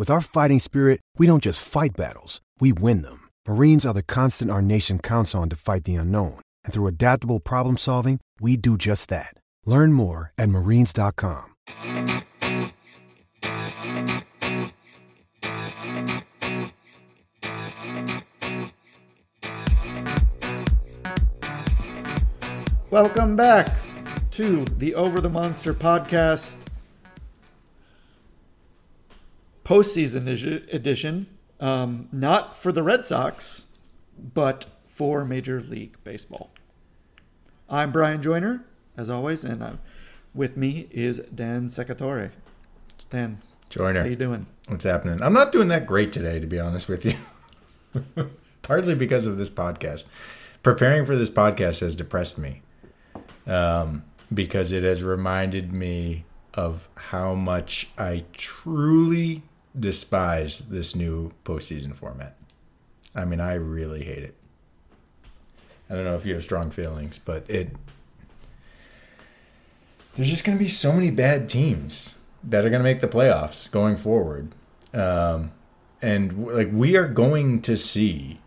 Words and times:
With 0.00 0.08
our 0.08 0.22
fighting 0.22 0.60
spirit, 0.60 1.00
we 1.18 1.26
don't 1.26 1.42
just 1.42 1.62
fight 1.62 1.90
battles, 1.94 2.40
we 2.58 2.72
win 2.72 3.02
them. 3.02 3.28
Marines 3.46 3.84
are 3.84 3.92
the 3.92 4.02
constant 4.02 4.50
our 4.50 4.62
nation 4.62 4.98
counts 4.98 5.34
on 5.34 5.50
to 5.50 5.56
fight 5.56 5.84
the 5.84 5.96
unknown. 5.96 6.40
And 6.64 6.72
through 6.72 6.86
adaptable 6.86 7.38
problem 7.38 7.76
solving, 7.76 8.18
we 8.40 8.56
do 8.56 8.78
just 8.78 9.10
that. 9.10 9.34
Learn 9.66 9.92
more 9.92 10.32
at 10.38 10.48
marines.com. 10.48 11.48
Welcome 22.90 23.36
back 23.36 23.76
to 24.30 24.64
the 24.78 24.94
Over 24.94 25.20
the 25.20 25.28
Monster 25.28 25.74
podcast 25.74 26.69
postseason 29.70 30.28
edi- 30.28 30.68
edition. 30.72 31.28
Um, 31.60 32.08
not 32.10 32.56
for 32.56 32.72
the 32.72 32.82
Red 32.82 33.06
Sox, 33.06 33.66
but 34.18 34.66
for 34.84 35.24
Major 35.24 35.60
League 35.60 35.96
Baseball. 36.02 36.50
I'm 37.68 37.92
Brian 37.92 38.20
Joyner, 38.20 38.64
as 38.96 39.08
always, 39.08 39.44
and 39.44 39.62
i 39.62 39.74
with 40.34 40.56
me 40.56 40.88
is 40.90 41.20
Dan 41.32 41.68
Secatore. 41.68 42.30
Dan, 43.10 43.42
Joyner. 43.68 44.02
how 44.02 44.08
you 44.08 44.16
doing? 44.16 44.46
What's 44.66 44.84
happening? 44.84 45.22
I'm 45.22 45.32
not 45.32 45.52
doing 45.52 45.68
that 45.68 45.86
great 45.86 46.12
today, 46.12 46.40
to 46.40 46.46
be 46.46 46.58
honest 46.58 46.88
with 46.88 47.04
you. 47.04 47.14
Partly 48.62 48.94
because 48.94 49.26
of 49.26 49.38
this 49.38 49.50
podcast. 49.50 50.04
Preparing 50.62 51.04
for 51.04 51.16
this 51.16 51.30
podcast 51.30 51.80
has 51.80 51.94
depressed 51.94 52.38
me 52.38 52.62
um, 53.46 54.04
because 54.32 54.72
it 54.72 54.82
has 54.82 55.02
reminded 55.02 55.72
me 55.72 56.24
of 56.54 56.88
how 56.94 57.34
much 57.34 57.88
I 57.96 58.24
truly 58.32 59.42
despise 59.78 60.58
this 60.58 60.94
new 60.94 61.32
postseason 61.44 61.94
format. 61.94 62.36
I 63.14 63.24
mean, 63.24 63.40
I 63.40 63.54
really 63.54 64.04
hate 64.04 64.22
it. 64.22 64.34
I 65.88 65.94
don't 65.94 66.04
know 66.04 66.14
if 66.14 66.24
you 66.24 66.34
have 66.34 66.44
strong 66.44 66.70
feelings, 66.70 67.18
but 67.18 67.48
it. 67.48 67.74
There's 70.14 70.28
just 70.28 70.44
going 70.44 70.58
to 70.58 70.62
be 70.62 70.68
so 70.68 70.92
many 70.92 71.10
bad 71.10 71.48
teams 71.48 72.18
that 72.44 72.64
are 72.64 72.70
going 72.70 72.80
to 72.80 72.84
make 72.84 73.00
the 73.00 73.08
playoffs 73.08 73.70
going 73.70 73.96
forward. 73.96 74.54
Um, 74.92 75.52
and 76.02 76.46
like 76.46 76.68
we 76.72 76.96
are 76.96 77.06
going 77.06 77.60
to 77.62 77.76
see 77.76 78.40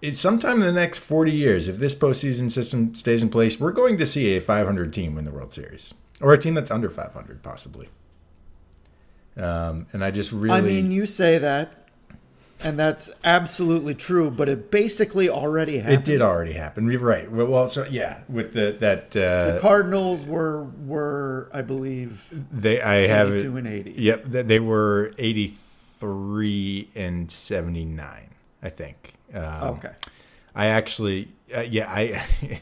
it's 0.00 0.20
sometime 0.20 0.60
in 0.60 0.66
the 0.66 0.72
next 0.72 0.98
40 0.98 1.32
years 1.32 1.68
if 1.68 1.78
this 1.78 1.94
postseason 1.94 2.50
system 2.50 2.94
stays 2.94 3.22
in 3.22 3.28
place 3.28 3.60
we're 3.60 3.72
going 3.72 3.98
to 3.98 4.06
see 4.06 4.36
a 4.36 4.40
500 4.40 4.92
team 4.92 5.14
win 5.14 5.24
the 5.24 5.30
world 5.30 5.52
series 5.52 5.94
or 6.20 6.32
a 6.32 6.38
team 6.38 6.54
that's 6.54 6.70
under 6.70 6.90
500 6.90 7.42
possibly 7.42 7.88
um, 9.36 9.86
and 9.92 10.04
i 10.04 10.10
just 10.10 10.32
really 10.32 10.50
I 10.56 10.60
mean, 10.60 10.90
you 10.90 11.06
say 11.06 11.38
that, 11.38 11.72
and 12.60 12.78
that's 12.78 13.10
absolutely 13.24 13.94
true, 13.94 14.30
but 14.30 14.48
it 14.48 14.70
basically 14.70 15.28
already 15.28 15.78
happened. 15.78 15.98
it 15.98 16.04
did 16.04 16.22
already 16.22 16.52
happen 16.52 16.88
you're 16.90 17.00
right 17.00 17.30
well 17.30 17.68
so 17.68 17.84
yeah 17.90 18.20
with 18.28 18.52
the 18.54 18.76
that 18.80 19.16
uh, 19.16 19.52
The 19.54 19.58
Cardinals 19.60 20.24
were 20.26 20.64
were 20.64 21.50
I 21.52 21.62
believe 21.62 22.28
they 22.52 22.80
i 22.80 23.06
have 23.06 23.28
it 23.32 23.40
82 23.40 23.56
and 23.56 23.66
80. 23.66 23.90
yep 23.98 24.24
they 24.24 24.60
were 24.60 25.12
83 25.18 26.88
and 26.94 27.30
79 27.30 28.30
i 28.62 28.68
think 28.68 29.14
um, 29.34 29.42
Okay. 29.74 29.90
I 30.54 30.66
actually, 30.66 31.26
uh, 31.52 31.62
yeah, 31.62 31.90
I. 31.90 32.22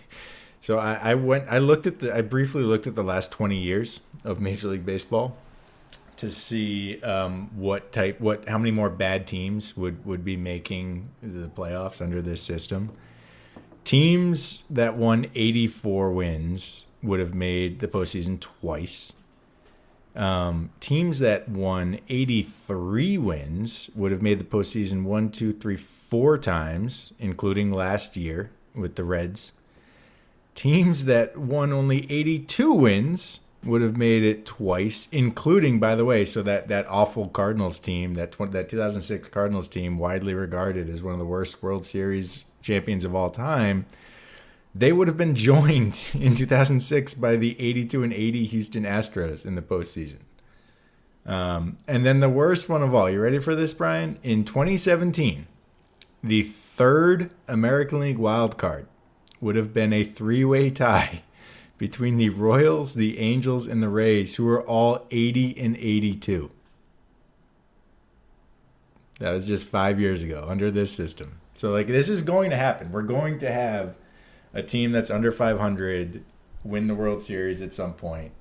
so 0.63 0.79
I, 0.79 0.95
I 1.11 1.15
went. 1.17 1.45
I 1.51 1.59
looked 1.59 1.87
at 1.87 1.99
the. 1.99 2.17
I 2.17 2.23
briefly 2.23 2.63
looked 2.63 2.87
at 2.87 2.95
the 2.95 3.03
last 3.05 3.31
twenty 3.31 3.59
years 3.59 4.01
of 4.25 4.41
Major 4.41 4.69
League 4.69 4.87
Baseball 4.87 5.37
to 6.23 6.31
see 6.31 7.03
um, 7.03 7.51
what 7.53 7.91
type, 7.91 8.21
what, 8.21 8.49
how 8.49 8.57
many 8.57 8.71
more 8.71 8.89
bad 8.89 9.27
teams 9.27 9.77
would 9.77 10.07
would 10.07 10.25
be 10.25 10.37
making 10.37 11.11
the 11.21 11.49
playoffs 11.49 12.01
under 12.01 12.23
this 12.23 12.41
system. 12.41 12.93
Teams 13.83 14.63
that 14.71 14.97
won 14.97 15.27
eighty 15.35 15.67
four 15.67 16.13
wins 16.13 16.87
would 17.03 17.19
have 17.19 17.35
made 17.35 17.81
the 17.81 17.89
postseason 17.89 18.39
twice. 18.39 19.15
Um, 20.15 20.71
teams 20.79 21.19
that 21.19 21.49
won 21.49 21.99
83 22.11 23.17
wins 23.17 23.91
would 23.97 24.13
have 24.13 24.21
made 24.21 24.39
the 24.39 24.45
postseason 24.45 25.05
one, 25.05 25.31
two, 25.31 25.55
three, 25.55 25.79
four 25.79 26.37
times, 26.37 27.15
including 27.19 27.73
last 27.73 28.15
year 28.15 28.51
with 28.75 28.97
the 28.97 29.05
Reds. 29.05 29.55
Teams 30.55 31.07
that 31.07 31.39
won 31.39 31.73
only 31.73 32.05
82 32.13 32.75
wins 32.75 33.41
would 33.65 33.83
have 33.83 33.97
made 33.97 34.25
it 34.25 34.45
twice, 34.45 35.09
including, 35.13 35.79
by 35.79 35.95
the 35.95 36.05
way, 36.05 36.25
so 36.25 36.43
that, 36.43 36.69
that 36.69 36.87
awful 36.89 37.29
Cardinals 37.29 37.79
team, 37.79 38.15
that, 38.15 38.33
tw- 38.33 38.51
that 38.51 38.69
2006 38.69 39.29
Cardinals 39.29 39.69
team, 39.69 39.99
widely 39.99 40.35
regarded 40.35 40.89
as 40.89 41.03
one 41.03 41.13
of 41.13 41.19
the 41.19 41.25
worst 41.25 41.63
World 41.63 41.85
Series 41.85 42.45
champions 42.61 43.05
of 43.05 43.15
all 43.15 43.31
time, 43.31 43.87
they 44.75 44.93
would 44.93 45.07
have 45.07 45.17
been 45.17 45.35
joined 45.51 46.09
in 46.15 46.35
2006 46.35 47.15
by 47.15 47.37
the 47.37 47.61
82 47.61 48.03
and 48.03 48.13
80 48.13 48.47
Houston 48.47 48.85
Astros 48.85 49.47
in 49.47 49.55
the 49.55 49.63
postseason. 49.63 50.19
Um, 51.25 51.79
and 51.87 52.05
then 52.05 52.19
the 52.19 52.29
worst 52.29 52.69
one 52.69 52.83
of 52.83 52.93
all, 52.95 53.09
you 53.09 53.21
ready 53.21 53.39
for 53.39 53.55
this, 53.55 53.75
Brian? 53.75 54.19
In 54.25 54.45
2017, 54.45 55.47
the 56.25 56.43
third 56.43 57.31
American 57.47 58.01
League 58.01 58.19
wild 58.19 58.59
card 58.59 58.89
would 59.41 59.55
have 59.55 59.73
been 59.73 59.93
a 59.93 60.03
three 60.03 60.45
way 60.45 60.71
tie 60.71 61.23
between 61.79 62.17
the 62.17 62.31
Royals, 62.31 62.95
the 62.95 63.19
Angels, 63.19 63.67
and 63.67 63.83
the 63.83 63.89
Rays, 63.89 64.37
who 64.37 64.49
are 64.49 64.63
all 64.63 65.07
80 65.11 65.59
and 65.59 65.77
82. 65.77 66.51
That 69.19 69.33
was 69.33 69.47
just 69.47 69.65
five 69.65 70.01
years 70.01 70.23
ago 70.23 70.47
under 70.49 70.71
this 70.71 70.93
system. 70.93 71.41
So, 71.55 71.71
like, 71.71 71.87
this 71.87 72.09
is 72.09 72.23
going 72.23 72.51
to 72.51 72.57
happen. 72.57 72.91
We're 72.93 73.03
going 73.03 73.39
to 73.39 73.51
have 73.51 73.97
a 74.53 74.63
team 74.63 74.93
that's 74.93 75.11
under 75.11 75.31
500 75.31 76.25
win 76.65 76.87
the 76.87 76.95
World 76.95 77.23
Series 77.23 77.61
at 77.61 77.73
some 77.73 77.95
point. 77.95 78.33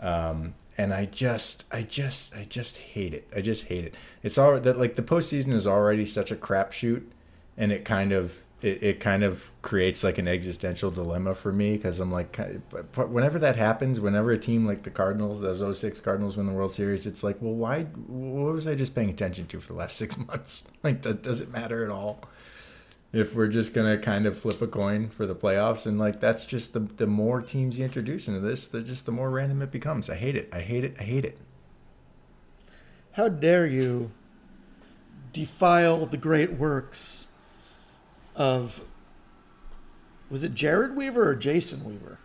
Um, 0.00 0.54
and 0.76 0.94
I 0.94 1.06
just, 1.06 1.64
I 1.72 1.82
just, 1.82 2.34
I 2.36 2.44
just 2.44 2.78
hate 2.78 3.12
it. 3.12 3.28
I 3.34 3.40
just 3.40 3.64
hate 3.64 3.84
it. 3.84 3.94
It's 4.22 4.38
all 4.38 4.58
that 4.60 4.78
like 4.78 4.96
the 4.96 5.02
postseason 5.02 5.52
is 5.54 5.66
already 5.66 6.06
such 6.06 6.30
a 6.30 6.36
crapshoot, 6.36 7.02
and 7.56 7.72
it 7.72 7.84
kind 7.84 8.12
of, 8.12 8.44
it, 8.60 8.82
it 8.82 9.00
kind 9.00 9.22
of 9.22 9.52
creates 9.62 10.02
like 10.02 10.18
an 10.18 10.26
existential 10.26 10.90
dilemma 10.90 11.34
for 11.34 11.52
me 11.52 11.76
because 11.76 12.00
I'm 12.00 12.10
like, 12.10 12.36
whenever 12.96 13.38
that 13.38 13.56
happens, 13.56 14.00
whenever 14.00 14.32
a 14.32 14.38
team 14.38 14.66
like 14.66 14.82
the 14.82 14.90
Cardinals, 14.90 15.40
those 15.40 15.78
06 15.78 16.00
Cardinals 16.00 16.36
win 16.36 16.46
the 16.46 16.52
World 16.52 16.72
Series, 16.72 17.06
it's 17.06 17.22
like, 17.22 17.36
well, 17.40 17.54
why? 17.54 17.84
What 17.84 18.52
was 18.52 18.66
I 18.66 18.74
just 18.74 18.94
paying 18.94 19.10
attention 19.10 19.46
to 19.48 19.60
for 19.60 19.72
the 19.74 19.78
last 19.78 19.96
six 19.98 20.16
months? 20.18 20.68
Like, 20.82 21.00
does, 21.02 21.16
does 21.16 21.40
it 21.40 21.50
matter 21.50 21.84
at 21.84 21.90
all? 21.90 22.20
if 23.12 23.34
we're 23.34 23.48
just 23.48 23.72
gonna 23.72 23.96
kind 23.96 24.26
of 24.26 24.38
flip 24.38 24.60
a 24.60 24.66
coin 24.66 25.08
for 25.08 25.24
the 25.24 25.34
playoffs 25.34 25.86
and 25.86 25.98
like 25.98 26.20
that's 26.20 26.44
just 26.44 26.74
the 26.74 26.80
the 26.80 27.06
more 27.06 27.40
teams 27.40 27.78
you 27.78 27.84
introduce 27.84 28.28
into 28.28 28.40
this 28.40 28.68
the 28.68 28.82
just 28.82 29.06
the 29.06 29.12
more 29.12 29.30
random 29.30 29.62
it 29.62 29.70
becomes 29.70 30.10
i 30.10 30.14
hate 30.14 30.36
it 30.36 30.48
i 30.52 30.60
hate 30.60 30.84
it 30.84 30.94
i 31.00 31.02
hate 31.02 31.24
it 31.24 31.38
How 33.12 33.28
dare 33.28 33.66
you 33.66 34.10
defile 35.32 36.04
the 36.04 36.16
great 36.16 36.52
works 36.52 37.27
of 38.38 38.80
was 40.30 40.42
it 40.42 40.54
Jered 40.54 40.94
Weaver 40.94 41.28
or 41.28 41.34
Jason 41.34 41.84
Weaver? 41.84 42.18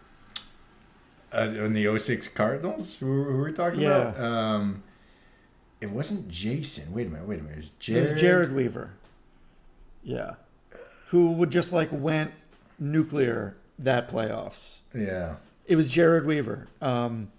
uh, 1.35 1.41
in 1.41 1.73
the 1.73 1.97
06 1.97 2.27
cardinals 2.29 2.99
who, 2.99 3.23
who 3.23 3.37
were 3.37 3.45
we 3.45 3.51
talking 3.53 3.79
Yeah. 3.81 4.09
about 4.09 4.19
um 4.23 4.83
it 5.81 5.89
wasn't 5.89 6.29
jason 6.29 6.93
wait 6.93 7.07
a 7.07 7.09
minute 7.09 7.27
wait 7.27 7.39
a 7.39 7.43
minute 7.43 7.57
it 7.57 7.57
was 7.57 7.67
It 7.69 7.79
jared, 7.79 8.11
was 8.13 8.21
Jered 8.21 8.53
Weaver. 8.55 8.91
Yeah. 10.03 10.35
Who 11.07 11.31
would 11.33 11.49
just 11.49 11.73
like 11.73 11.89
went 11.91 12.31
nuclear 12.77 13.55
that 13.79 14.09
playoffs. 14.09 14.81
yeah 14.93 15.35
It 15.65 15.75
was 15.75 15.89
Jered 15.89 16.25
Weaver. 16.25 16.67
Um, 16.81 17.31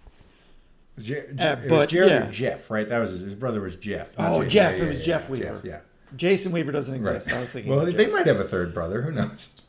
Jer- 0.98 1.28
Uh, 1.38 1.44
it 1.44 1.60
was 1.62 1.68
but, 1.70 1.88
Jered 1.90 2.08
yeah. 2.08 2.28
or 2.28 2.32
Jeff, 2.32 2.70
right? 2.70 2.88
That 2.88 2.98
was 3.00 3.10
his, 3.12 3.20
his 3.20 3.34
brother 3.34 3.60
was 3.60 3.76
Jeff. 3.76 4.12
Oh. 4.18 4.42
Jeff. 4.44 4.76
Yeah, 4.76 4.84
It 4.84 4.88
was 4.88 4.98
yeah, 5.00 5.04
Jeff 5.04 5.24
yeah, 5.24 5.30
Weaver. 5.30 5.60
yeah. 5.64 5.80
Jason 6.16 6.52
Weaver 6.52 6.72
doesn't 6.72 7.02
Right. 7.02 7.16
exist. 7.16 7.34
I 7.36 7.40
was 7.40 7.50
thinking. 7.52 7.74
Well, 7.74 7.86
they 7.86 8.06
might 8.06 8.26
have 8.26 8.40
a 8.40 8.44
third 8.44 8.72
brother. 8.74 9.02
Who 9.02 9.12
knows? 9.12 9.60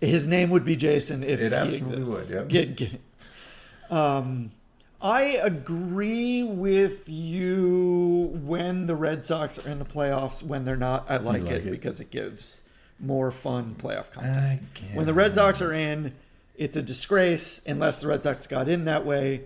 His 0.00 0.26
name 0.26 0.50
would 0.50 0.64
be 0.64 0.76
Jason 0.76 1.22
if 1.22 1.40
It 1.40 1.52
he 1.52 1.54
absolutely 1.58 2.00
exists. 2.00 2.30
would, 2.32 2.38
yep. 2.38 2.48
Get- 2.48 2.76
get- 2.76 3.00
um, 3.90 4.50
I 5.00 5.38
agree 5.42 6.42
with 6.42 7.08
you 7.08 8.30
when 8.44 8.86
the 8.86 8.94
Red 8.94 9.24
Sox 9.24 9.58
are 9.64 9.68
in 9.70 9.78
the 9.78 9.84
playoffs. 9.84 10.42
When 10.42 10.64
they're 10.64 10.76
not, 10.76 11.06
I 11.08 11.16
like, 11.18 11.42
like 11.42 11.52
it, 11.52 11.66
it. 11.66 11.70
because 11.70 12.00
it 12.00 12.10
gives 12.10 12.64
more 12.98 13.30
fun 13.30 13.76
playoff 13.78 14.10
content. 14.10 14.62
When 14.94 15.06
the 15.06 15.14
Red 15.14 15.34
Sox 15.34 15.60
are 15.60 15.72
in, 15.72 16.14
it's 16.56 16.76
a 16.76 16.82
disgrace 16.82 17.60
unless 17.66 18.00
the 18.00 18.08
Red 18.08 18.22
Sox 18.22 18.46
got 18.46 18.68
in 18.68 18.84
that 18.86 19.04
way. 19.04 19.42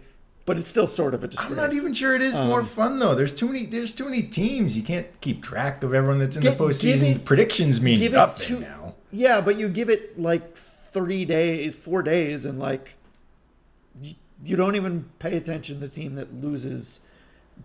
But 0.51 0.59
it's 0.59 0.67
still 0.69 0.89
sort 0.89 1.15
of 1.15 1.23
a 1.23 1.29
disgrace. 1.29 1.49
I'm 1.49 1.57
not 1.57 1.73
even 1.75 1.93
sure 1.93 2.17
it 2.17 2.23
is 2.23 2.35
more 2.35 2.59
Um, 2.63 2.67
fun 2.67 2.99
though. 2.99 3.15
There's 3.15 3.31
too 3.33 3.47
many. 3.47 3.67
There's 3.67 3.93
too 3.93 4.07
many 4.07 4.25
teams. 4.25 4.77
You 4.77 4.83
can't 4.83 5.07
keep 5.21 5.45
track 5.45 5.85
of 5.85 5.95
everyone 5.95 6.19
that's 6.19 6.35
in 6.35 6.43
Get- 6.43 6.59
the 6.59 6.65
postseason. 6.65 7.15
it- 7.15 7.25
Predictions 7.25 7.81
mean 7.81 8.01
give 8.01 8.15
nothing 8.15 8.57
two- 8.57 8.61
now. 8.61 8.95
Yeah, 9.13 9.41
but 9.41 9.57
you 9.57 9.69
give 9.69 9.89
it 9.89 10.19
like 10.19 10.57
three 10.57 11.25
days, 11.25 11.77
four 11.77 12.03
days, 12.03 12.45
and 12.45 12.59
like 12.59 12.97
you, 14.03 14.15
you 14.43 14.57
don't 14.57 14.75
even 14.75 15.05
pay 15.21 15.37
attention 15.37 15.77
to 15.77 15.87
the 15.87 15.89
team 15.89 16.17
that 16.17 16.35
loses 16.35 16.99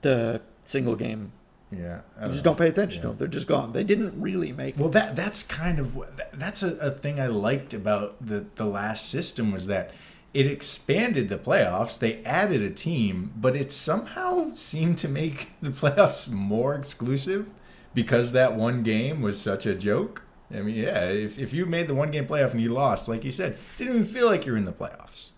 the 0.04 0.42
single 0.64 0.96
game. 0.96 1.32
Yeah, 1.72 2.02
You 2.22 2.28
just 2.28 2.46
know. 2.46 2.52
don't 2.52 2.60
pay 2.60 2.68
attention 2.68 3.02
to 3.02 3.08
them. 3.08 3.18
They're 3.18 3.28
just 3.28 3.48
gone. 3.48 3.74
They 3.74 3.84
didn't 3.84 4.22
really 4.22 4.52
make 4.52 4.78
Well, 4.78 4.90
it. 4.90 4.92
that 4.92 5.16
that's 5.16 5.42
kind 5.42 5.80
of 5.80 5.96
that- 6.18 6.34
that's 6.38 6.62
a, 6.62 6.76
a 6.78 6.92
thing 6.92 7.20
I 7.20 7.26
liked 7.26 7.74
about 7.74 8.24
the 8.24 8.46
the 8.58 8.66
last 8.66 9.10
system 9.10 9.52
was 9.52 9.66
that 9.66 9.90
it 10.36 10.48
expanded 10.48 11.30
the 11.30 11.38
playoffs. 11.38 11.98
They 11.98 12.22
added 12.24 12.62
a 12.62 12.70
team, 12.70 13.32
but 13.38 13.56
it 13.56 13.72
somehow 13.72 14.54
seemed 14.54 14.98
to 14.98 15.08
make 15.08 15.48
the 15.62 15.70
playoffs 15.70 16.30
more 16.30 16.76
exclusive 16.76 17.50
because 17.94 18.34
that 18.34 18.54
one 18.56 18.84
game 18.84 19.22
was 19.22 19.40
such 19.40 19.66
a 19.66 19.74
joke. 19.74 20.24
I 20.54 20.60
mean, 20.60 20.76
yeah, 20.76 21.06
if 21.06 21.40
if 21.40 21.54
you 21.54 21.66
made 21.66 21.88
the 21.88 21.96
one 21.96 22.12
game 22.12 22.28
playoff 22.28 22.52
and 22.52 22.62
you 22.62 22.74
lost, 22.74 23.08
like 23.08 23.24
you 23.24 23.32
said, 23.32 23.58
didn't 23.78 23.94
even 23.94 24.06
feel 24.06 24.28
like 24.28 24.46
you're 24.46 24.58
in 24.58 24.66
the 24.66 24.74
playoffs. 24.74 25.30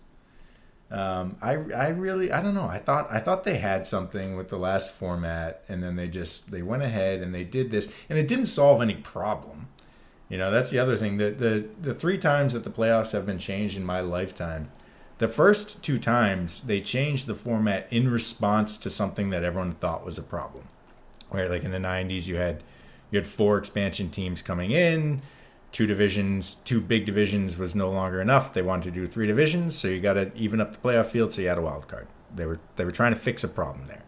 Um, 0.90 1.36
I 1.40 1.52
I 1.52 1.88
really 1.88 2.32
I 2.32 2.42
don't 2.42 2.54
know. 2.54 2.66
I 2.66 2.78
thought 2.78 3.06
I 3.10 3.20
thought 3.20 3.44
they 3.44 3.58
had 3.58 3.86
something 3.86 4.36
with 4.36 4.48
the 4.48 4.58
last 4.58 4.90
format, 4.90 5.62
and 5.68 5.82
then 5.82 5.94
they 5.96 6.08
just 6.08 6.50
they 6.50 6.62
went 6.62 6.82
ahead 6.82 7.22
and 7.22 7.32
they 7.32 7.44
did 7.44 7.70
this, 7.70 7.90
and 8.10 8.18
it 8.18 8.26
didn't 8.26 8.46
solve 8.46 8.82
any 8.82 8.96
problem. 8.96 9.68
You 10.28 10.38
know, 10.38 10.50
that's 10.50 10.70
the 10.70 10.78
other 10.80 10.96
thing. 10.96 11.18
The 11.18 11.30
the 11.30 11.68
the 11.80 11.94
three 11.94 12.18
times 12.18 12.52
that 12.52 12.64
the 12.64 12.70
playoffs 12.70 13.12
have 13.12 13.24
been 13.24 13.38
changed 13.38 13.76
in 13.76 13.84
my 13.84 14.00
lifetime, 14.00 14.70
the 15.18 15.28
first 15.28 15.82
two 15.82 15.98
times 15.98 16.60
they 16.60 16.80
changed 16.80 17.26
the 17.26 17.34
format 17.34 17.86
in 17.90 18.10
response 18.10 18.76
to 18.78 18.90
something 18.90 19.30
that 19.30 19.44
everyone 19.44 19.72
thought 19.72 20.04
was 20.04 20.18
a 20.18 20.22
problem. 20.22 20.64
Where 21.28 21.48
like 21.48 21.64
in 21.64 21.72
the 21.72 21.78
'90s, 21.78 22.26
you 22.26 22.36
had 22.36 22.62
you 23.10 23.18
had 23.18 23.26
four 23.26 23.58
expansion 23.58 24.10
teams 24.10 24.42
coming 24.42 24.70
in 24.70 25.22
two 25.72 25.86
divisions, 25.86 26.56
two 26.56 26.80
big 26.80 27.04
divisions 27.04 27.58
was 27.58 27.74
no 27.76 27.90
longer 27.90 28.20
enough. 28.20 28.52
They 28.52 28.62
wanted 28.62 28.94
to 28.94 29.00
do 29.00 29.06
three 29.06 29.26
divisions, 29.26 29.76
so 29.76 29.88
you 29.88 30.00
got 30.00 30.14
to 30.14 30.30
even 30.34 30.60
up 30.60 30.72
the 30.72 30.78
playoff 30.78 31.06
field. 31.06 31.32
So 31.32 31.42
you 31.42 31.48
had 31.48 31.58
a 31.58 31.62
wild 31.62 31.88
card. 31.88 32.06
They 32.34 32.46
were 32.46 32.60
they 32.76 32.84
were 32.84 32.90
trying 32.90 33.14
to 33.14 33.20
fix 33.20 33.44
a 33.44 33.48
problem 33.48 33.86
there, 33.86 34.04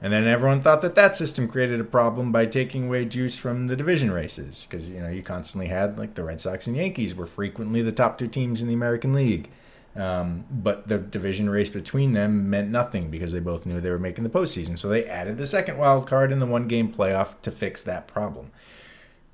and 0.00 0.12
then 0.12 0.26
everyone 0.26 0.62
thought 0.62 0.82
that 0.82 0.94
that 0.94 1.16
system 1.16 1.48
created 1.48 1.80
a 1.80 1.84
problem 1.84 2.32
by 2.32 2.46
taking 2.46 2.86
away 2.86 3.04
juice 3.04 3.36
from 3.36 3.66
the 3.66 3.76
division 3.76 4.10
races 4.12 4.66
because 4.68 4.90
you 4.90 5.00
know 5.00 5.08
you 5.08 5.22
constantly 5.22 5.68
had 5.68 5.98
like 5.98 6.14
the 6.14 6.24
Red 6.24 6.40
Sox 6.40 6.66
and 6.66 6.76
Yankees 6.76 7.14
were 7.14 7.26
frequently 7.26 7.82
the 7.82 7.92
top 7.92 8.18
two 8.18 8.28
teams 8.28 8.60
in 8.60 8.68
the 8.68 8.74
American 8.74 9.12
League. 9.12 9.50
Um, 9.96 10.44
but 10.50 10.88
the 10.88 10.98
division 10.98 11.48
race 11.48 11.70
between 11.70 12.12
them 12.12 12.50
meant 12.50 12.70
nothing 12.70 13.10
because 13.10 13.32
they 13.32 13.40
both 13.40 13.64
knew 13.64 13.80
they 13.80 13.90
were 13.90 13.98
making 13.98 14.24
the 14.24 14.30
postseason. 14.30 14.78
So 14.78 14.88
they 14.88 15.06
added 15.06 15.38
the 15.38 15.46
second 15.46 15.78
wild 15.78 16.06
card 16.06 16.32
in 16.32 16.38
the 16.38 16.46
one 16.46 16.68
game 16.68 16.92
playoff 16.92 17.40
to 17.42 17.50
fix 17.50 17.80
that 17.82 18.06
problem. 18.06 18.50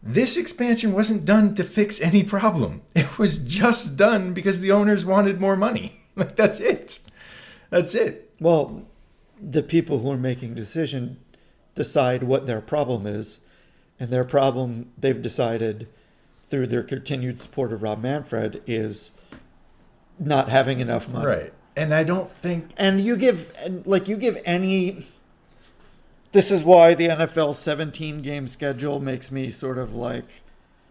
This 0.02 0.36
expansion 0.36 0.92
wasn't 0.92 1.24
done 1.24 1.54
to 1.54 1.64
fix 1.64 2.00
any 2.00 2.22
problem. 2.22 2.82
It 2.94 3.18
was 3.18 3.38
just 3.38 3.96
done 3.96 4.32
because 4.34 4.60
the 4.60 4.72
owners 4.72 5.04
wanted 5.04 5.40
more 5.40 5.56
money. 5.56 5.98
Like 6.14 6.36
that's 6.36 6.60
it. 6.60 7.00
That's 7.70 7.94
it. 7.94 8.34
Well, 8.38 8.82
the 9.40 9.62
people 9.62 10.00
who 10.00 10.10
are 10.10 10.18
making 10.18 10.54
decision 10.54 11.16
decide 11.74 12.22
what 12.22 12.46
their 12.46 12.60
problem 12.60 13.06
is, 13.06 13.40
and 13.98 14.10
their 14.10 14.24
problem 14.24 14.92
they've 14.98 15.22
decided 15.22 15.88
through 16.42 16.66
their 16.66 16.82
continued 16.82 17.40
support 17.40 17.72
of 17.72 17.82
Rob 17.82 18.02
Manfred 18.02 18.62
is 18.66 19.12
not 20.26 20.48
having 20.48 20.80
enough 20.80 21.08
money. 21.08 21.26
Right. 21.26 21.52
And 21.74 21.94
I 21.94 22.04
don't 22.04 22.30
think 22.30 22.70
And 22.76 23.00
you 23.04 23.16
give 23.16 23.52
and 23.58 23.86
like 23.86 24.08
you 24.08 24.16
give 24.16 24.40
any 24.44 25.08
this 26.32 26.50
is 26.50 26.64
why 26.64 26.94
the 26.94 27.08
NFL 27.08 27.54
17 27.54 28.22
game 28.22 28.48
schedule 28.48 29.00
makes 29.00 29.30
me 29.30 29.50
sort 29.50 29.78
of 29.78 29.94
like 29.94 30.42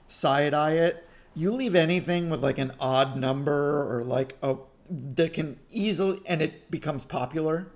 side 0.08 0.54
eye 0.54 0.74
it. 0.74 1.08
You 1.36 1.52
leave 1.52 1.76
anything 1.76 2.30
with 2.30 2.44
like 2.44 2.58
an 2.58 2.74
odd 2.80 3.16
number 3.18 3.92
or 3.92 4.04
like 4.04 4.38
a 4.42 4.58
that 4.90 5.34
can 5.34 5.58
easily 5.72 6.22
and 6.26 6.42
it 6.42 6.70
becomes 6.70 7.06
popular. 7.06 7.72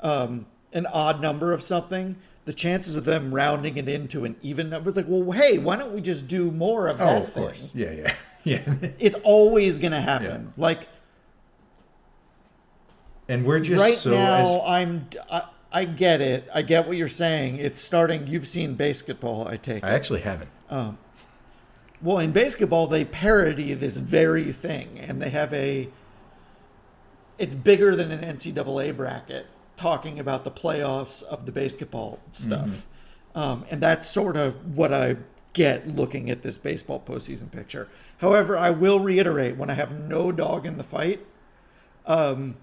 Um, 0.00 0.46
an 0.72 0.86
odd 0.86 1.20
number 1.20 1.52
of 1.52 1.62
something, 1.62 2.16
the 2.44 2.52
chances 2.52 2.96
of 2.96 3.04
them 3.04 3.32
rounding 3.34 3.76
it 3.76 3.88
into 3.88 4.24
an 4.24 4.34
even 4.42 4.68
number 4.70 4.90
is 4.90 4.96
like, 4.96 5.06
well, 5.08 5.30
hey, 5.30 5.58
why 5.58 5.76
don't 5.76 5.92
we 5.94 6.00
just 6.00 6.26
do 6.26 6.50
more 6.50 6.88
of 6.88 7.00
Oh, 7.00 7.04
that? 7.06 7.22
of 7.22 7.32
thing? 7.32 7.42
course. 7.44 7.74
Yeah, 7.74 7.92
yeah. 7.92 8.14
Yeah. 8.44 8.74
It's 8.98 9.14
always 9.22 9.78
gonna 9.78 10.00
happen. 10.00 10.52
Like 10.56 10.88
and 13.28 13.44
we're 13.46 13.60
just 13.60 13.80
right 13.80 13.94
so 13.94 14.10
now 14.10 14.34
as 14.56 14.60
i'm 14.66 15.06
I, 15.30 15.46
I 15.70 15.84
get 15.84 16.20
it 16.20 16.48
i 16.52 16.62
get 16.62 16.86
what 16.88 16.96
you're 16.96 17.06
saying 17.08 17.58
it's 17.58 17.80
starting 17.80 18.26
you've 18.26 18.46
seen 18.48 18.74
basketball 18.74 19.46
i 19.46 19.56
take 19.56 19.84
I 19.84 19.90
it 19.90 19.94
actually 19.94 20.20
haven't. 20.22 20.50
Um, 20.68 20.98
well 22.02 22.18
in 22.18 22.32
basketball 22.32 22.88
they 22.88 23.04
parody 23.04 23.74
this 23.74 23.96
very 23.98 24.52
thing 24.52 24.98
and 24.98 25.22
they 25.22 25.30
have 25.30 25.52
a 25.54 25.88
it's 27.38 27.54
bigger 27.54 27.94
than 27.94 28.10
an 28.10 28.36
ncaa 28.36 28.96
bracket 28.96 29.46
talking 29.76 30.18
about 30.20 30.44
the 30.44 30.50
playoffs 30.50 31.22
of 31.24 31.46
the 31.46 31.52
basketball 31.52 32.20
stuff 32.30 32.86
um, 33.34 33.64
and 33.70 33.80
that's 33.80 34.08
sort 34.08 34.36
of 34.36 34.76
what 34.76 34.92
i 34.92 35.16
get 35.54 35.86
looking 35.88 36.30
at 36.30 36.42
this 36.42 36.56
baseball 36.58 37.02
postseason 37.06 37.50
picture 37.50 37.88
however 38.18 38.56
i 38.58 38.70
will 38.70 39.00
reiterate 39.00 39.56
when 39.56 39.68
i 39.70 39.74
have 39.74 39.92
no 40.08 40.30
dog 40.32 40.66
in 40.66 40.76
the 40.78 40.84
fight 40.84 41.24
um, 42.06 42.56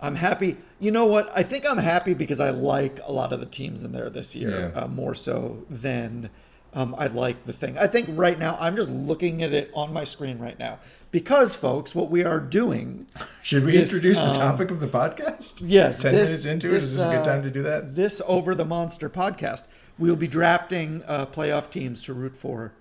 I'm 0.00 0.16
happy. 0.16 0.56
You 0.80 0.90
know 0.90 1.06
what? 1.06 1.30
I 1.36 1.44
think 1.44 1.64
I'm 1.68 1.78
happy 1.78 2.12
because 2.14 2.40
I 2.40 2.50
like 2.50 2.98
a 3.04 3.12
lot 3.12 3.32
of 3.32 3.38
the 3.38 3.46
teams 3.46 3.84
in 3.84 3.92
there 3.92 4.10
this 4.10 4.34
year 4.34 4.72
Yeah. 4.74 4.80
uh, 4.82 4.88
more 4.88 5.14
so 5.14 5.64
than 5.70 6.28
um, 6.74 6.94
I 6.98 7.06
like 7.06 7.44
the 7.44 7.52
thing. 7.52 7.78
I 7.78 7.86
think 7.86 8.08
right 8.10 8.36
now 8.38 8.56
I'm 8.58 8.74
just 8.74 8.90
looking 8.90 9.42
at 9.42 9.52
it 9.52 9.70
on 9.74 9.92
my 9.92 10.02
screen 10.04 10.38
right 10.40 10.58
now 10.58 10.80
because, 11.12 11.54
folks, 11.54 11.94
what 11.94 12.10
we 12.10 12.24
are 12.24 12.40
doing. 12.40 13.06
Should 13.42 13.64
we 13.64 13.78
introduce 13.78 14.18
the 14.18 14.28
um, 14.28 14.34
topic 14.34 14.72
of 14.72 14.80
the 14.80 14.88
podcast? 14.88 15.62
Yes, 15.64 16.02
10 16.02 16.14
this- 16.14 16.28
minutes 16.28 16.44
into 16.46 16.68
it. 16.68 16.72
this, 16.72 16.84
Is 16.84 16.92
this 16.94 17.02
a 17.02 17.10
good 17.10 17.18
uh, 17.20 17.24
time 17.24 17.42
to 17.44 17.50
do 17.50 17.62
that? 17.62 17.94
This 17.94 18.20
over 18.26 18.54
the 18.54 18.64
monster 18.64 19.08
podcast. 19.08 19.64
We'll 19.98 20.16
be 20.16 20.26
drafting 20.26 21.04
uh, 21.06 21.26
playoff 21.26 21.70
teams 21.70 22.02
to 22.04 22.14
root 22.14 22.34
for 22.34 22.72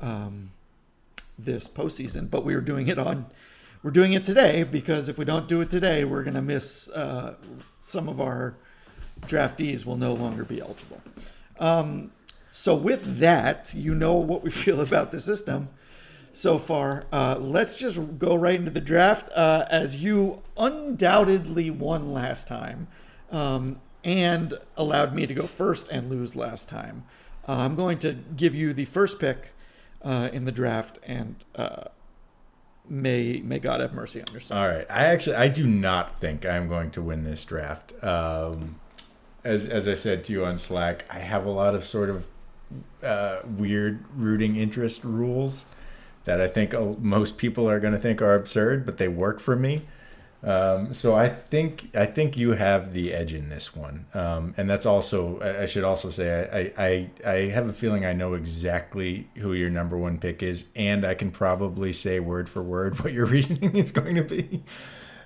um, 0.00 0.52
this 1.38 1.68
postseason, 1.68 2.30
but 2.30 2.44
we 2.44 2.54
are 2.54 2.60
doing 2.62 2.88
it 2.88 2.98
on 2.98 3.26
we're 3.82 3.90
doing 3.90 4.14
it 4.14 4.24
today 4.24 4.62
because 4.62 5.10
if 5.10 5.18
we 5.18 5.26
don't 5.26 5.46
do 5.46 5.60
it 5.60 5.70
today, 5.70 6.04
we're 6.04 6.22
going 6.22 6.34
to 6.34 6.42
miss 6.42 6.88
uh, 6.88 7.34
some 7.78 8.08
of 8.08 8.18
our 8.18 8.54
draftees 9.26 9.84
will 9.84 9.98
no 9.98 10.14
longer 10.14 10.42
be 10.42 10.58
eligible. 10.58 11.02
Um, 11.60 12.10
so 12.50 12.74
with 12.74 13.18
that, 13.18 13.74
you 13.76 13.94
know 13.94 14.14
what 14.14 14.42
we 14.42 14.50
feel 14.64 14.80
about 14.80 15.12
the 15.12 15.20
system 15.20 15.68
so 16.34 16.58
far. 16.58 17.06
Uh, 17.12 17.36
let's 17.40 17.76
just 17.76 18.18
go 18.18 18.34
right 18.34 18.56
into 18.56 18.70
the 18.70 18.80
draft 18.80 19.30
uh, 19.34 19.64
as 19.70 19.96
you 20.02 20.42
undoubtedly 20.56 21.70
won 21.70 22.12
last 22.12 22.48
time 22.48 22.88
um, 23.30 23.80
and 24.02 24.54
allowed 24.76 25.14
me 25.14 25.26
to 25.26 25.34
go 25.34 25.46
first 25.46 25.88
and 25.88 26.10
lose 26.10 26.36
last 26.36 26.68
time. 26.68 27.04
Uh, 27.48 27.58
I'm 27.58 27.76
going 27.76 27.98
to 27.98 28.14
give 28.36 28.54
you 28.54 28.72
the 28.72 28.84
first 28.84 29.18
pick 29.18 29.52
uh, 30.02 30.28
in 30.32 30.44
the 30.44 30.52
draft 30.52 30.98
and 31.04 31.36
uh, 31.54 31.84
may 32.88 33.40
may 33.42 33.58
God 33.58 33.80
have 33.80 33.94
mercy 33.94 34.20
on 34.20 34.26
your 34.32 34.40
soul. 34.40 34.58
All 34.58 34.68
right. 34.68 34.86
I 34.90 35.04
actually 35.06 35.36
I 35.36 35.48
do 35.48 35.66
not 35.66 36.20
think 36.20 36.44
I'm 36.44 36.68
going 36.68 36.90
to 36.92 37.02
win 37.02 37.24
this 37.24 37.44
draft. 37.44 37.92
Um, 38.04 38.80
as 39.42 39.66
as 39.66 39.86
I 39.88 39.94
said 39.94 40.24
to 40.24 40.32
you 40.32 40.44
on 40.44 40.58
Slack, 40.58 41.04
I 41.08 41.20
have 41.20 41.46
a 41.46 41.50
lot 41.50 41.74
of 41.74 41.84
sort 41.84 42.10
of 42.10 42.28
uh, 43.02 43.40
weird 43.44 44.04
rooting 44.14 44.56
interest 44.56 45.04
rules 45.04 45.64
that 46.24 46.40
I 46.40 46.48
think 46.48 46.74
most 47.00 47.38
people 47.38 47.68
are 47.68 47.80
going 47.80 47.92
to 47.92 47.98
think 47.98 48.22
are 48.22 48.34
absurd, 48.34 48.86
but 48.86 48.98
they 48.98 49.08
work 49.08 49.40
for 49.40 49.56
me. 49.56 49.82
Um, 50.42 50.92
so 50.92 51.14
I 51.14 51.30
think 51.30 51.88
I 51.94 52.04
think 52.04 52.36
you 52.36 52.52
have 52.52 52.92
the 52.92 53.14
edge 53.14 53.32
in 53.32 53.48
this 53.48 53.74
one, 53.74 54.04
um, 54.12 54.52
and 54.58 54.68
that's 54.68 54.84
also 54.84 55.40
I 55.40 55.64
should 55.64 55.84
also 55.84 56.10
say 56.10 56.72
I, 56.76 56.84
I 56.84 57.10
I 57.26 57.34
have 57.46 57.66
a 57.66 57.72
feeling 57.72 58.04
I 58.04 58.12
know 58.12 58.34
exactly 58.34 59.26
who 59.38 59.54
your 59.54 59.70
number 59.70 59.96
one 59.96 60.18
pick 60.18 60.42
is, 60.42 60.66
and 60.76 61.06
I 61.06 61.14
can 61.14 61.30
probably 61.30 61.94
say 61.94 62.20
word 62.20 62.50
for 62.50 62.62
word 62.62 62.98
what 63.02 63.14
your 63.14 63.24
reasoning 63.24 63.74
is 63.74 63.90
going 63.90 64.16
to 64.16 64.22
be. 64.22 64.62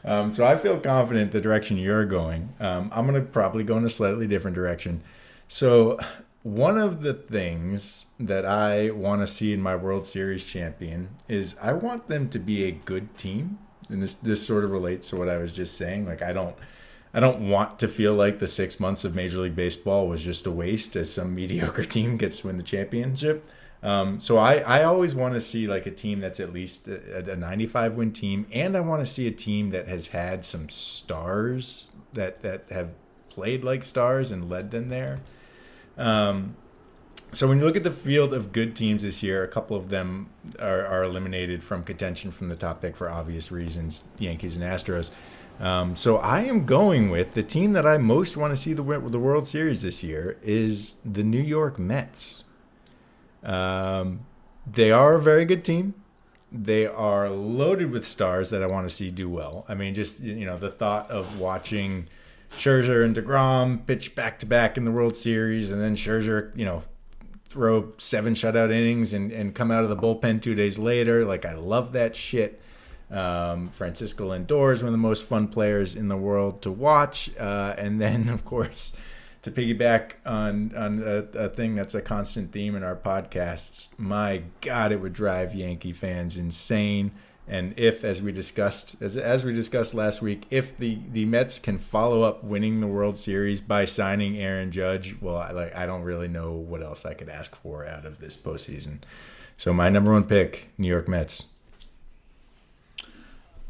Um, 0.05 0.31
so 0.31 0.47
I 0.47 0.55
feel 0.57 0.79
confident 0.79 1.33
the 1.33 1.41
direction 1.41 1.79
you're 1.79 2.05
going. 2.05 2.55
Um, 2.61 2.89
I'm 2.95 3.09
going 3.09 3.21
to 3.21 3.29
probably 3.29 3.65
go 3.65 3.77
in 3.77 3.85
a 3.85 3.91
slightly 3.91 4.29
different 4.29 4.55
direction. 4.55 5.03
So 5.49 5.99
one 6.45 6.79
of 6.79 7.03
the 7.03 7.15
things 7.15 8.07
that 8.21 8.45
I 8.45 8.91
want 8.91 9.23
to 9.23 9.27
see 9.27 9.53
in 9.53 9.61
my 9.61 9.77
World 9.77 10.07
Series 10.07 10.43
champion 10.43 11.11
is 11.29 11.57
I 11.63 11.73
want 11.73 12.09
them 12.09 12.29
to 12.31 12.39
be 12.39 12.65
a 12.65 12.73
good 12.73 13.17
team 13.17 13.59
and 13.89 14.03
this 14.03 14.15
this 14.15 14.45
sort 14.45 14.65
of 14.65 14.71
relates 14.71 15.11
to 15.11 15.17
what 15.17 15.29
I 15.29 15.39
was 15.39 15.53
just 15.53 15.77
saying. 15.77 16.07
Like 16.07 16.23
I 16.23 16.33
don't 16.33 16.57
I 17.15 17.21
don't 17.21 17.49
want 17.49 17.79
to 17.81 17.89
feel 17.89 18.15
like 18.15 18.39
the 18.39 18.47
six 18.47 18.79
months 18.79 19.05
of 19.05 19.15
Major 19.15 19.39
League 19.39 19.57
Baseball 19.57 20.09
was 20.09 20.25
just 20.25 20.47
a 20.47 20.51
waste 20.51 20.97
as 20.97 21.13
some 21.13 21.35
mediocre 21.35 21.85
team 21.85 22.17
gets 22.17 22.41
to 22.41 22.49
win 22.49 22.57
the 22.57 22.63
championship. 22.63 23.47
Um, 23.81 24.19
so 24.19 24.39
I, 24.39 24.57
I 24.57 24.83
always 24.83 25.15
want 25.15 25.35
to 25.35 25.41
see 25.41 25.69
like 25.69 25.87
a 25.87 25.93
team 25.93 26.19
that's 26.19 26.41
at 26.41 26.53
least 26.53 26.89
a, 26.89 27.31
a 27.31 27.37
95 27.37 27.95
win 27.95 28.13
team, 28.13 28.47
and 28.53 28.77
I 28.77 28.81
want 28.81 29.03
to 29.03 29.07
see 29.07 29.29
a 29.29 29.31
team 29.31 29.71
that 29.71 29.87
has 29.87 30.09
had 30.09 30.45
some 30.45 30.69
stars 30.69 31.89
that 32.13 32.43
that 32.43 32.65
have 32.71 32.91
played 33.31 33.63
like 33.63 33.85
stars 33.85 34.33
and 34.33 34.51
led 34.51 34.73
them 34.73 34.89
there. 34.89 35.19
Um, 35.97 36.57
so 37.33 37.47
when 37.47 37.59
you 37.59 37.65
look 37.65 37.77
at 37.77 37.85
the 37.85 37.91
field 37.91 38.33
of 38.33 38.53
good 38.53 38.75
teams 38.75 39.03
this 39.03 39.23
year, 39.23 39.45
a 39.45 39.49
couple 39.49 39.77
of 39.77 39.91
them 39.91 40.31
are, 40.59 40.85
are 40.87 41.05
eliminated 41.05 41.63
from 41.63 41.83
contention 41.85 42.31
from 42.31 42.49
the 42.49 42.57
top 42.57 42.81
pick 42.81 42.97
for 42.97 43.11
obvious 43.11 43.53
reasons: 43.53 44.05
Yankees 44.19 44.57
and 44.57 44.65
Astros. 44.65 45.11
Um, 45.61 45.97
so 45.97 46.19
I 46.19 46.43
am 46.43 46.67
going 46.67 47.11
with 47.11 47.35
the 47.35 47.43
team 47.43 47.73
that 47.73 47.87
I 47.87 47.99
most 47.99 48.37
want 48.37 48.53
to 48.53 48.57
see 48.57 48.73
the 48.73 48.83
the 48.83 49.19
World 49.19 49.47
Series 49.49 49.83
this 49.83 50.03
year 50.03 50.39
is 50.43 50.95
the 51.05 51.25
New 51.25 51.43
York 51.43 51.79
Mets. 51.79 52.45
Um, 53.43 54.21
they 54.67 54.91
are 54.91 55.15
a 55.15 55.21
very 55.21 55.45
good 55.45 55.65
team. 55.65 55.95
They 56.51 56.87
are 56.87 57.29
loaded 57.29 57.91
with 57.91 58.07
stars 58.07 58.51
that 58.51 58.63
I 58.63 58.67
want 58.67 58.89
to 58.89 58.95
see 58.95 59.11
do 59.11 59.29
well. 59.29 59.67
I 59.69 59.75
mean, 59.75 59.95
just 59.95 60.21
you 60.21 60.47
know, 60.47 60.59
the 60.59 60.71
thought 60.71 61.11
of 61.11 61.39
watching 61.39 62.09
Scherzer 62.53 63.05
and 63.05 63.15
Degrom 63.15 63.85
pitch 63.85 64.15
back 64.15 64.39
to 64.39 64.47
back 64.47 64.77
in 64.77 64.85
the 64.85 64.91
World 64.91 65.17
Series, 65.17 65.73
and 65.73 65.83
then 65.83 65.95
Scherzer, 65.95 66.57
you 66.57 66.65
know, 66.65 66.85
throw 67.49 67.93
seven 67.99 68.35
shutout 68.35 68.71
innings 68.71 69.13
and, 69.13 69.33
and 69.33 69.55
come 69.55 69.71
out 69.71 69.83
of 69.83 69.91
the 69.91 69.97
bullpen 69.97 70.43
two 70.43 70.55
days 70.55 70.79
later. 70.79 71.25
Like 71.25 71.45
I 71.45 71.55
love 71.55 71.93
that 71.93 72.15
shit. 72.15 72.61
Um, 73.11 73.71
Francisco 73.71 74.31
Lindor 74.33 74.73
is 74.73 74.83
one 74.83 74.89
of 74.89 74.93
the 74.93 74.99
most 74.99 75.25
fun 75.25 75.49
players 75.49 75.97
in 75.97 76.09
the 76.09 76.17
world 76.17 76.61
to 76.63 76.71
watch. 76.71 77.31
Uh, 77.39 77.75
and 77.79 78.01
then, 78.01 78.29
of 78.29 78.45
course, 78.45 78.95
to 79.43 79.51
piggyback 79.51 80.13
on 80.27 80.75
on 80.77 81.03
a, 81.03 81.39
a, 81.39 81.49
thing 81.49 81.75
that's 81.75 81.95
a 81.95 82.03
constant 82.03 82.53
theme 82.53 82.75
in 82.75 82.83
our 82.83 82.97
podcasts, 82.97 83.89
my 83.97 84.43
God, 84.61 84.93
it 84.93 85.01
would 85.01 85.13
drive 85.13 85.55
Yankee 85.55 85.93
fans 85.93 86.37
insane. 86.37 87.13
And 87.49 87.73
if, 87.79 88.05
as 88.05 88.21
we 88.21 88.31
discussed, 88.31 88.97
as, 89.01 89.17
as 89.17 89.43
we 89.43 89.55
discussed 89.55 89.95
last 89.95 90.21
week, 90.21 90.45
if 90.51 90.77
the, 90.77 90.99
the 91.11 91.25
Mets 91.25 91.59
can 91.59 91.79
follow 91.79 92.21
up 92.21 92.45
winning 92.45 92.81
the 92.81 92.87
World 92.87 93.17
Series 93.17 93.63
by 93.63 93.87
signing 93.87 94.37
Aaron 94.37 94.71
Judge, 94.71 95.17
well, 95.21 95.39
I, 95.39 95.53
like 95.53 95.75
I 95.75 95.87
don't 95.87 96.03
really 96.03 96.29
know 96.29 96.53
what 96.53 96.83
else 96.83 97.07
I 97.07 97.15
could 97.15 97.31
ask 97.31 97.57
for 97.57 97.87
out 97.87 98.05
of 98.05 98.19
this 98.19 98.37
postseason. 98.37 98.99
So 99.57 99.73
my 99.73 99.89
number 99.89 100.13
one 100.13 100.25
pick, 100.25 100.69
New 100.77 100.89
York 100.89 101.09
Mets. 101.09 101.47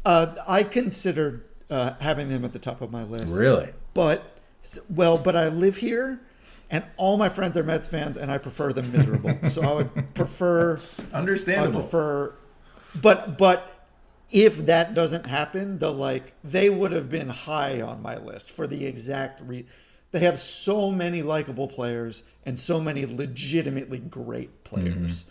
Uh, 0.03 0.35
I 0.45 0.63
considered 0.63 1.45
uh, 1.69 1.93
having 2.01 2.27
them 2.27 2.43
at 2.43 2.51
the 2.51 2.59
top 2.59 2.81
of 2.81 2.91
my 2.91 3.03
list. 3.03 3.33
Really? 3.33 3.69
But 3.93 4.23
well, 4.89 5.17
but 5.17 5.35
I 5.35 5.47
live 5.47 5.77
here, 5.77 6.19
and 6.69 6.83
all 6.97 7.17
my 7.17 7.29
friends 7.29 7.55
are 7.57 7.63
Mets 7.63 7.87
fans, 7.87 8.17
and 8.17 8.29
I 8.29 8.37
prefer 8.37 8.73
them 8.73 8.91
miserable. 8.91 9.37
so 9.49 9.61
I 9.61 9.73
would 9.73 10.13
prefer. 10.13 10.77
Understandable. 11.13 11.79
I 11.79 11.81
prefer 11.81 12.33
but 13.01 13.37
but 13.37 13.87
if 14.31 14.65
that 14.65 14.93
doesn't 14.93 15.25
happen, 15.25 15.79
the 15.79 15.91
like 15.91 16.33
they 16.43 16.69
would 16.69 16.91
have 16.91 17.09
been 17.09 17.29
high 17.29 17.81
on 17.81 18.01
my 18.01 18.17
list 18.17 18.51
for 18.51 18.67
the 18.67 18.85
exact 18.85 19.41
re. 19.41 19.65
They 20.11 20.19
have 20.19 20.39
so 20.39 20.91
many 20.91 21.21
likable 21.21 21.67
players 21.67 22.23
and 22.45 22.59
so 22.59 22.79
many 22.79 23.05
legitimately 23.05 23.99
great 23.99 24.63
players, 24.63 25.25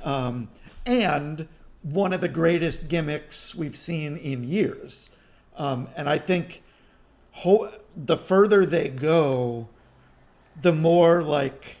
mm-hmm. 0.00 0.08
um, 0.08 0.48
and 0.86 1.48
one 1.82 2.12
of 2.12 2.20
the 2.20 2.28
greatest 2.28 2.88
gimmicks 2.88 3.54
we've 3.54 3.76
seen 3.76 4.16
in 4.16 4.44
years. 4.44 5.10
Um, 5.56 5.88
and 5.96 6.08
I 6.08 6.18
think 6.18 6.62
ho- 7.32 7.72
the 7.96 8.16
further 8.16 8.64
they 8.64 8.88
go, 8.88 9.68
the 10.60 10.72
more 10.72 11.22
like 11.22 11.76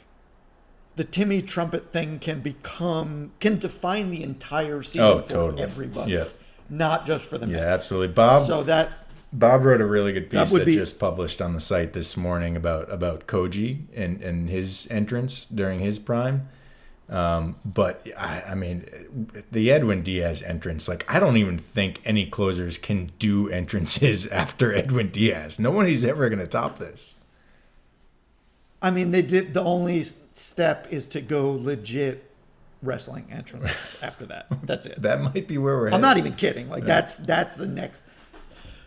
the 0.96 1.04
Timmy 1.04 1.42
Trumpet 1.42 1.90
thing 1.90 2.18
can 2.18 2.40
become 2.40 3.32
can 3.40 3.58
define 3.58 4.10
the 4.10 4.22
entire 4.22 4.82
season 4.82 5.02
oh, 5.02 5.20
for 5.22 5.30
totally. 5.30 5.62
everybody. 5.62 6.12
Yeah. 6.12 6.24
Not 6.68 7.06
just 7.06 7.26
for 7.26 7.38
the 7.38 7.46
Mets. 7.46 7.60
Yeah, 7.60 7.72
absolutely. 7.72 8.14
Bob 8.14 8.46
So 8.46 8.62
that 8.64 8.90
Bob 9.32 9.64
wrote 9.64 9.80
a 9.80 9.86
really 9.86 10.12
good 10.12 10.30
piece 10.30 10.50
that, 10.50 10.58
that 10.58 10.64
be, 10.64 10.72
just 10.72 10.98
published 10.98 11.40
on 11.40 11.54
the 11.54 11.60
site 11.60 11.92
this 11.92 12.16
morning 12.16 12.56
about 12.56 12.90
about 12.92 13.26
Koji 13.26 13.84
and 13.94 14.20
and 14.22 14.48
his 14.48 14.88
entrance 14.90 15.46
during 15.46 15.80
his 15.80 15.98
prime. 15.98 16.48
Um, 17.08 17.56
but 17.64 18.06
I, 18.16 18.42
I 18.42 18.54
mean, 18.54 18.86
the 19.50 19.72
Edwin 19.72 20.02
Diaz 20.02 20.42
entrance, 20.42 20.86
like 20.86 21.12
I 21.12 21.18
don't 21.18 21.36
even 21.36 21.58
think 21.58 22.00
any 22.04 22.24
closers 22.26 22.78
can 22.78 23.10
do 23.18 23.48
entrances 23.48 24.26
after 24.28 24.72
Edwin 24.72 25.10
Diaz. 25.10 25.58
No 25.58 25.72
one 25.72 25.88
is 25.88 26.04
ever 26.04 26.28
going 26.28 26.38
to 26.38 26.46
top 26.46 26.78
this. 26.78 27.16
I 28.82 28.90
mean, 28.90 29.10
they 29.10 29.22
did. 29.22 29.54
The 29.54 29.62
only 29.62 30.02
step 30.32 30.86
is 30.90 31.06
to 31.08 31.20
go 31.20 31.52
legit 31.52 32.30
wrestling 32.82 33.26
entrance 33.30 33.96
after 34.02 34.26
that. 34.26 34.46
That's 34.62 34.86
it. 34.86 35.02
that 35.02 35.20
might 35.20 35.46
be 35.48 35.58
where 35.58 35.76
we're. 35.76 35.90
I'm 35.90 36.00
not 36.00 36.18
even 36.18 36.34
kidding. 36.34 36.68
Like 36.68 36.82
yeah. 36.82 36.88
that's 36.88 37.16
that's 37.16 37.54
the 37.54 37.66
next. 37.66 38.04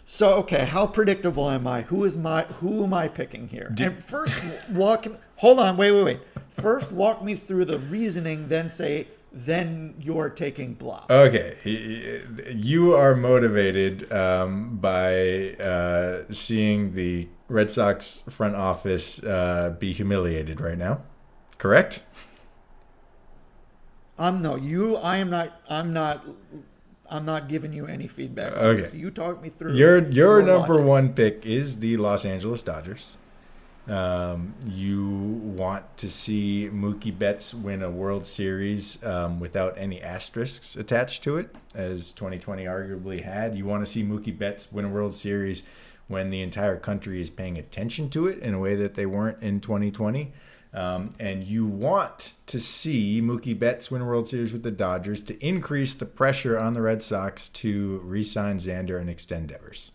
So 0.05 0.35
okay, 0.35 0.65
how 0.65 0.87
predictable 0.87 1.49
am 1.49 1.65
I? 1.67 1.81
Who 1.83 2.03
is 2.03 2.17
my 2.17 2.43
who 2.43 2.83
am 2.83 2.93
I 2.93 3.07
picking 3.07 3.47
here? 3.47 3.71
Did, 3.73 3.87
and 3.87 4.03
first 4.03 4.69
walk. 4.69 5.05
Hold 5.37 5.59
on, 5.59 5.77
wait, 5.77 5.91
wait, 5.91 6.03
wait. 6.03 6.19
First, 6.49 6.91
walk 6.91 7.23
me 7.23 7.35
through 7.35 7.65
the 7.65 7.79
reasoning. 7.79 8.47
Then 8.47 8.69
say, 8.69 9.07
then 9.33 9.95
you're 9.99 10.29
taking 10.29 10.75
blah. 10.75 11.05
Okay, 11.09 11.57
you 12.53 12.93
are 12.95 13.15
motivated 13.15 14.11
um, 14.11 14.77
by 14.77 15.55
uh, 15.55 16.23
seeing 16.31 16.93
the 16.93 17.27
Red 17.47 17.71
Sox 17.71 18.23
front 18.29 18.55
office 18.55 19.23
uh, 19.23 19.75
be 19.79 19.91
humiliated 19.91 20.61
right 20.61 20.77
now. 20.77 21.01
Correct? 21.57 22.03
I'm 24.17 24.41
no 24.41 24.55
you. 24.55 24.97
I 24.97 25.17
am 25.17 25.31
not. 25.31 25.61
I'm 25.67 25.93
not. 25.93 26.23
I'm 27.09 27.25
not 27.25 27.49
giving 27.49 27.73
you 27.73 27.87
any 27.87 28.07
feedback. 28.07 28.53
Okay, 28.53 28.85
so 28.85 28.95
you 28.95 29.09
talk 29.09 29.41
me 29.41 29.49
through. 29.49 29.73
Your 29.73 29.99
your, 30.09 30.43
number 30.43 30.75
logic. 30.75 30.87
one 30.87 31.13
pick 31.13 31.45
is 31.45 31.79
the 31.79 31.97
Los 31.97 32.23
Angeles 32.23 32.61
Dodgers. 32.61 33.17
Um, 33.87 34.53
you 34.65 35.09
want 35.09 35.97
to 35.97 36.09
see 36.09 36.69
Mookie 36.71 37.17
Betts 37.17 37.53
win 37.53 37.83
a 37.83 37.91
World 37.91 38.25
Series 38.25 39.03
um, 39.03 39.39
without 39.41 39.77
any 39.77 40.01
asterisks 40.01 40.75
attached 40.77 41.23
to 41.23 41.37
it, 41.37 41.53
as 41.75 42.13
2020 42.13 42.63
arguably 42.63 43.23
had. 43.23 43.57
You 43.57 43.65
want 43.65 43.85
to 43.85 43.91
see 43.91 44.03
Mookie 44.03 44.37
Betts 44.37 44.71
win 44.71 44.85
a 44.85 44.89
World 44.89 45.13
Series 45.13 45.63
when 46.07 46.29
the 46.29 46.41
entire 46.41 46.77
country 46.77 47.21
is 47.21 47.29
paying 47.29 47.57
attention 47.57 48.09
to 48.11 48.27
it 48.27 48.39
in 48.39 48.53
a 48.53 48.59
way 48.59 48.75
that 48.75 48.93
they 48.95 49.05
weren't 49.05 49.41
in 49.43 49.59
2020. 49.59 50.31
Um, 50.73 51.11
and 51.19 51.43
you 51.43 51.67
want 51.67 52.33
to 52.47 52.59
see 52.59 53.21
Mookie 53.21 53.57
Betts 53.57 53.91
win 53.91 54.01
a 54.01 54.05
World 54.05 54.27
Series 54.27 54.51
with 54.51 54.63
the 54.63 54.71
Dodgers 54.71 55.21
to 55.21 55.45
increase 55.45 55.93
the 55.93 56.05
pressure 56.05 56.57
on 56.57 56.73
the 56.73 56.81
Red 56.81 57.03
Sox 57.03 57.49
to 57.49 58.01
re-sign 58.03 58.57
Xander 58.57 58.99
and 58.99 59.09
extend 59.09 59.49
Devers. 59.49 59.91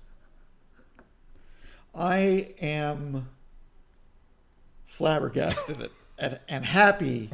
I 1.94 2.54
am 2.60 3.28
flabbergasted 4.98 5.80
at, 5.80 5.90
at, 6.18 6.42
and 6.48 6.64
happy 6.64 7.30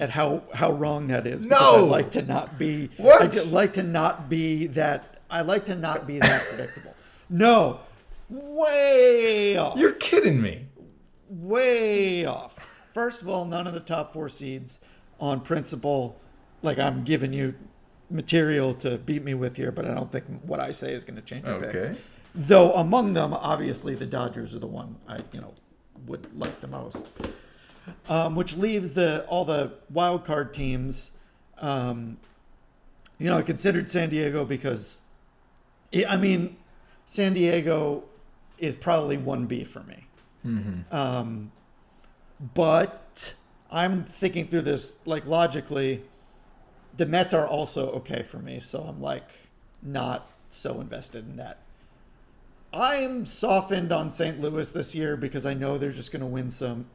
at 0.00 0.10
how 0.10 0.42
how 0.54 0.72
wrong 0.72 1.08
that 1.08 1.26
is. 1.26 1.44
No! 1.44 1.56
I 1.58 1.80
like 1.80 2.10
to 2.12 2.22
not 2.22 2.58
be. 2.58 2.90
What? 2.96 3.36
I 3.38 3.42
like 3.50 3.74
to 3.74 3.82
not 3.82 4.28
be 4.28 4.66
that. 4.68 5.20
I 5.30 5.42
like 5.42 5.66
to 5.66 5.76
not 5.76 6.06
be 6.06 6.18
that 6.18 6.42
predictable. 6.48 6.94
No, 7.28 7.80
way 8.28 9.56
off. 9.56 9.78
You're 9.78 9.92
kidding 9.92 10.40
me. 10.42 10.66
way 11.28 12.24
off. 12.24 12.54
First 12.92 13.22
of 13.22 13.28
all, 13.28 13.44
none 13.44 13.66
of 13.68 13.74
the 13.74 13.80
top 13.80 14.12
four 14.12 14.28
seeds 14.28 14.80
on 15.20 15.40
principle. 15.42 16.18
Like 16.62 16.78
I'm 16.78 17.04
giving 17.04 17.32
you 17.32 17.54
material 18.10 18.74
to 18.74 18.98
beat 18.98 19.22
me 19.22 19.34
with 19.34 19.56
here, 19.56 19.70
but 19.70 19.84
I 19.86 19.94
don't 19.94 20.10
think 20.10 20.24
what 20.42 20.58
I 20.58 20.72
say 20.72 20.92
is 20.92 21.04
going 21.04 21.16
to 21.16 21.22
change 21.22 21.46
your 21.46 21.60
picks. 21.60 21.90
Though 22.34 22.72
among 22.74 23.12
them, 23.14 23.32
obviously 23.32 23.94
the 23.94 24.06
Dodgers 24.06 24.54
are 24.54 24.58
the 24.58 24.66
one 24.66 24.96
I 25.08 25.20
you 25.32 25.40
know 25.40 25.54
would 26.06 26.38
like 26.38 26.60
the 26.60 26.66
most. 26.66 27.06
Um, 28.08 28.36
which 28.36 28.56
leaves 28.56 28.94
the 28.94 29.24
all 29.26 29.44
the 29.44 29.72
wild 29.90 30.24
card 30.24 30.54
teams. 30.54 31.10
Um, 31.58 32.18
you 33.18 33.26
know, 33.26 33.36
I 33.38 33.42
considered 33.42 33.90
San 33.90 34.08
Diego 34.10 34.44
because, 34.44 35.02
I 36.08 36.16
mean, 36.16 36.56
San 37.06 37.34
Diego 37.34 38.04
is 38.58 38.76
probably 38.76 39.16
one 39.16 39.46
B 39.46 39.64
for 39.64 39.80
me. 39.80 40.06
Um, 40.90 41.52
but 42.54 43.34
I'm 43.70 44.04
thinking 44.04 44.46
through 44.46 44.62
this 44.62 44.96
like 45.04 45.26
logically. 45.26 46.02
The 46.96 47.06
Mets 47.06 47.32
are 47.34 47.46
also 47.46 47.90
okay 47.92 48.22
for 48.22 48.38
me, 48.38 48.60
so 48.60 48.80
I'm 48.80 49.00
like 49.00 49.28
not 49.82 50.30
so 50.48 50.80
invested 50.80 51.28
in 51.28 51.36
that. 51.36 51.58
I'm 52.72 53.26
softened 53.26 53.92
on 53.92 54.10
St. 54.10 54.40
Louis 54.40 54.70
this 54.70 54.94
year 54.94 55.16
because 55.16 55.44
I 55.44 55.54
know 55.54 55.76
they're 55.76 55.90
just 55.90 56.12
going 56.12 56.20
to 56.20 56.26
win 56.26 56.50
some. 56.50 56.86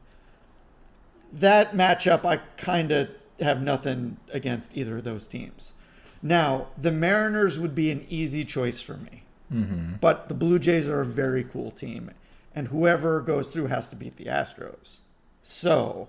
That 1.32 1.72
matchup, 1.72 2.24
I 2.24 2.38
kind 2.56 2.92
of 2.92 3.10
have 3.40 3.62
nothing 3.62 4.16
against 4.32 4.76
either 4.76 4.98
of 4.98 5.04
those 5.04 5.28
teams. 5.28 5.74
Now, 6.22 6.68
the 6.78 6.92
Mariners 6.92 7.58
would 7.58 7.74
be 7.74 7.90
an 7.90 8.06
easy 8.08 8.42
choice 8.44 8.80
for 8.80 8.96
me, 8.96 9.24
mm-hmm. 9.52 9.94
but 10.00 10.28
the 10.28 10.34
Blue 10.34 10.58
Jays 10.58 10.88
are 10.88 11.02
a 11.02 11.06
very 11.06 11.44
cool 11.44 11.70
team, 11.70 12.10
and 12.54 12.68
whoever 12.68 13.20
goes 13.20 13.48
through 13.48 13.66
has 13.66 13.88
to 13.88 13.96
beat 13.96 14.16
the 14.16 14.24
Astros. 14.24 15.00
So, 15.42 16.08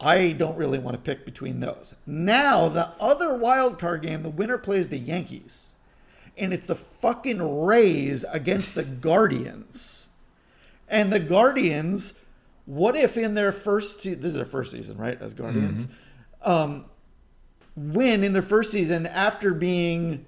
I 0.00 0.32
don't 0.32 0.56
really 0.56 0.78
want 0.78 0.94
to 0.94 1.02
pick 1.02 1.24
between 1.24 1.60
those. 1.60 1.94
Now, 2.06 2.68
the 2.68 2.90
other 2.98 3.34
wild 3.34 3.78
card 3.78 4.02
game, 4.02 4.22
the 4.22 4.30
winner 4.30 4.58
plays 4.58 4.88
the 4.88 4.98
Yankees. 4.98 5.72
And 6.38 6.52
it's 6.52 6.66
the 6.66 6.74
fucking 6.74 7.64
Rays 7.64 8.24
against 8.30 8.74
the 8.74 8.84
Guardians. 8.84 10.08
And 10.88 11.12
the 11.12 11.20
Guardians, 11.20 12.14
what 12.64 12.96
if 12.96 13.16
in 13.16 13.34
their 13.34 13.52
first 13.52 14.00
se- 14.00 14.14
this 14.14 14.28
is 14.28 14.34
their 14.34 14.44
first 14.44 14.72
season, 14.72 14.96
right? 14.96 15.20
As 15.20 15.34
Guardians. 15.34 15.86
Um 16.42 16.84
win 17.76 18.24
in 18.24 18.32
their 18.32 18.42
first 18.42 18.72
season 18.72 19.06
after 19.06 19.54
being 19.54 20.26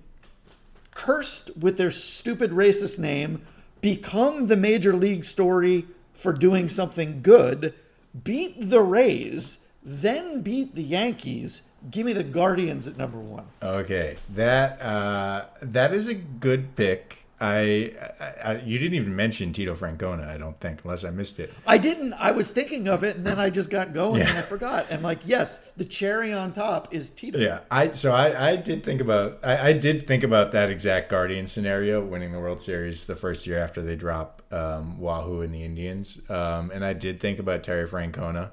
cursed 0.92 1.50
with 1.56 1.76
their 1.76 1.90
stupid 1.90 2.52
racist 2.52 2.98
name, 2.98 3.42
become 3.80 4.46
the 4.46 4.56
major 4.56 4.92
league 4.92 5.24
story 5.24 5.86
for 6.12 6.32
doing 6.32 6.68
something 6.68 7.22
good, 7.22 7.74
beat 8.22 8.70
the 8.70 8.82
Rays, 8.82 9.58
then 9.82 10.42
beat 10.42 10.74
the 10.74 10.82
Yankees. 10.82 11.62
Give 11.90 12.04
me 12.04 12.12
the 12.12 12.24
Guardians 12.24 12.86
at 12.86 12.98
number 12.98 13.18
one. 13.18 13.46
Okay, 13.62 14.16
that 14.34 14.80
uh, 14.82 15.46
that 15.62 15.94
is 15.94 16.08
a 16.08 16.14
good 16.14 16.76
pick. 16.76 17.20
I, 17.42 17.94
I, 18.20 18.32
I 18.44 18.62
you 18.66 18.78
didn't 18.78 18.94
even 18.94 19.16
mention 19.16 19.54
Tito 19.54 19.74
Francona. 19.74 20.28
I 20.28 20.36
don't 20.36 20.60
think, 20.60 20.84
unless 20.84 21.04
I 21.04 21.10
missed 21.10 21.40
it. 21.40 21.50
I 21.66 21.78
didn't. 21.78 22.12
I 22.12 22.32
was 22.32 22.50
thinking 22.50 22.86
of 22.86 23.02
it, 23.02 23.16
and 23.16 23.26
then 23.26 23.38
I 23.38 23.48
just 23.48 23.70
got 23.70 23.94
going, 23.94 24.20
and 24.20 24.30
I 24.30 24.42
forgot. 24.42 24.86
And 24.90 25.02
like, 25.02 25.20
yes, 25.24 25.58
the 25.78 25.86
cherry 25.86 26.34
on 26.34 26.52
top 26.52 26.92
is 26.92 27.08
Tito. 27.08 27.38
Yeah, 27.38 27.60
I 27.70 27.92
so 27.92 28.12
I, 28.12 28.50
I 28.50 28.56
did 28.56 28.84
think 28.84 29.00
about 29.00 29.38
I, 29.42 29.68
I 29.68 29.72
did 29.72 30.06
think 30.06 30.22
about 30.22 30.52
that 30.52 30.68
exact 30.68 31.08
Guardian 31.08 31.46
scenario, 31.46 32.04
winning 32.04 32.32
the 32.32 32.40
World 32.40 32.60
Series 32.60 33.04
the 33.04 33.16
first 33.16 33.46
year 33.46 33.58
after 33.58 33.80
they 33.80 33.96
drop 33.96 34.42
um, 34.52 35.00
Wahoo 35.00 35.40
and 35.40 35.54
the 35.54 35.64
Indians, 35.64 36.18
um, 36.28 36.70
and 36.74 36.84
I 36.84 36.92
did 36.92 37.20
think 37.20 37.38
about 37.38 37.62
Terry 37.62 37.88
Francona. 37.88 38.50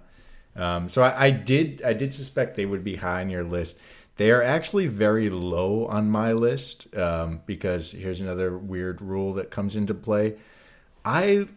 Um, 0.57 0.89
so 0.89 1.01
I, 1.03 1.25
I 1.25 1.31
did 1.31 1.81
I 1.85 1.93
did 1.93 2.13
suspect 2.13 2.55
they 2.55 2.65
would 2.65 2.83
be 2.83 2.95
high 2.95 3.21
on 3.21 3.29
your 3.29 3.43
list. 3.43 3.79
They 4.17 4.31
are 4.31 4.41
actually 4.41 4.87
very 4.87 5.29
low 5.29 5.85
on 5.85 6.09
my 6.09 6.33
list 6.33 6.93
um, 6.97 7.41
because 7.45 7.91
here's 7.91 8.19
another 8.19 8.57
weird 8.57 9.01
rule 9.01 9.33
that 9.33 9.51
comes 9.51 9.75
into 9.75 9.93
play. 9.93 10.35
I 11.05 11.47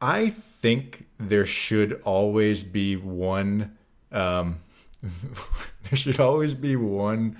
I 0.00 0.30
think 0.30 1.06
there 1.18 1.46
should 1.46 2.00
always 2.04 2.64
be 2.64 2.96
one. 2.96 3.76
Um, 4.10 4.60
there 5.02 5.96
should 5.96 6.18
always 6.18 6.54
be 6.54 6.76
one 6.76 7.36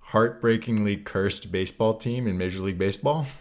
heartbreakingly 0.00 0.96
cursed 0.96 1.52
baseball 1.52 1.94
team 1.94 2.26
in 2.26 2.36
Major 2.36 2.60
League 2.60 2.78
Baseball. 2.78 3.26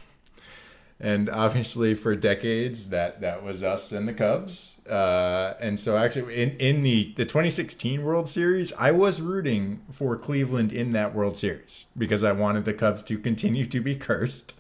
And 1.00 1.30
obviously, 1.30 1.94
for 1.94 2.16
decades, 2.16 2.90
that 2.90 3.22
that 3.22 3.44
was 3.44 3.62
us 3.62 3.92
and 3.92 4.08
the 4.08 4.14
Cubs. 4.14 4.80
Uh, 4.90 5.54
and 5.60 5.80
so, 5.80 5.96
actually, 5.96 6.42
in, 6.42 6.52
in 6.58 6.82
the 6.82 7.14
the 7.16 7.26
2016 7.26 8.04
World 8.04 8.28
Series, 8.28 8.74
I 8.74 8.92
was 8.92 9.22
rooting 9.22 9.82
for 9.92 10.18
Cleveland 10.18 10.74
in 10.74 10.92
that 10.94 11.14
World 11.14 11.38
Series 11.38 11.86
because 11.96 12.24
I 12.24 12.32
wanted 12.32 12.66
the 12.66 12.74
Cubs 12.74 13.04
to 13.04 13.20
continue 13.20 13.66
to 13.66 13.80
be 13.80 13.96
cursed 13.96 14.56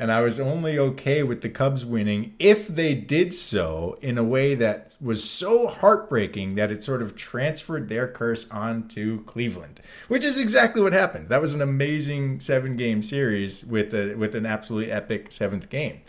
and 0.00 0.10
I 0.10 0.22
was 0.22 0.40
only 0.40 0.78
okay 0.78 1.22
with 1.22 1.42
the 1.42 1.50
Cubs 1.50 1.84
winning 1.84 2.34
if 2.38 2.66
they 2.66 2.94
did 2.94 3.34
so 3.34 3.98
in 4.00 4.16
a 4.16 4.24
way 4.24 4.54
that 4.54 4.96
was 4.98 5.22
so 5.22 5.66
heartbreaking 5.66 6.54
that 6.54 6.70
it 6.72 6.82
sort 6.82 7.02
of 7.02 7.16
transferred 7.16 7.90
their 7.90 8.08
curse 8.08 8.48
onto 8.50 9.22
Cleveland, 9.24 9.78
which 10.08 10.24
is 10.24 10.38
exactly 10.38 10.80
what 10.80 10.94
happened. 10.94 11.28
That 11.28 11.42
was 11.42 11.52
an 11.52 11.60
amazing 11.60 12.40
seven 12.40 12.78
game 12.78 13.02
series 13.02 13.62
with 13.62 13.92
a 13.92 14.14
with 14.14 14.34
an 14.34 14.46
absolutely 14.46 14.90
epic 14.90 15.30
seventh 15.32 15.68
game. 15.68 16.00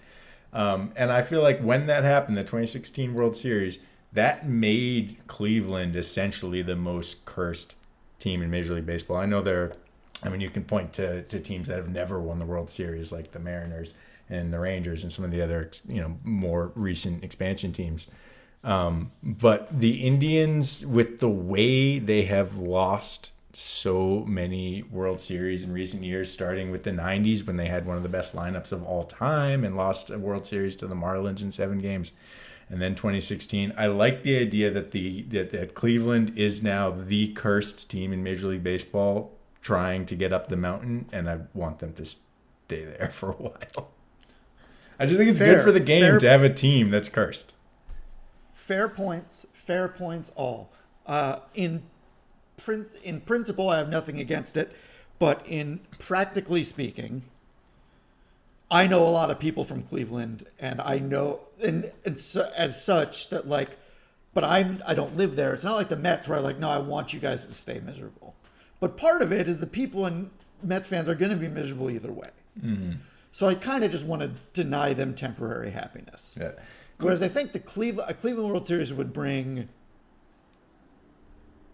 Um, 0.54 0.94
and 0.96 1.12
I 1.12 1.22
feel 1.22 1.42
like 1.42 1.60
when 1.60 1.88
that 1.88 2.06
happened, 2.06 2.38
the 2.38 2.44
2016 2.44 3.14
World 3.14 3.36
Series, 3.36 3.80
that 4.14 4.48
made 4.48 5.18
Cleveland 5.28 5.98
essentially 5.98 6.62
the 6.62 6.78
most 6.78 7.26
cursed 7.26 7.76
team 8.20 8.42
in 8.42 8.50
Major 8.50 8.76
League 8.76 8.86
Baseball. 8.86 9.18
I 9.18 9.26
know 9.26 9.42
they're 9.42 9.74
I 10.24 10.30
mean, 10.30 10.42
you 10.42 10.50
can 10.50 10.64
point 10.64 10.94
to, 10.94 11.24
to 11.24 11.40
teams 11.40 11.68
that 11.68 11.78
have 11.78 11.90
never 11.90 12.20
won 12.20 12.40
the 12.40 12.46
World 12.46 12.70
Series, 12.70 13.12
like 13.12 13.32
the 13.32 13.40
Mariners 13.40 13.96
and 14.30 14.54
the 14.54 14.60
Rangers, 14.60 15.04
and 15.04 15.12
some 15.12 15.26
of 15.26 15.32
the 15.32 15.42
other 15.42 15.70
you 15.88 16.02
know 16.02 16.18
more 16.24 16.72
recent 16.76 17.24
expansion 17.24 17.74
teams. 17.74 18.08
Um, 18.64 19.12
but 19.24 19.68
the 19.80 20.04
Indians, 20.06 20.86
with 20.86 21.20
the 21.20 21.30
way 21.30 21.98
they 22.00 22.24
have 22.24 22.58
lost 22.58 23.32
so 23.54 24.24
many 24.28 24.84
World 24.84 25.20
Series 25.20 25.64
in 25.64 25.74
recent 25.74 26.04
years, 26.04 26.32
starting 26.32 26.72
with 26.72 26.84
the 26.84 26.92
'90s 26.92 27.46
when 27.46 27.58
they 27.58 27.68
had 27.68 27.86
one 27.86 27.98
of 27.98 28.04
the 28.04 28.10
best 28.10 28.36
lineups 28.36 28.72
of 28.72 28.84
all 28.84 29.04
time 29.04 29.64
and 29.64 29.76
lost 29.76 30.10
a 30.10 30.20
World 30.20 30.46
Series 30.46 30.76
to 30.78 30.88
the 30.88 30.96
Marlins 30.96 31.42
in 31.42 31.52
seven 31.52 31.80
games, 31.80 32.12
and 32.70 32.80
then 32.80 32.94
2016. 32.94 33.74
I 33.76 33.88
like 33.88 34.22
the 34.22 34.38
idea 34.38 34.70
that 34.70 34.92
the 34.92 35.24
that, 35.24 35.50
that 35.50 35.74
Cleveland 35.74 36.38
is 36.38 36.62
now 36.62 36.92
the 36.92 37.34
cursed 37.34 37.90
team 37.90 38.14
in 38.14 38.24
Major 38.24 38.48
League 38.48 38.64
Baseball 38.64 39.36
trying 39.62 40.06
to 40.08 40.16
get 40.16 40.34
up 40.34 40.48
the 40.50 40.58
mountain, 40.58 41.08
and 41.12 41.30
I 41.30 41.40
want 41.54 41.80
them 41.80 41.94
to 41.94 42.06
stay 42.06 42.86
there 42.86 43.10
for 43.12 43.32
a 43.32 43.36
while. 43.36 43.92
I 45.00 45.06
just 45.06 45.18
think 45.18 45.30
it's 45.30 45.40
Fair. 45.40 45.56
good 45.56 45.64
for 45.64 45.72
the 45.72 45.80
game 45.80 46.04
Fair. 46.04 46.20
to 46.20 46.30
have 46.30 46.44
a 46.44 46.54
team 46.54 46.92
that's 46.92 47.10
cursed. 47.10 47.54
Fair 48.54 48.88
points. 48.88 49.46
Fair 49.54 49.88
points. 49.88 50.32
All. 50.36 50.72
Uh, 51.08 51.40
in 51.56 51.84
prin- 52.58 52.86
in 53.04 53.22
principle, 53.22 53.70
I 53.70 53.78
have 53.80 53.90
nothing 53.90 54.20
against 54.20 54.56
it, 54.56 54.72
but 55.18 55.46
in 55.48 55.80
practically 56.00 56.62
speaking, 56.64 57.24
I 58.70 58.88
know 58.88 59.02
a 59.04 59.10
lot 59.10 59.32
of 59.32 59.40
people 59.40 59.64
from 59.64 59.82
Cleveland, 59.82 60.46
and 60.60 60.80
I 60.80 61.00
know, 61.00 61.42
and, 61.62 61.92
and 62.06 62.20
so, 62.20 62.50
as 62.56 62.82
such, 62.82 63.30
that 63.30 63.48
like, 63.48 63.78
but 64.34 64.44
I'm 64.44 64.82
I 64.86 64.94
don't 64.94 65.18
live 65.18 65.36
there. 65.36 65.54
It's 65.54 65.64
not 65.64 65.76
like 65.76 65.90
the 65.90 65.98
Mets 65.98 66.28
where 66.28 66.38
I 66.38 66.42
like, 66.42 66.60
no, 66.60 66.70
I 66.70 66.78
want 66.78 67.12
you 67.14 67.20
guys 67.20 67.48
to 67.48 67.54
stay 67.54 67.82
miserable. 67.84 68.36
But 68.82 68.98
part 68.98 69.22
of 69.22 69.32
it 69.32 69.48
is 69.48 69.60
the 69.60 69.68
people 69.68 70.06
and 70.06 70.30
Mets 70.62 70.90
fans 70.90 71.08
are 71.08 71.16
going 71.16 71.32
to 71.32 71.38
be 71.38 71.48
miserable 71.48 71.90
either 71.90 72.12
way. 72.12 72.30
So 73.32 73.48
I 73.48 73.56
kind 73.56 73.86
of 73.86 73.92
just 73.92 74.06
want 74.06 74.22
to 74.24 74.32
deny 74.54 74.94
them 74.94 75.16
temporary 75.16 75.72
happiness. 75.72 76.38
Yeah. 76.40 76.52
Whereas 77.00 77.24
I 77.24 77.30
think 77.30 77.54
the 77.54 77.60
Cleveland, 77.60 78.10
a 78.12 78.14
Cleveland 78.14 78.50
World 78.50 78.68
Series 78.68 78.94
would 78.94 79.14
bring 79.14 79.70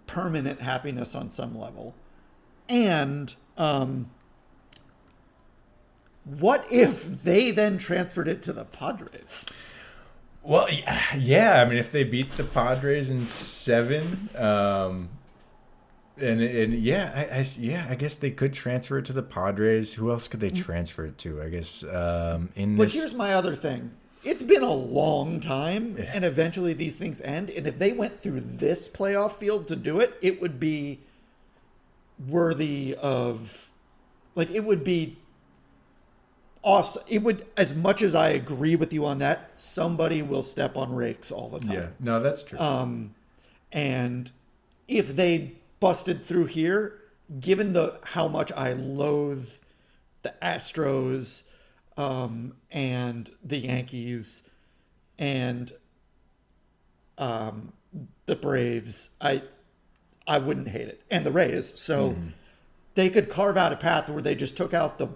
permanent 0.06 0.62
happiness 0.62 1.16
on 1.16 1.30
some 1.30 1.58
level. 1.58 1.96
And 2.70 3.34
um, 3.58 4.10
what 6.24 6.66
if 6.72 7.24
they 7.24 7.52
then 7.52 7.78
transferred 7.78 8.28
it 8.28 8.44
to 8.44 8.54
the 8.54 8.66
Padres? 8.66 9.46
Well, 10.44 10.72
yeah, 10.72 11.16
yeah. 11.16 11.62
I 11.62 11.66
mean, 11.66 11.78
if 11.78 11.92
they 11.92 12.04
beat 12.04 12.38
the 12.38 12.44
Padres 12.44 13.10
in 13.10 13.28
seven, 13.28 14.30
um, 14.36 15.10
and 16.20 16.42
and 16.42 16.74
yeah, 16.74 17.12
I, 17.16 17.40
I 17.40 17.46
yeah, 17.58 17.88
I 17.90 17.96
guess 17.96 18.16
they 18.16 18.32
could 18.32 18.54
transfer 18.54 18.98
it 19.00 19.06
to 19.06 19.14
the 19.14 19.24
Padres. 19.24 19.96
Who 19.96 20.12
else 20.12 20.28
could 20.28 20.40
they 20.40 20.50
transfer 20.50 21.06
it 21.06 21.18
to? 21.20 21.42
I 21.42 21.50
guess 21.50 21.84
um, 21.84 22.50
in 22.56 22.76
But 22.76 22.86
this. 22.86 22.94
here's 22.94 23.14
my 23.14 23.34
other 23.34 23.56
thing. 23.56 23.92
It's 24.24 24.44
been 24.44 24.64
a 24.64 24.74
long 24.74 25.40
time, 25.40 25.96
and 26.14 26.26
eventually 26.26 26.74
these 26.74 26.98
things 26.98 27.22
end. 27.22 27.50
And 27.50 27.66
if 27.66 27.80
they 27.80 27.94
went 27.94 28.20
through 28.20 28.42
this 28.42 28.90
playoff 28.90 29.34
field 29.34 29.68
to 29.70 29.76
do 29.76 30.00
it, 30.00 30.16
it 30.22 30.42
would 30.42 30.60
be 30.60 31.00
worthy 32.28 32.96
of, 32.96 33.70
like, 34.36 34.50
it 34.50 34.62
would 34.66 34.84
be 34.84 35.18
awesome. 36.64 37.04
It 37.08 37.24
would, 37.24 37.46
as 37.56 37.74
much 37.76 38.02
as 38.02 38.16
I 38.16 38.30
agree 38.30 38.76
with 38.76 38.92
you 38.92 39.06
on 39.06 39.20
that, 39.20 39.52
somebody 39.56 40.22
will 40.22 40.42
step 40.42 40.76
on 40.76 40.94
rakes 40.94 41.32
all 41.32 41.48
the 41.50 41.60
time. 41.60 41.72
yeah, 41.74 41.88
no, 42.00 42.20
that's 42.22 42.44
true. 42.44 42.60
Um, 42.60 43.14
and 43.72 44.30
if 44.88 45.16
they 45.16 45.54
busted 45.80 46.24
through 46.24 46.46
here, 46.46 47.00
given 47.40 47.74
the 47.74 48.00
how 48.04 48.28
much 48.28 48.52
I 48.54 48.74
loathe 48.74 49.50
the 50.24 50.34
Astros 50.42 51.44
um, 51.98 52.56
and 52.72 53.30
the 53.44 53.58
Yankees 53.58 54.44
and 55.20 55.72
um, 57.18 57.74
the 58.26 58.36
Braves, 58.36 59.10
I 59.22 59.44
I 60.28 60.40
wouldn't 60.40 60.68
hate 60.70 60.88
it, 60.88 61.02
and 61.10 61.26
the 61.26 61.32
Rays. 61.32 61.80
So 61.80 62.10
Mm-hmm. 62.12 62.28
they 62.96 63.10
could 63.10 63.30
carve 63.30 63.58
out 63.58 63.72
a 63.72 63.78
path 63.78 64.10
where 64.10 64.22
they 64.22 64.36
just 64.36 64.58
took 64.58 64.74
out 64.74 64.98
the 64.98 65.08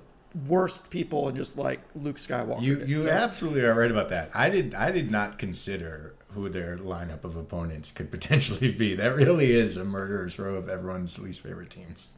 worst 0.47 0.89
people 0.89 1.27
and 1.27 1.35
just 1.37 1.57
like 1.57 1.81
Luke 1.93 2.15
Skywalker. 2.15 2.61
You 2.61 2.75
did. 2.77 2.89
you 2.89 3.01
So- 3.03 3.09
absolutely 3.11 3.61
are 3.65 3.75
right 3.77 3.91
about 3.91 4.09
that. 4.09 4.31
I 4.33 4.49
did 4.49 4.73
I 4.73 4.91
did 4.91 5.11
not 5.11 5.37
consider 5.37 6.15
who 6.33 6.49
their 6.49 6.77
lineup 6.77 7.23
of 7.23 7.35
opponents 7.35 7.91
could 7.91 8.09
potentially 8.11 8.71
be. 8.71 8.95
That 8.95 9.15
really 9.15 9.51
is 9.53 9.77
a 9.77 9.83
murderer's 9.85 10.37
row 10.39 10.55
of 10.55 10.69
everyone's 10.69 11.17
least 11.19 11.41
favorite 11.41 11.69
teams. 11.69 12.09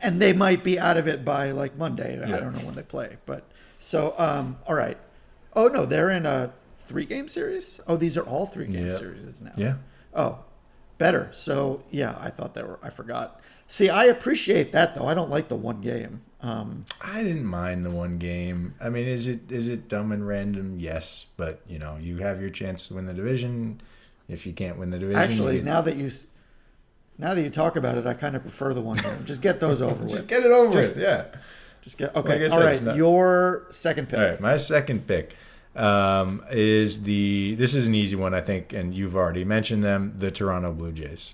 and 0.00 0.20
they 0.20 0.32
might 0.32 0.64
be 0.64 0.78
out 0.78 0.96
of 0.96 1.06
it 1.06 1.24
by 1.24 1.50
like 1.52 1.76
Monday. 1.76 2.18
Yeah. 2.18 2.36
I 2.36 2.40
don't 2.40 2.52
know 2.54 2.64
when 2.64 2.74
they 2.74 2.82
play, 2.82 3.16
but 3.26 3.44
so 3.78 4.14
um, 4.18 4.58
all 4.66 4.74
right. 4.74 4.98
Oh 5.54 5.68
no, 5.68 5.84
they're 5.86 6.10
in 6.10 6.26
a 6.26 6.52
three 6.78 7.04
game 7.06 7.28
series. 7.28 7.78
Oh, 7.86 7.96
these 7.96 8.16
are 8.16 8.24
all 8.24 8.46
three 8.46 8.66
game 8.66 8.86
Yeah. 8.86 8.92
series 8.92 9.42
now. 9.42 9.52
Yeah. 9.56 9.74
Oh, 10.14 10.38
better. 10.98 11.28
So 11.32 11.82
yeah, 11.90 12.16
I 12.18 12.30
thought 12.30 12.54
they 12.54 12.62
were. 12.62 12.78
I 12.82 12.90
forgot. 12.90 13.40
See, 13.72 13.88
I 13.88 14.04
appreciate 14.04 14.72
that 14.72 14.94
though. 14.94 15.06
I 15.06 15.14
don't 15.14 15.30
like 15.30 15.48
the 15.48 15.56
one 15.56 15.80
game. 15.80 16.20
Um, 16.42 16.84
I 17.00 17.22
didn't 17.22 17.46
mind 17.46 17.86
the 17.86 17.90
one 17.90 18.18
game. 18.18 18.74
I 18.78 18.90
mean, 18.90 19.08
is 19.08 19.26
it 19.26 19.50
is 19.50 19.66
it 19.66 19.88
dumb 19.88 20.12
and 20.12 20.28
random? 20.28 20.76
Yes, 20.78 21.24
but 21.38 21.62
you 21.66 21.78
know, 21.78 21.96
you 21.98 22.18
have 22.18 22.38
your 22.38 22.50
chance 22.50 22.88
to 22.88 22.94
win 22.96 23.06
the 23.06 23.14
division. 23.14 23.80
If 24.28 24.44
you 24.44 24.52
can't 24.52 24.76
win 24.78 24.90
the 24.90 24.98
division, 24.98 25.22
actually, 25.22 25.56
you- 25.56 25.62
now 25.62 25.80
that 25.80 25.96
you 25.96 26.10
now 27.16 27.32
that 27.32 27.40
you 27.40 27.48
talk 27.48 27.76
about 27.76 27.96
it, 27.96 28.06
I 28.06 28.12
kind 28.12 28.36
of 28.36 28.42
prefer 28.42 28.74
the 28.74 28.82
one 28.82 28.98
game. 28.98 29.24
Just 29.24 29.40
get 29.40 29.58
those 29.58 29.80
over 29.88 30.02
with. 30.04 30.12
just 30.12 30.28
get 30.28 30.42
it 30.44 30.50
over 30.52 30.70
Just- 30.70 30.96
with. 30.96 31.04
Yeah. 31.04 31.28
Just 31.80 31.96
get 31.96 32.14
okay. 32.14 32.44
I 32.44 32.48
all 32.48 32.60
right, 32.60 32.82
not- 32.82 32.94
your 32.96 33.68
second 33.70 34.10
pick. 34.10 34.18
All 34.18 34.24
right, 34.26 34.38
my 34.38 34.58
second 34.58 35.06
pick 35.06 35.34
um, 35.74 36.44
is 36.50 37.04
the. 37.04 37.54
This 37.54 37.74
is 37.74 37.88
an 37.88 37.94
easy 37.94 38.16
one, 38.16 38.34
I 38.34 38.42
think, 38.42 38.74
and 38.74 38.94
you've 38.94 39.16
already 39.16 39.44
mentioned 39.46 39.82
them. 39.82 40.12
The 40.18 40.30
Toronto 40.30 40.72
Blue 40.72 40.92
Jays. 40.92 41.32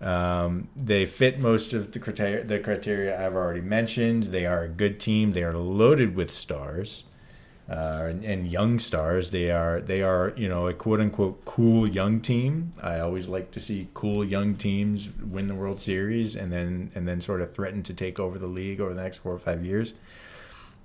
Um, 0.00 0.68
they 0.76 1.06
fit 1.06 1.38
most 1.40 1.72
of 1.72 1.92
the 1.92 1.98
criteria, 1.98 2.44
the 2.44 2.58
criteria 2.58 3.24
I've 3.24 3.34
already 3.34 3.60
mentioned. 3.60 4.24
They 4.24 4.46
are 4.46 4.64
a 4.64 4.68
good 4.68 5.00
team. 5.00 5.30
They 5.30 5.42
are 5.42 5.54
loaded 5.54 6.14
with 6.14 6.32
stars 6.32 7.04
uh, 7.68 8.06
and, 8.08 8.24
and 8.24 8.46
young 8.50 8.78
stars. 8.78 9.30
They 9.30 9.50
are 9.50 9.80
they 9.80 10.02
are 10.02 10.34
you 10.36 10.48
know 10.48 10.68
a 10.68 10.74
quote 10.74 11.00
unquote 11.00 11.44
cool 11.44 11.88
young 11.88 12.20
team. 12.20 12.72
I 12.82 12.98
always 13.00 13.28
like 13.28 13.50
to 13.52 13.60
see 13.60 13.88
cool 13.94 14.24
young 14.24 14.56
teams 14.56 15.10
win 15.12 15.46
the 15.46 15.54
World 15.54 15.80
Series 15.80 16.36
and 16.36 16.52
then 16.52 16.90
and 16.94 17.08
then 17.08 17.20
sort 17.20 17.40
of 17.40 17.54
threaten 17.54 17.82
to 17.84 17.94
take 17.94 18.20
over 18.20 18.38
the 18.38 18.46
league 18.46 18.80
over 18.80 18.92
the 18.92 19.02
next 19.02 19.18
four 19.18 19.32
or 19.32 19.38
five 19.38 19.64
years. 19.64 19.94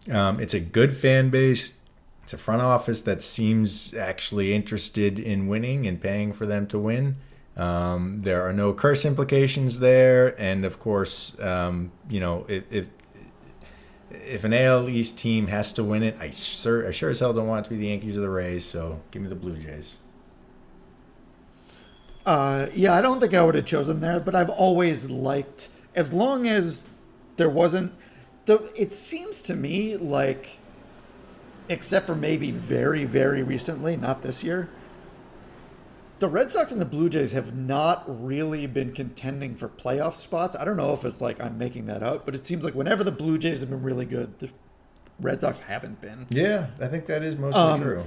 Um, 0.09 0.39
it's 0.39 0.53
a 0.53 0.59
good 0.59 0.95
fan 0.95 1.29
base. 1.29 1.75
It's 2.23 2.33
a 2.33 2.37
front 2.37 2.61
office 2.61 3.01
that 3.01 3.23
seems 3.23 3.93
actually 3.93 4.53
interested 4.53 5.19
in 5.19 5.47
winning 5.47 5.87
and 5.87 5.99
paying 5.99 6.31
for 6.31 6.45
them 6.45 6.67
to 6.67 6.79
win. 6.79 7.17
Um, 7.59 8.21
there 8.21 8.41
are 8.47 8.53
no 8.53 8.71
curse 8.71 9.03
implications 9.03 9.79
there, 9.79 10.33
and 10.39 10.63
of 10.63 10.79
course, 10.79 11.37
um, 11.41 11.91
you 12.09 12.21
know 12.21 12.45
if, 12.47 12.63
if 12.71 12.87
if 14.11 14.45
an 14.45 14.53
AL 14.53 14.87
East 14.87 15.19
team 15.19 15.47
has 15.47 15.73
to 15.73 15.83
win 15.83 16.01
it, 16.01 16.15
I 16.21 16.29
sure 16.29 16.87
I 16.87 16.91
sure 16.91 17.09
as 17.09 17.19
hell 17.19 17.33
don't 17.33 17.47
want 17.47 17.65
it 17.65 17.69
to 17.69 17.75
be 17.75 17.81
the 17.81 17.87
Yankees 17.87 18.15
or 18.15 18.21
the 18.21 18.29
Rays. 18.29 18.63
So 18.63 19.01
give 19.11 19.21
me 19.21 19.27
the 19.27 19.35
Blue 19.35 19.57
Jays. 19.57 19.97
Uh, 22.25 22.67
yeah, 22.73 22.93
I 22.93 23.01
don't 23.01 23.19
think 23.19 23.33
I 23.33 23.43
would 23.43 23.55
have 23.55 23.65
chosen 23.65 23.99
there, 23.99 24.21
but 24.21 24.35
I've 24.35 24.49
always 24.49 25.09
liked 25.09 25.67
as 25.95 26.13
long 26.13 26.47
as 26.47 26.87
there 27.35 27.49
wasn't 27.49 27.91
the. 28.45 28.71
It 28.73 28.93
seems 28.93 29.41
to 29.41 29.53
me 29.53 29.97
like, 29.97 30.59
except 31.67 32.07
for 32.07 32.15
maybe 32.15 32.51
very 32.51 33.03
very 33.03 33.43
recently, 33.43 33.97
not 33.97 34.21
this 34.21 34.45
year. 34.45 34.69
The 36.19 36.27
Red 36.29 36.51
Sox 36.51 36.71
and 36.71 36.81
the 36.81 36.85
Blue 36.85 37.09
Jays 37.09 37.31
have 37.31 37.55
not 37.55 38.03
really 38.07 38.67
been 38.67 38.91
contending 38.93 39.55
for 39.55 39.69
playoff 39.69 40.13
spots. 40.15 40.55
I 40.55 40.65
don't 40.65 40.75
know 40.77 40.91
if 40.93 41.05
it's 41.05 41.21
like 41.21 41.41
I'm 41.41 41.57
making 41.57 41.85
that 41.85 42.03
up, 42.03 42.25
but 42.25 42.35
it 42.35 42.45
seems 42.45 42.63
like 42.63 42.75
whenever 42.75 43.03
the 43.03 43.11
Blue 43.11 43.37
Jays 43.37 43.61
have 43.61 43.69
been 43.69 43.83
really 43.83 44.05
good, 44.05 44.37
the 44.39 44.49
Red 45.19 45.41
Sox 45.41 45.61
haven't 45.61 46.01
been. 46.01 46.27
Yeah, 46.29 46.67
I 46.79 46.87
think 46.87 47.05
that 47.07 47.23
is 47.23 47.37
mostly 47.37 47.61
Um, 47.61 47.81
true. 47.81 48.03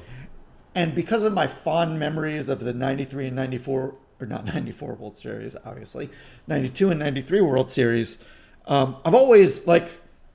And 0.74 0.94
because 0.94 1.22
of 1.22 1.32
my 1.32 1.46
fond 1.46 1.98
memories 1.98 2.48
of 2.48 2.60
the 2.60 2.72
93 2.72 3.26
and 3.28 3.36
94, 3.36 3.94
or 4.20 4.26
not 4.26 4.44
94 4.46 4.94
World 4.94 5.16
Series, 5.16 5.56
obviously, 5.64 6.10
92 6.46 6.90
and 6.90 7.00
93 7.00 7.40
World 7.40 7.70
Series, 7.70 8.18
um, 8.66 8.96
I've 9.04 9.14
always, 9.14 9.66
like, 9.66 9.90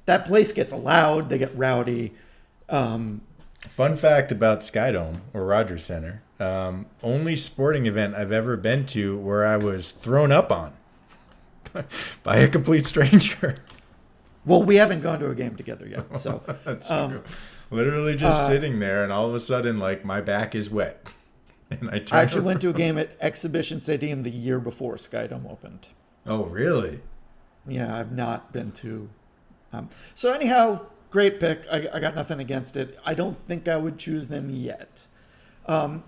that 0.06 0.26
place 0.26 0.52
gets 0.52 0.74
loud, 0.74 1.30
they 1.30 1.38
get 1.38 1.56
rowdy. 1.58 2.14
Um, 2.70 3.22
Fun 3.62 3.96
fact 3.98 4.32
about 4.32 4.60
Skydome 4.60 5.22
or 5.34 5.46
Rogers 5.46 5.84
Center: 5.84 6.22
um, 6.40 6.86
only 7.02 7.36
sporting 7.36 7.86
event 7.86 8.16
I've 8.16 8.32
ever 8.32 8.58
been 8.58 8.86
to 8.88 9.18
where 9.18 9.46
I 9.46 9.58
was 9.58 9.92
thrown 9.92 10.32
up 10.32 10.52
on 10.52 10.74
by 12.24 12.38
a 12.38 12.48
complete 12.48 12.86
stranger. 12.86 13.56
well, 14.46 14.64
we 14.64 14.76
haven't 14.76 15.02
gone 15.02 15.20
to 15.20 15.30
a 15.30 15.36
game 15.36 15.56
together 15.56 15.88
yet, 15.88 16.20
so. 16.20 16.44
That's 16.64 16.90
um, 16.90 17.12
true. 17.12 17.24
Literally 17.70 18.16
just 18.16 18.44
uh, 18.44 18.48
sitting 18.48 18.80
there, 18.80 19.04
and 19.04 19.12
all 19.12 19.28
of 19.28 19.36
a 19.36 19.40
sudden, 19.40 19.78
like 19.78 20.06
my 20.06 20.22
back 20.22 20.56
is 20.56 20.70
wet, 20.70 21.12
and 21.72 21.90
I. 21.90 22.04
I 22.12 22.22
actually 22.22 22.46
went 22.46 22.62
to 22.62 22.70
a 22.70 22.74
game 22.74 22.98
at 22.98 23.10
Exhibition 23.20 23.80
Stadium 23.80 24.22
the 24.22 24.32
year 24.32 24.60
before 24.60 24.96
Skydome 24.96 25.50
opened. 25.52 25.88
Oh, 26.26 26.44
really? 26.44 27.02
Yeah, 27.68 27.98
I've 27.98 28.12
not 28.12 28.54
been 28.54 28.72
to. 28.74 29.10
Um, 29.74 29.90
so 30.16 30.32
anyhow, 30.32 30.82
great 31.10 31.40
pick. 31.40 31.66
I, 31.72 31.90
I 31.94 32.00
got 32.00 32.16
nothing 32.16 32.40
against 32.40 32.78
it. 32.78 32.98
I 33.06 33.14
don't 33.14 33.38
think 33.48 33.68
I 33.68 33.78
would 33.78 33.98
choose 33.98 34.30
them 34.30 34.50
yet. 34.50 35.06
Um, 35.66 36.04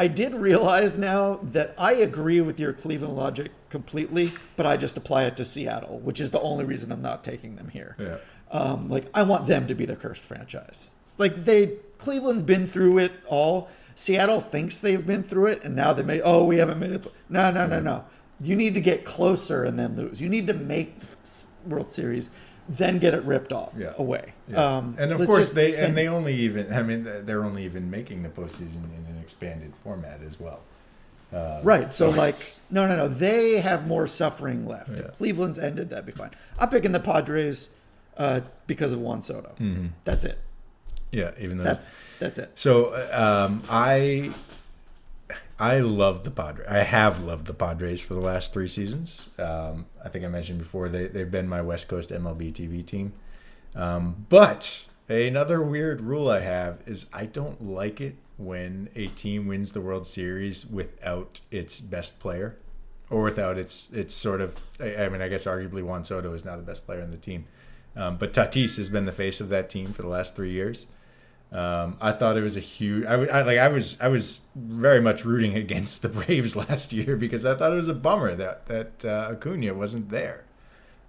I 0.00 0.06
did 0.06 0.34
realize 0.34 0.96
now 0.96 1.40
that 1.42 1.74
I 1.76 1.92
agree 1.92 2.40
with 2.40 2.58
your 2.58 2.72
Cleveland 2.72 3.16
logic 3.16 3.50
completely, 3.68 4.30
but 4.56 4.64
I 4.64 4.78
just 4.78 4.96
apply 4.96 5.24
it 5.24 5.36
to 5.36 5.44
Seattle, 5.44 5.98
which 5.98 6.20
is 6.20 6.30
the 6.30 6.40
only 6.40 6.64
reason 6.64 6.90
I'm 6.90 7.02
not 7.02 7.22
taking 7.22 7.56
them 7.56 7.68
here. 7.68 7.96
Yeah. 7.98 8.16
Um, 8.50 8.88
like 8.88 9.10
I 9.12 9.24
want 9.24 9.46
them 9.46 9.66
to 9.66 9.74
be 9.74 9.84
the 9.84 9.96
cursed 9.96 10.22
franchise. 10.22 10.94
It's 11.02 11.18
like 11.18 11.44
they 11.44 11.74
Cleveland's 11.98 12.44
been 12.44 12.66
through 12.66 12.96
it 12.96 13.12
all. 13.26 13.68
Seattle 13.94 14.40
thinks 14.40 14.78
they've 14.78 15.06
been 15.06 15.22
through 15.22 15.48
it, 15.48 15.64
and 15.64 15.76
now 15.76 15.92
they 15.92 16.02
may. 16.02 16.22
Oh, 16.22 16.46
we 16.46 16.56
haven't 16.56 16.80
made 16.80 16.92
it. 16.92 17.06
No, 17.28 17.50
no, 17.50 17.66
no, 17.66 17.78
no. 17.78 18.06
You 18.40 18.56
need 18.56 18.72
to 18.72 18.80
get 18.80 19.04
closer 19.04 19.64
and 19.64 19.78
then 19.78 19.96
lose. 19.96 20.22
You 20.22 20.30
need 20.30 20.46
to 20.46 20.54
make 20.54 20.98
the 21.00 21.08
World 21.66 21.92
Series, 21.92 22.30
then 22.70 22.98
get 23.00 23.14
it 23.14 23.22
ripped 23.24 23.52
off 23.52 23.72
Yeah. 23.76 23.92
away. 23.98 24.32
Yeah. 24.48 24.76
Um, 24.76 24.94
and 24.98 25.10
of 25.12 25.26
course 25.26 25.50
they 25.52 25.74
and 25.76 25.96
they 25.96 26.06
only 26.08 26.34
even 26.36 26.72
I 26.72 26.82
mean 26.82 27.02
they're 27.26 27.44
only 27.44 27.64
even 27.64 27.90
making 27.90 28.22
the 28.22 28.28
postseason 28.28 28.84
in 28.96 29.04
an 29.08 29.18
expanded 29.20 29.72
format 29.82 30.20
as 30.26 30.38
well. 30.38 30.60
Uh, 31.32 31.60
Right. 31.62 31.92
So, 31.94 32.10
like, 32.10 32.34
no, 32.70 32.88
no, 32.88 32.96
no. 32.96 33.06
They 33.08 33.60
have 33.60 33.86
more 33.86 34.06
suffering 34.08 34.66
left. 34.66 34.90
Yeah. 34.90 34.98
If 35.00 35.12
Cleveland's 35.18 35.58
ended, 35.60 35.90
that'd 35.90 36.04
be 36.06 36.10
fine. 36.12 36.30
I'm 36.58 36.68
picking 36.70 36.90
the 36.90 36.98
Padres 37.00 37.70
uh, 38.16 38.40
because 38.66 38.90
of 38.92 38.98
Juan 39.00 39.22
Soto. 39.22 39.50
Mm-hmm. 39.60 39.86
That's 40.04 40.24
it. 40.24 40.38
yeah, 41.12 41.30
even 41.38 41.58
though 41.58 41.64
That's 41.64 41.84
that's 42.18 42.38
it. 42.38 42.50
So 42.56 42.94
um, 43.12 43.62
I 43.70 44.32
I 45.60 45.80
love 45.80 46.24
the 46.24 46.30
Padres. 46.30 46.66
I 46.68 46.78
have 46.78 47.22
loved 47.22 47.46
the 47.46 47.52
Padres 47.52 48.00
for 48.00 48.14
the 48.14 48.20
last 48.20 48.54
three 48.54 48.66
seasons. 48.66 49.28
Um, 49.38 49.84
I 50.02 50.08
think 50.08 50.24
I 50.24 50.28
mentioned 50.28 50.58
before 50.58 50.88
they 50.88 51.06
they've 51.06 51.30
been 51.30 51.48
my 51.48 51.60
West 51.60 51.86
Coast 51.86 52.08
MLB 52.08 52.50
TV 52.50 52.84
team. 52.84 53.12
Um, 53.74 54.26
but 54.30 54.86
another 55.08 55.62
weird 55.62 56.00
rule 56.00 56.30
I 56.30 56.40
have 56.40 56.80
is 56.86 57.06
I 57.12 57.26
don't 57.26 57.62
like 57.62 58.00
it 58.00 58.16
when 58.38 58.88
a 58.96 59.08
team 59.08 59.46
wins 59.46 59.72
the 59.72 59.82
World 59.82 60.06
Series 60.06 60.64
without 60.64 61.40
its 61.50 61.78
best 61.78 62.20
player 62.20 62.56
or 63.10 63.22
without 63.22 63.58
its 63.58 63.92
its 63.92 64.14
sort 64.14 64.40
of. 64.40 64.58
I, 64.80 64.96
I 64.96 65.08
mean, 65.10 65.20
I 65.20 65.28
guess 65.28 65.44
arguably 65.44 65.82
Juan 65.82 66.04
Soto 66.04 66.32
is 66.32 66.42
now 66.42 66.56
the 66.56 66.62
best 66.62 66.86
player 66.86 67.00
in 67.00 67.10
the 67.10 67.18
team, 67.18 67.44
um, 67.96 68.16
but 68.16 68.32
Tatis 68.32 68.78
has 68.78 68.88
been 68.88 69.04
the 69.04 69.12
face 69.12 69.42
of 69.42 69.50
that 69.50 69.68
team 69.68 69.92
for 69.92 70.00
the 70.00 70.08
last 70.08 70.34
three 70.34 70.52
years. 70.52 70.86
Um, 71.52 71.96
I 72.00 72.12
thought 72.12 72.36
it 72.36 72.42
was 72.42 72.56
a 72.56 72.60
huge. 72.60 73.04
I, 73.06 73.14
I 73.14 73.42
like. 73.42 73.58
I 73.58 73.68
was. 73.68 74.00
I 74.00 74.08
was 74.08 74.42
very 74.54 75.00
much 75.00 75.24
rooting 75.24 75.54
against 75.64 76.02
the 76.02 76.08
Braves 76.08 76.54
last 76.68 76.92
year 76.92 77.16
because 77.16 77.44
I 77.44 77.54
thought 77.54 77.72
it 77.72 77.76
was 77.76 77.88
a 77.88 77.94
bummer 77.94 78.34
that 78.36 78.66
that 78.66 79.04
uh, 79.04 79.32
Acuna 79.32 79.74
wasn't 79.74 80.10
there, 80.10 80.44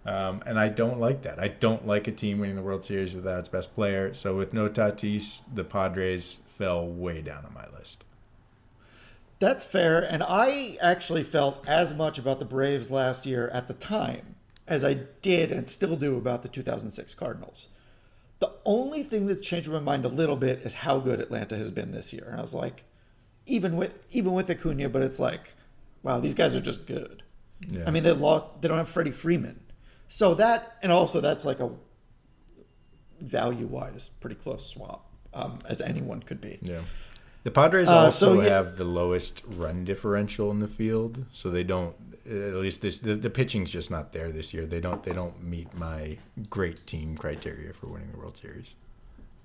um, 0.05 0.41
and 0.45 0.59
I 0.59 0.69
don't 0.69 0.99
like 0.99 1.21
that. 1.23 1.39
I 1.39 1.49
don't 1.49 1.85
like 1.85 2.07
a 2.07 2.11
team 2.11 2.39
winning 2.39 2.55
the 2.55 2.63
World 2.63 2.83
Series 2.83 3.13
without 3.13 3.39
its 3.39 3.49
best 3.49 3.75
player. 3.75 4.13
So 4.13 4.35
with 4.35 4.53
no 4.53 4.67
Tatis, 4.67 5.41
the 5.53 5.63
Padres 5.63 6.39
fell 6.57 6.87
way 6.87 7.21
down 7.21 7.45
on 7.45 7.53
my 7.53 7.67
list. 7.77 8.03
That's 9.41 9.65
fair. 9.65 9.99
And 9.99 10.21
I 10.21 10.77
actually 10.81 11.23
felt 11.23 11.67
as 11.67 11.95
much 11.95 12.19
about 12.19 12.37
the 12.37 12.45
Braves 12.45 12.91
last 12.91 13.25
year 13.25 13.49
at 13.49 13.67
the 13.67 13.73
time 13.73 14.35
as 14.67 14.85
I 14.85 14.99
did 15.21 15.51
and 15.51 15.67
still 15.67 15.95
do 15.95 16.15
about 16.15 16.43
the 16.43 16.47
2006 16.47 17.15
Cardinals. 17.15 17.67
The 18.41 18.51
only 18.65 19.03
thing 19.03 19.27
that's 19.27 19.39
changed 19.39 19.69
my 19.69 19.79
mind 19.79 20.03
a 20.03 20.09
little 20.09 20.35
bit 20.35 20.59
is 20.59 20.73
how 20.73 20.99
good 20.99 21.21
Atlanta 21.21 21.55
has 21.55 21.71
been 21.71 21.91
this 21.91 22.11
year. 22.11 22.25
And 22.27 22.37
I 22.37 22.41
was 22.41 22.53
like, 22.53 22.83
even 23.45 23.77
with 23.77 23.95
even 24.11 24.33
with 24.33 24.49
Acuna, 24.49 24.89
but 24.89 25.01
it's 25.01 25.19
like, 25.19 25.53
wow, 26.03 26.19
these 26.19 26.33
guys 26.33 26.55
are 26.55 26.61
just 26.61 26.85
good. 26.85 27.23
Yeah. 27.69 27.83
I 27.87 27.91
mean, 27.91 28.03
they 28.03 28.11
lost. 28.11 28.61
They 28.61 28.67
don't 28.67 28.77
have 28.77 28.89
Freddie 28.89 29.11
Freeman, 29.11 29.61
so 30.07 30.35
that 30.35 30.77
and 30.81 30.91
also 30.91 31.21
that's 31.21 31.45
like 31.45 31.59
a 31.59 31.69
value 33.19 33.67
wise 33.67 34.09
pretty 34.19 34.35
close 34.35 34.67
swap 34.67 35.05
um, 35.33 35.59
as 35.65 35.79
anyone 35.79 36.21
could 36.23 36.41
be. 36.41 36.59
Yeah. 36.61 36.81
The 37.43 37.51
Padres 37.51 37.89
Uh, 37.89 37.95
also 37.95 38.35
so, 38.35 38.41
yeah- 38.41 38.49
have 38.49 38.77
the 38.77 38.83
lowest 38.85 39.41
run 39.47 39.83
differential 39.83 40.51
in 40.51 40.59
the 40.59 40.67
field, 40.67 41.25
so 41.31 41.49
they 41.49 41.63
don't. 41.63 41.95
At 42.25 42.53
least 42.55 42.81
this, 42.81 42.99
the, 42.99 43.15
the 43.15 43.31
pitching's 43.31 43.71
just 43.71 43.89
not 43.89 44.13
there 44.13 44.31
this 44.31 44.53
year. 44.53 44.65
They 44.67 44.79
don't. 44.79 45.01
They 45.03 45.13
don't 45.13 45.41
meet 45.43 45.73
my 45.73 46.17
great 46.49 46.85
team 46.85 47.17
criteria 47.17 47.73
for 47.73 47.87
winning 47.87 48.11
the 48.11 48.17
World 48.17 48.37
Series. 48.37 48.75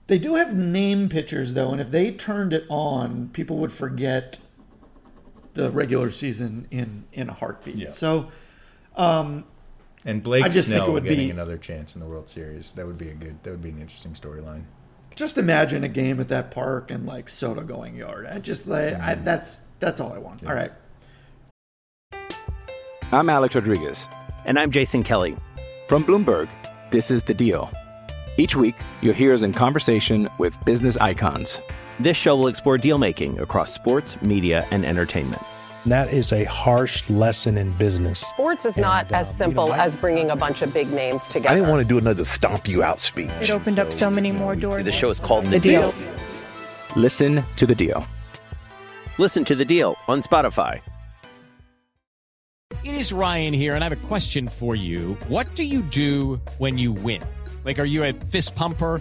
They 0.09 0.19
do 0.19 0.35
have 0.35 0.55
name 0.55 1.09
pitchers 1.09 1.55
though, 1.55 1.71
and 1.71 1.81
if 1.81 1.91
they 1.91 2.11
turned 2.13 2.53
it 2.53 2.65
on, 2.69 3.31
people 3.33 3.57
would 3.59 3.73
forget 3.73 4.39
the 5.55 5.71
regular 5.71 6.11
season 6.11 6.69
in 6.71 7.05
in 7.15 7.31
a 7.31 7.33
heartbeat. 7.33 7.77
Yeah. 7.77 7.91
So, 7.91 8.31
um, 8.95 9.45
And 10.05 10.23
Blake 10.23 10.45
I 10.45 10.49
just 10.49 10.69
think 10.69 10.77
Snell 10.79 10.91
it 10.91 10.93
would 10.93 11.05
getting 11.05 11.27
be- 11.29 11.31
another 11.31 11.57
chance 11.57 11.95
in 11.97 12.01
the 12.03 12.07
World 12.07 12.29
Series. 12.29 12.73
That 12.77 12.87
would 12.87 12.99
be 12.99 13.09
a 13.09 13.15
good. 13.15 13.43
That 13.43 13.53
would 13.53 13.63
be 13.63 13.71
an 13.71 13.81
interesting 13.81 14.13
storyline. 14.13 14.65
Just 15.17 15.39
imagine 15.39 15.83
a 15.83 15.89
game 15.89 16.21
at 16.21 16.29
that 16.29 16.51
park 16.51 16.91
and 16.91 17.07
like 17.07 17.29
Soto 17.29 17.63
going 17.63 17.97
yard. 17.97 18.27
I 18.27 18.39
just 18.39 18.69
like 18.69 18.95
I, 18.95 19.15
mm-hmm. 19.15 19.25
that's 19.25 19.63
that's 19.81 19.99
all 19.99 20.13
I 20.13 20.19
want. 20.19 20.45
All 20.47 20.55
right. 20.55 20.71
I'm 23.13 23.31
Alex 23.31 23.55
Rodriguez. 23.55 24.09
And 24.45 24.59
I'm 24.59 24.71
Jason 24.71 25.03
Kelly. 25.03 25.37
From 25.89 26.05
Bloomberg, 26.05 26.49
this 26.91 27.11
is 27.11 27.23
The 27.23 27.35
Deal. 27.35 27.71
Each 28.37 28.55
week, 28.55 28.77
you'll 29.01 29.15
hear 29.15 29.33
us 29.33 29.43
in 29.43 29.53
conversation 29.53 30.29
with 30.39 30.63
business 30.65 30.97
icons. 30.99 31.61
This 31.99 32.17
show 32.17 32.37
will 32.37 32.49
explore 32.49 32.77
deal 32.77 32.99
making 32.99 33.39
across 33.41 33.73
sports, 33.73 34.21
media, 34.21 34.67
and 34.71 34.85
entertainment. 34.85 35.43
That 35.87 36.13
is 36.13 36.33
a 36.33 36.43
harsh 36.45 37.09
lesson 37.09 37.57
in 37.57 37.71
business. 37.73 38.19
Sports 38.21 38.65
is 38.65 38.77
not 38.77 39.07
And, 39.07 39.15
uh, 39.15 39.19
as 39.19 39.29
you 39.29 39.33
simple 39.35 39.69
know, 39.69 39.73
I- 39.75 39.79
as 39.85 39.95
bringing 39.95 40.31
a 40.31 40.37
bunch 40.37 40.61
of 40.63 40.75
big 40.75 40.91
names 40.93 41.23
together. 41.25 41.51
I 41.51 41.55
didn't 41.55 41.71
want 41.71 41.83
to 41.83 41.89
do 41.89 41.97
another 41.97 42.25
stomp 42.25 42.67
you 42.67 42.83
out 42.83 42.99
speech. 42.99 43.31
It 43.41 43.51
opened 43.51 43.79
up 43.79 43.93
so 43.93 44.11
many 44.11 44.33
more 44.33 44.57
doors. 44.57 44.85
The 44.85 44.91
show 44.93 45.11
is 45.11 45.19
called 45.21 45.47
The 45.47 45.61
Deal. 45.61 45.95
Listen 46.97 47.45
to 47.57 47.67
The 47.67 47.75
Deal. 47.75 48.05
Listen 49.19 49.45
to 49.47 49.55
the 49.55 49.65
deal 49.65 49.97
on 50.09 50.21
Spotify. 50.23 50.81
It 52.85 52.95
is 52.95 53.11
Ryan 53.13 53.55
here, 53.55 53.75
and 53.75 53.83
I 53.83 53.89
have 53.89 53.99
a 53.99 54.07
question 54.07 54.47
for 54.47 54.75
you. 54.75 55.17
What 55.29 55.55
do 55.55 55.65
you 55.65 55.81
do 55.83 56.39
when 56.59 56.77
you 56.77 56.93
win? 56.93 57.23
Like, 57.65 57.79
are 57.79 57.85
you 57.87 58.05
a 58.05 58.13
fist 58.13 58.55
pumper? 58.55 59.01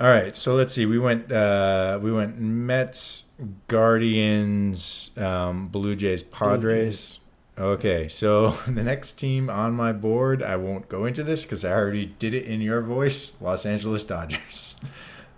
All 0.00 0.08
right, 0.08 0.34
so 0.34 0.54
let's 0.54 0.74
see. 0.74 0.86
We 0.86 0.98
went. 0.98 1.30
Uh, 1.30 1.98
we 2.00 2.10
went 2.10 2.40
Mets, 2.40 3.26
Guardians, 3.68 5.10
um, 5.18 5.66
Blue 5.66 5.94
Jays, 5.94 6.22
Padres. 6.22 7.20
Okay, 7.58 8.08
so 8.08 8.50
the 8.66 8.82
next 8.82 9.12
team 9.12 9.50
on 9.50 9.74
my 9.74 9.92
board, 9.92 10.42
I 10.42 10.56
won't 10.56 10.88
go 10.88 11.04
into 11.04 11.22
this 11.22 11.44
because 11.44 11.66
I 11.66 11.72
already 11.72 12.06
did 12.06 12.32
it 12.32 12.46
in 12.46 12.62
your 12.62 12.80
voice. 12.80 13.34
Los 13.42 13.66
Angeles 13.66 14.04
Dodgers. 14.04 14.80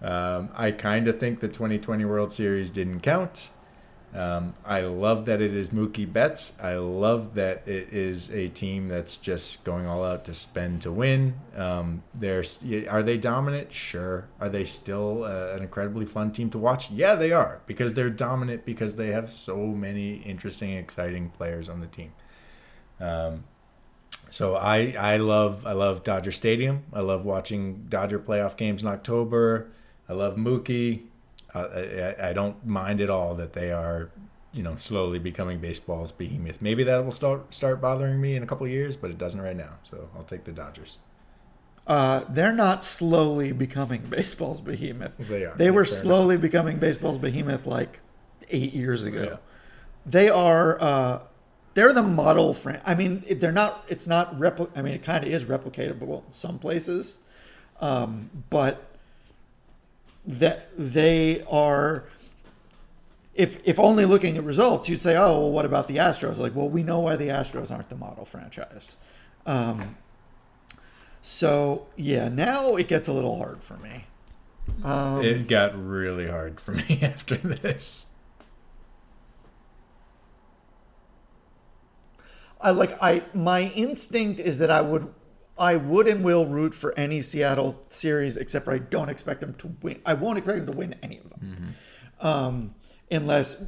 Um, 0.03 0.49
I 0.57 0.73
kind 0.73 1.07
of 1.07 1.21
think 1.21 1.39
the 1.39 1.47
2020 1.47 2.05
World 2.05 2.33
Series 2.33 2.71
didn't 2.71 3.03
count. 3.03 3.51
Um, 4.15 4.53
I 4.67 4.83
love 4.83 5.25
that 5.25 5.41
it 5.41 5.55
is 5.55 5.71
Mookie 5.71 6.11
Betts. 6.11 6.53
I 6.63 6.75
love 6.75 7.35
that 7.35 7.67
it 7.67 7.93
is 7.93 8.31
a 8.31 8.49
team 8.49 8.89
that's 8.89 9.17
just 9.17 9.65
going 9.65 9.87
all 9.87 10.05
out 10.05 10.27
to 10.27 10.35
spend 10.35 10.83
to 10.83 10.93
win. 10.93 11.35
Um, 11.57 12.03
they're, 12.13 12.45
are 12.91 13.03
they 13.03 13.17
dominant? 13.17 13.73
Sure. 13.73 14.29
Are 14.39 14.51
they 14.51 14.65
still 14.65 15.25
uh, 15.25 15.55
an 15.57 15.63
incredibly 15.63 16.05
fun 16.05 16.31
team 16.31 16.51
to 16.51 16.59
watch? 16.59 16.91
Yeah, 16.91 17.15
they 17.15 17.33
are 17.33 17.63
because 17.67 17.95
they're 17.95 18.11
dominant 18.11 18.67
because 18.67 18.97
they 18.97 19.09
have 19.09 19.31
so 19.31 19.57
many 19.57 20.17
interesting, 20.17 20.73
exciting 20.73 21.31
players 21.31 21.71
on 21.71 21.81
the 21.81 21.87
team. 21.87 22.13
Um, 23.01 23.45
so 24.29 24.57
I 24.57 24.95
I 24.99 25.17
love 25.19 25.67
I 25.67 25.73
love 25.73 26.05
Dodger 26.05 26.33
Stadium. 26.33 26.85
I 26.93 27.01
love 27.01 27.25
watching 27.25 27.87
Dodger 27.89 28.19
playoff 28.19 28.57
games 28.57 28.83
in 28.83 28.89
October. 28.89 29.71
I 30.09 30.15
love 30.15 30.37
Mookie. 30.37 31.05
Uh, 31.55 32.15
I, 32.21 32.31
I 32.31 32.33
don't 32.33 32.65
mind 32.67 33.01
at 33.01 33.11
all 33.11 33.35
that 33.35 33.53
they 33.53 33.71
are, 33.71 34.11
you 34.53 34.63
know, 34.63 34.77
slowly 34.77 35.19
becoming 35.19 35.59
baseball's 35.59 36.13
behemoth. 36.13 36.63
Maybe 36.63 36.85
that 36.85 37.05
will 37.05 37.13
start 37.13 37.53
start 37.55 37.81
bothering 37.81 38.21
me 38.21 38.37
in 38.37 38.43
a 38.43 38.47
couple 38.47 38.67
of 38.67 38.73
years, 38.73 38.97
but 38.97 39.11
it 39.11 39.19
doesn't 39.19 39.41
right 39.41 39.57
now. 39.57 39.75
So 39.91 40.09
I'll 40.17 40.25
take 40.25 40.45
the 40.45 40.53
Dodgers. 40.53 40.99
Uh, 41.87 42.25
they're 42.29 42.53
not 42.53 42.85
slowly 42.85 43.53
becoming 43.53 44.03
baseball's 44.09 44.61
behemoth. 44.61 45.17
They 45.19 45.45
are. 45.45 45.55
They 45.55 45.71
were 45.71 45.85
slowly 45.85 46.37
becoming 46.37 46.79
baseball's 46.79 47.19
behemoth 47.19 47.67
like 47.67 47.99
eight 48.51 48.73
years 48.73 49.05
ago. 49.05 49.23
Yeah. 49.23 49.37
They 50.07 50.29
are. 50.29 50.81
Uh, 50.81 51.23
they're 51.75 51.93
the 51.93 52.03
model 52.03 52.53
fran. 52.53 52.83
I 52.85 52.95
mean, 52.95 53.25
they're 53.31 53.53
not. 53.53 53.85
It's 53.89 54.07
not 54.07 54.39
repli- 54.39 54.71
I 54.77 54.83
mean, 54.83 54.95
it 54.95 55.03
kind 55.03 55.25
of 55.25 55.31
is 55.31 55.45
replicatable 55.45 56.27
in 56.27 56.33
some 56.33 56.59
places, 56.59 57.19
um, 57.81 58.31
but 58.51 58.92
that 60.27 60.69
they 60.77 61.45
are. 61.51 62.05
If 63.35 63.67
if 63.67 63.79
only 63.79 64.05
looking 64.05 64.37
at 64.37 64.45
results, 64.45 64.89
you'd 64.89 65.01
say, 65.01 65.17
oh, 65.17 65.39
well, 65.39 65.51
what 65.51 65.65
about 65.65 65.89
the 65.89 65.97
Astros? 65.97 66.39
Like, 66.39 66.55
well, 66.55 66.69
we 66.69 66.83
know 66.83 67.01
why 67.01 67.17
the 67.17 67.29
Astros 67.29 67.71
aren't 67.71 67.89
the 67.89 67.97
model 67.97 68.25
franchise. 68.25 68.97
Um, 69.47 69.97
so 71.23 71.87
yeah, 71.97 72.29
now 72.29 72.77
it 72.77 72.89
gets 72.89 73.09
a 73.09 73.13
little 73.13 73.39
hard 73.39 73.63
for 73.63 73.77
me. 73.79 74.05
Um, 74.85 75.23
it 75.23 75.49
got 75.49 75.73
really 75.75 76.29
hard 76.29 76.61
for 76.61 76.73
me 76.89 77.01
after 77.03 77.37
this. 77.37 78.07
I 82.61 82.71
like 82.71 82.97
I 83.03 83.23
my 83.35 83.63
instinct 83.63 84.41
is 84.41 84.59
that 84.59 84.71
I 84.71 84.81
would 84.81 85.13
I 85.59 85.77
would 85.77 86.09
and 86.09 86.25
will 86.25 86.47
root 86.47 86.75
for 86.75 86.99
any 86.99 87.21
Seattle 87.23 87.85
series 87.91 88.37
except 88.37 88.65
for 88.65 88.73
I 88.73 88.79
don't 88.79 89.09
expect 89.09 89.41
them 89.41 89.55
to 89.55 89.75
win. 89.83 90.01
I 90.07 90.15
won't 90.15 90.39
expect 90.39 90.65
them 90.65 90.73
to 90.73 90.79
win 90.79 90.95
any 91.03 91.19
of 91.19 91.31
them. 91.31 91.75
Um, 92.21 92.75
unless 93.11 93.63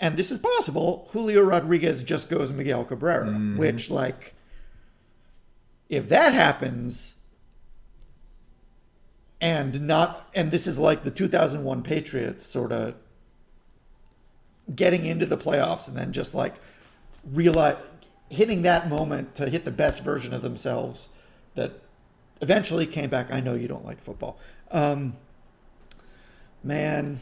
and 0.00 0.16
this 0.16 0.30
is 0.30 0.38
possible, 0.38 1.08
Julio 1.12 1.42
Rodriguez 1.42 2.02
just 2.02 2.30
goes 2.30 2.52
Miguel 2.52 2.84
Cabrera, 2.84 3.26
which 3.58 3.90
like 3.90 4.34
if 5.88 6.08
that 6.08 6.34
happens 6.34 7.14
and 9.40 9.82
not 9.86 10.28
and 10.34 10.50
this 10.50 10.66
is 10.66 10.78
like 10.78 11.04
the 11.04 11.10
2001 11.10 11.82
Patriots 11.82 12.44
sort 12.46 12.72
of 12.72 12.94
getting 14.74 15.04
into 15.04 15.24
the 15.26 15.36
playoffs 15.38 15.88
and 15.88 15.96
then 15.96 16.12
just 16.12 16.34
like 16.34 16.56
realize 17.24 17.78
hitting 18.30 18.62
that 18.62 18.88
moment 18.88 19.34
to 19.36 19.48
hit 19.48 19.64
the 19.64 19.70
best 19.70 20.02
version 20.02 20.34
of 20.34 20.42
themselves 20.42 21.10
that 21.54 21.80
eventually 22.40 22.86
came 22.86 23.10
back. 23.10 23.32
I 23.32 23.40
know 23.40 23.54
you 23.54 23.68
don't 23.68 23.84
like 23.84 24.00
football. 24.00 24.38
Um, 24.70 25.14
man, 26.62 27.20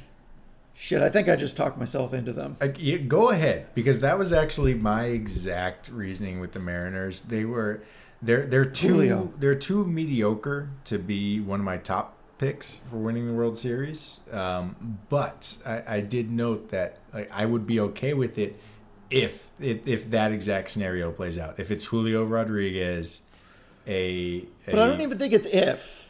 shit, 0.75 1.03
I 1.03 1.09
think 1.09 1.29
I 1.29 1.37
just 1.37 1.57
talked 1.57 1.79
myself 1.79 2.13
into 2.13 2.33
them. 2.33 2.57
I, 2.61 2.73
yeah, 2.77 2.99
go 2.99 3.31
ahead 3.31 3.71
because 3.75 4.01
that 4.01 4.19
was 4.19 4.33
actually 4.33 4.75
my 4.75 5.05
exact 5.07 5.89
reasoning 5.91 6.41
with 6.41 6.53
the 6.53 6.61
Mariners. 6.61 7.21
They 7.21 7.45
were 7.45 7.83
they're 8.23 8.47
they're 8.47 8.65
too 8.65 8.89
Julio. 8.89 9.33
they're 9.39 9.55
too 9.55 9.85
mediocre 9.85 10.71
to 10.85 10.99
be 10.99 11.41
one 11.41 11.61
of 11.61 11.65
my 11.65 11.77
top 11.77 12.15
picks 12.39 12.81
for 12.91 12.97
winning 12.97 13.27
the 13.27 13.33
World 13.33 13.57
Series. 13.57 14.21
Um, 14.31 14.99
but 15.09 15.57
I, 15.65 15.97
I 15.97 16.01
did 16.01 16.31
note 16.31 16.71
that 16.71 16.99
like, 17.15 17.31
I 17.33 17.47
would 17.47 17.67
be 17.67 17.81
okay 17.81 18.15
with 18.15 18.39
it 18.39 18.59
if 19.11 19.49
if, 19.61 19.87
if 19.87 20.11
that 20.11 20.33
exact 20.33 20.71
scenario 20.71 21.11
plays 21.13 21.39
out. 21.39 21.59
If 21.59 21.71
it's 21.71 21.87
Julio 21.87 22.25
Rodriguez, 22.25 23.23
a, 23.87 24.45
a 24.67 24.71
But 24.71 24.79
I 24.79 24.87
don't 24.89 25.01
even 25.01 25.19
think 25.19 25.33
it's 25.33 25.47
if. 25.47 26.05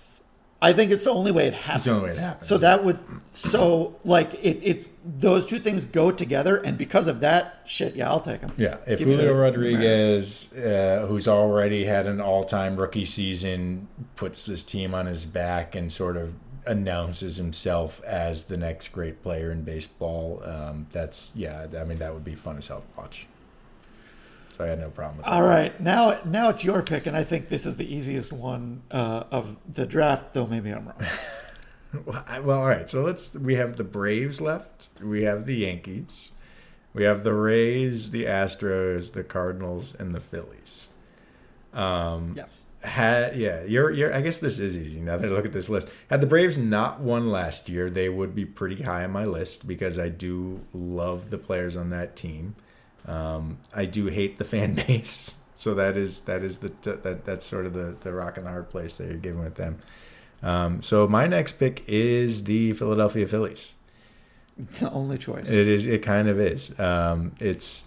I 0.61 0.73
think 0.73 0.91
it's 0.91 1.05
the 1.05 1.11
only 1.11 1.33
way 1.33 1.47
it 1.47 1.53
happens. 1.53 1.85
the 1.85 1.91
only 1.91 2.05
way 2.05 2.11
it 2.11 2.19
happens, 2.19 2.47
So 2.47 2.57
that 2.59 2.83
would 2.83 2.99
so 3.29 3.99
like 4.05 4.33
it, 4.43 4.59
it's 4.63 4.91
those 5.05 5.45
two 5.45 5.59
things 5.59 5.85
go 5.85 6.11
together, 6.11 6.57
and 6.57 6.79
because 6.79 7.09
of 7.09 7.21
that, 7.21 7.61
shit, 7.67 7.95
yeah, 7.95 8.09
I'll 8.09 8.21
take 8.21 8.41
them. 8.41 8.53
Yeah, 8.57 8.79
if 8.87 9.01
Give 9.01 9.09
Julio 9.09 9.35
Rodriguez, 9.35 10.53
uh, 10.55 11.05
who's 11.07 11.29
already 11.29 11.85
had 11.85 12.07
an 12.07 12.23
all-time 12.23 12.77
rookie 12.77 13.05
season, 13.05 13.87
puts 14.17 14.47
this 14.47 14.65
team 14.65 14.95
on 14.95 15.05
his 15.05 15.27
back 15.27 15.75
and 15.75 15.93
sort 15.93 16.17
of 16.17 16.35
announces 16.67 17.37
himself 17.37 18.03
as 18.05 18.45
the 18.45 18.57
next 18.57 18.89
great 18.89 19.23
player 19.23 19.51
in 19.53 19.63
baseball, 19.63 20.43
um, 20.45 20.87
that's 20.91 21.33
yeah. 21.35 21.67
I 21.79 21.85
mean, 21.85 21.99
that 21.99 22.13
would 22.13 22.25
be 22.25 22.35
fun 22.35 22.59
as 22.59 22.69
hell 22.69 22.81
to 22.81 23.01
watch. 23.01 23.27
So 24.57 24.65
I 24.65 24.69
had 24.69 24.81
no 24.81 24.89
problem 24.91 25.19
with 25.19 25.27
that. 25.27 25.33
All 25.33 25.43
right, 25.43 25.79
now 25.81 26.19
now 26.25 26.49
it's 26.49 26.65
your 26.65 26.83
pick, 26.83 27.07
and 27.07 27.17
I 27.17 27.25
think 27.25 27.49
this 27.49 27.67
is 27.67 27.77
the 27.77 27.95
easiest 27.95 28.33
one 28.33 28.83
uh, 28.91 29.25
of 29.31 29.57
the 29.71 29.87
draft. 29.87 30.33
Though 30.33 30.47
maybe 30.47 30.71
I'm 30.71 30.87
wrong. 30.87 31.03
Well, 32.05 32.25
I- 32.27 32.41
well, 32.41 32.59
all 32.61 32.67
right. 32.67 32.91
So 32.91 33.03
let's. 33.03 33.33
We 33.35 33.55
have 33.55 33.77
the 33.77 33.85
Braves 33.85 34.41
left. 34.41 34.89
We 35.01 35.23
have 35.23 35.47
the 35.47 35.55
Yankees. 35.57 36.33
We 36.93 37.05
have 37.05 37.25
the 37.25 37.33
Rays, 37.33 38.11
the 38.11 38.25
Astros, 38.25 39.13
the 39.13 39.23
Cardinals, 39.23 39.95
and 39.95 40.15
the 40.15 40.21
Phillies. 40.21 40.89
Um, 41.73 42.35
yes. 42.37 42.65
Had 42.87 43.37
yeah, 43.37 43.65
you're 43.65 43.91
you're. 43.91 44.15
I 44.15 44.21
guess 44.21 44.39
this 44.39 44.59
is 44.59 44.77
easy 44.77 45.01
now 45.01 45.17
that 45.17 45.27
I 45.27 45.31
look 45.33 45.45
at 45.45 45.53
this 45.53 45.69
list. 45.69 45.89
Had 46.09 46.21
the 46.21 46.27
Braves 46.27 46.57
not 46.57 47.01
won 47.01 47.31
last 47.31 47.69
year, 47.69 47.91
they 47.91 48.09
would 48.09 48.35
be 48.35 48.45
pretty 48.45 48.83
high 48.83 49.05
on 49.05 49.11
my 49.11 49.25
list 49.25 49.67
because 49.67 49.99
I 49.99 50.09
do 50.09 50.61
love 50.73 51.31
the 51.31 51.39
players 51.39 51.77
on 51.77 51.91
that 51.91 52.15
team. 52.15 52.55
Um, 53.07 53.59
I 53.75 53.87
do 53.87 54.07
hate 54.07 54.39
the 54.39 54.45
fan 54.45 54.75
base, 54.87 55.35
so 55.57 55.75
that 55.75 55.97
is 55.97 56.21
that 56.21 56.43
is 56.43 56.59
the 56.59 56.73
that 56.83 57.25
that's 57.25 57.45
sort 57.45 57.67
of 57.67 57.73
the 57.73 57.97
the 58.01 58.13
rock 58.13 58.37
and 58.37 58.47
the 58.47 58.51
hard 58.51 58.71
place 58.71 58.99
that 58.99 59.09
you're 59.09 59.17
giving 59.17 59.43
with 59.43 59.57
them. 59.57 59.79
Um, 60.43 60.81
so 60.81 61.09
my 61.09 61.27
next 61.27 61.55
pick 61.55 61.83
is 61.89 62.45
the 62.45 62.73
Philadelphia 62.75 63.27
Phillies. 63.27 63.75
It's 64.59 64.81
the 64.81 64.91
only 64.91 65.19
choice. 65.19 65.49
It 65.51 65.67
is. 65.69 65.87
It 65.87 66.03
kind 66.03 66.29
of 66.29 66.41
is. 66.41 66.79
Um, 66.79 67.35
it's 67.41 67.85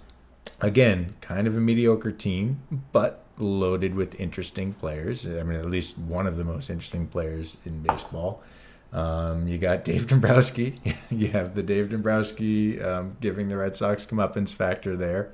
again 0.62 1.16
kind 1.22 1.48
of 1.48 1.56
a 1.56 1.60
mediocre 1.60 2.12
team, 2.12 2.62
but 2.92 3.24
loaded 3.40 3.96
with 3.96 4.20
interesting 4.20 4.74
players. 4.74 5.26
I 5.26 5.44
mean, 5.44 5.60
at 5.60 5.70
least 5.70 5.98
one 5.98 6.28
of 6.28 6.38
the 6.38 6.44
most 6.44 6.70
interesting 6.70 7.08
players 7.08 7.58
in 7.66 7.82
baseball. 7.82 8.44
Um, 8.92 9.48
you 9.48 9.58
got 9.58 9.84
Dave 9.86 10.08
Dombrowski. 10.08 10.82
you 11.10 11.30
have 11.30 11.56
the 11.56 11.64
Dave 11.64 11.90
Dombrowski 11.90 12.82
um, 12.82 13.18
giving 13.22 13.50
the 13.50 13.58
Red 13.58 13.76
Sox 13.76 14.06
comeuppance 14.06 14.54
factor 14.54 14.96
there. 14.96 15.32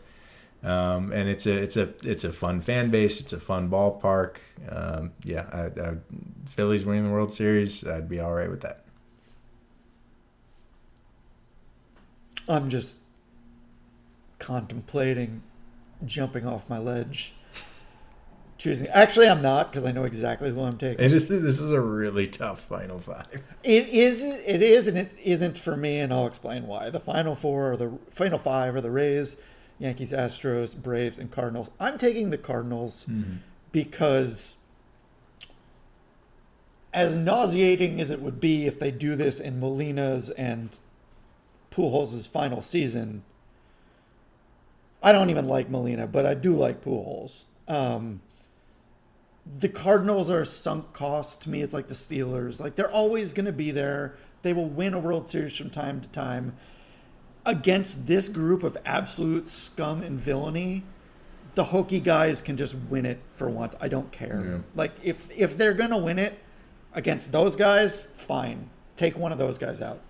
Um, 0.64 1.12
and 1.12 1.30
it's 1.30 1.46
a 1.46 1.56
it's 1.56 1.78
a 1.78 1.94
it's 2.04 2.24
a 2.24 2.34
fun 2.34 2.60
fan 2.60 2.90
base. 2.90 3.22
It's 3.22 3.34
a 3.34 3.40
fun 3.40 3.70
ballpark. 3.70 4.38
Um, 4.68 5.12
yeah, 5.24 5.46
I, 5.54 5.66
I, 5.80 5.98
Phillies 6.48 6.86
winning 6.86 7.04
the 7.04 7.12
World 7.12 7.32
Series, 7.32 7.86
I'd 7.86 8.10
be 8.10 8.20
all 8.20 8.34
right 8.34 8.50
with 8.50 8.62
that. 8.62 8.84
I'm 12.48 12.72
just 12.72 13.00
contemplating 14.40 15.44
jumping 16.04 16.48
off 16.48 16.68
my 16.68 16.80
ledge. 16.80 17.35
Choosing. 18.66 18.88
Actually, 18.88 19.30
I'm 19.30 19.44
not 19.44 19.72
because 19.72 19.86
I 19.86 19.92
know 19.92 20.06
exactly 20.06 20.50
who 20.50 20.64
I'm 20.64 20.80
taking. 20.80 21.06
It 21.06 21.14
is. 21.14 21.28
This 21.28 21.62
is 21.62 21.72
a 21.72 21.80
really 21.80 22.26
tough 22.26 22.60
final 22.60 22.98
five. 22.98 23.28
It 23.64 23.88
is. 23.90 24.24
It 24.24 24.64
is, 24.64 24.88
and 24.88 24.98
it 24.98 25.12
isn't 25.24 25.60
for 25.60 25.78
me, 25.78 26.00
and 26.00 26.12
I'll 26.12 26.26
explain 26.26 26.66
why. 26.66 26.90
The 26.90 27.00
final 27.00 27.36
four 27.36 27.74
or 27.74 27.78
the 27.78 28.00
final 28.10 28.40
five 28.40 28.74
are 28.74 28.82
the 28.82 28.90
Rays, 28.90 29.38
Yankees, 29.78 30.12
Astros, 30.12 30.76
Braves, 30.76 31.20
and 31.20 31.30
Cardinals. 31.30 31.70
I'm 31.80 32.00
taking 32.00 32.32
the 32.32 32.40
Cardinals 32.40 33.06
because, 33.72 34.56
as 36.92 37.16
nauseating 37.16 38.02
as 38.02 38.10
it 38.10 38.20
would 38.20 38.40
be 38.40 38.66
if 38.66 38.80
they 38.80 38.90
do 38.90 39.16
this 39.16 39.40
in 39.40 39.60
Molina's 39.60 40.32
and 40.32 40.80
Pujols' 41.70 42.28
final 42.28 42.64
season, 42.64 43.22
I 45.04 45.12
don't 45.12 45.30
even 45.30 45.46
like 45.46 45.70
Molina, 45.70 46.08
but 46.08 46.26
I 46.26 46.34
do 46.34 46.56
like 46.56 46.84
Pujols. 46.84 47.46
Um, 47.68 48.22
the 49.60 49.70
Cardinals 49.70 50.30
are 50.30 50.42
a 50.42 50.46
sunk 50.46 50.94
cost 50.94 51.42
to 51.44 51.50
me. 51.50 51.62
It's 51.62 51.74
like 51.74 51.88
the 51.88 51.94
Steelers. 51.94 52.60
Like 52.60 52.76
they're 52.76 52.92
always 52.92 53.34
going 53.34 53.46
to 53.46 53.54
be 53.54 53.72
there. 53.72 54.16
They 54.42 54.54
will 54.54 54.70
win 54.70 54.94
a 54.94 55.00
World 55.00 55.28
Series 55.28 55.56
from 55.56 55.70
time 55.70 56.02
to 56.02 56.08
time. 56.10 56.56
Against 57.46 58.08
this 58.08 58.28
group 58.28 58.64
of 58.64 58.76
absolute 58.86 59.50
scum 59.50 60.02
and 60.02 60.20
villainy, 60.20 60.84
the 61.54 61.66
hokey 61.66 62.00
guys 62.00 62.42
can 62.42 62.58
just 62.58 62.76
win 62.76 63.06
it 63.06 63.20
for 63.36 63.50
once. 63.50 63.76
I 63.80 63.88
don't 63.88 64.12
care. 64.12 64.44
Yeah. 64.46 64.58
Like 64.76 64.92
if 65.04 65.36
if 65.38 65.58
they're 65.58 65.74
going 65.74 65.92
to 65.92 65.98
win 65.98 66.20
it 66.20 66.40
against 66.94 67.32
those 67.32 67.56
guys, 67.56 68.08
fine. 68.16 68.70
Take 68.98 69.18
one 69.18 69.32
of 69.32 69.38
those 69.38 69.58
guys 69.58 69.82
out. 69.82 70.02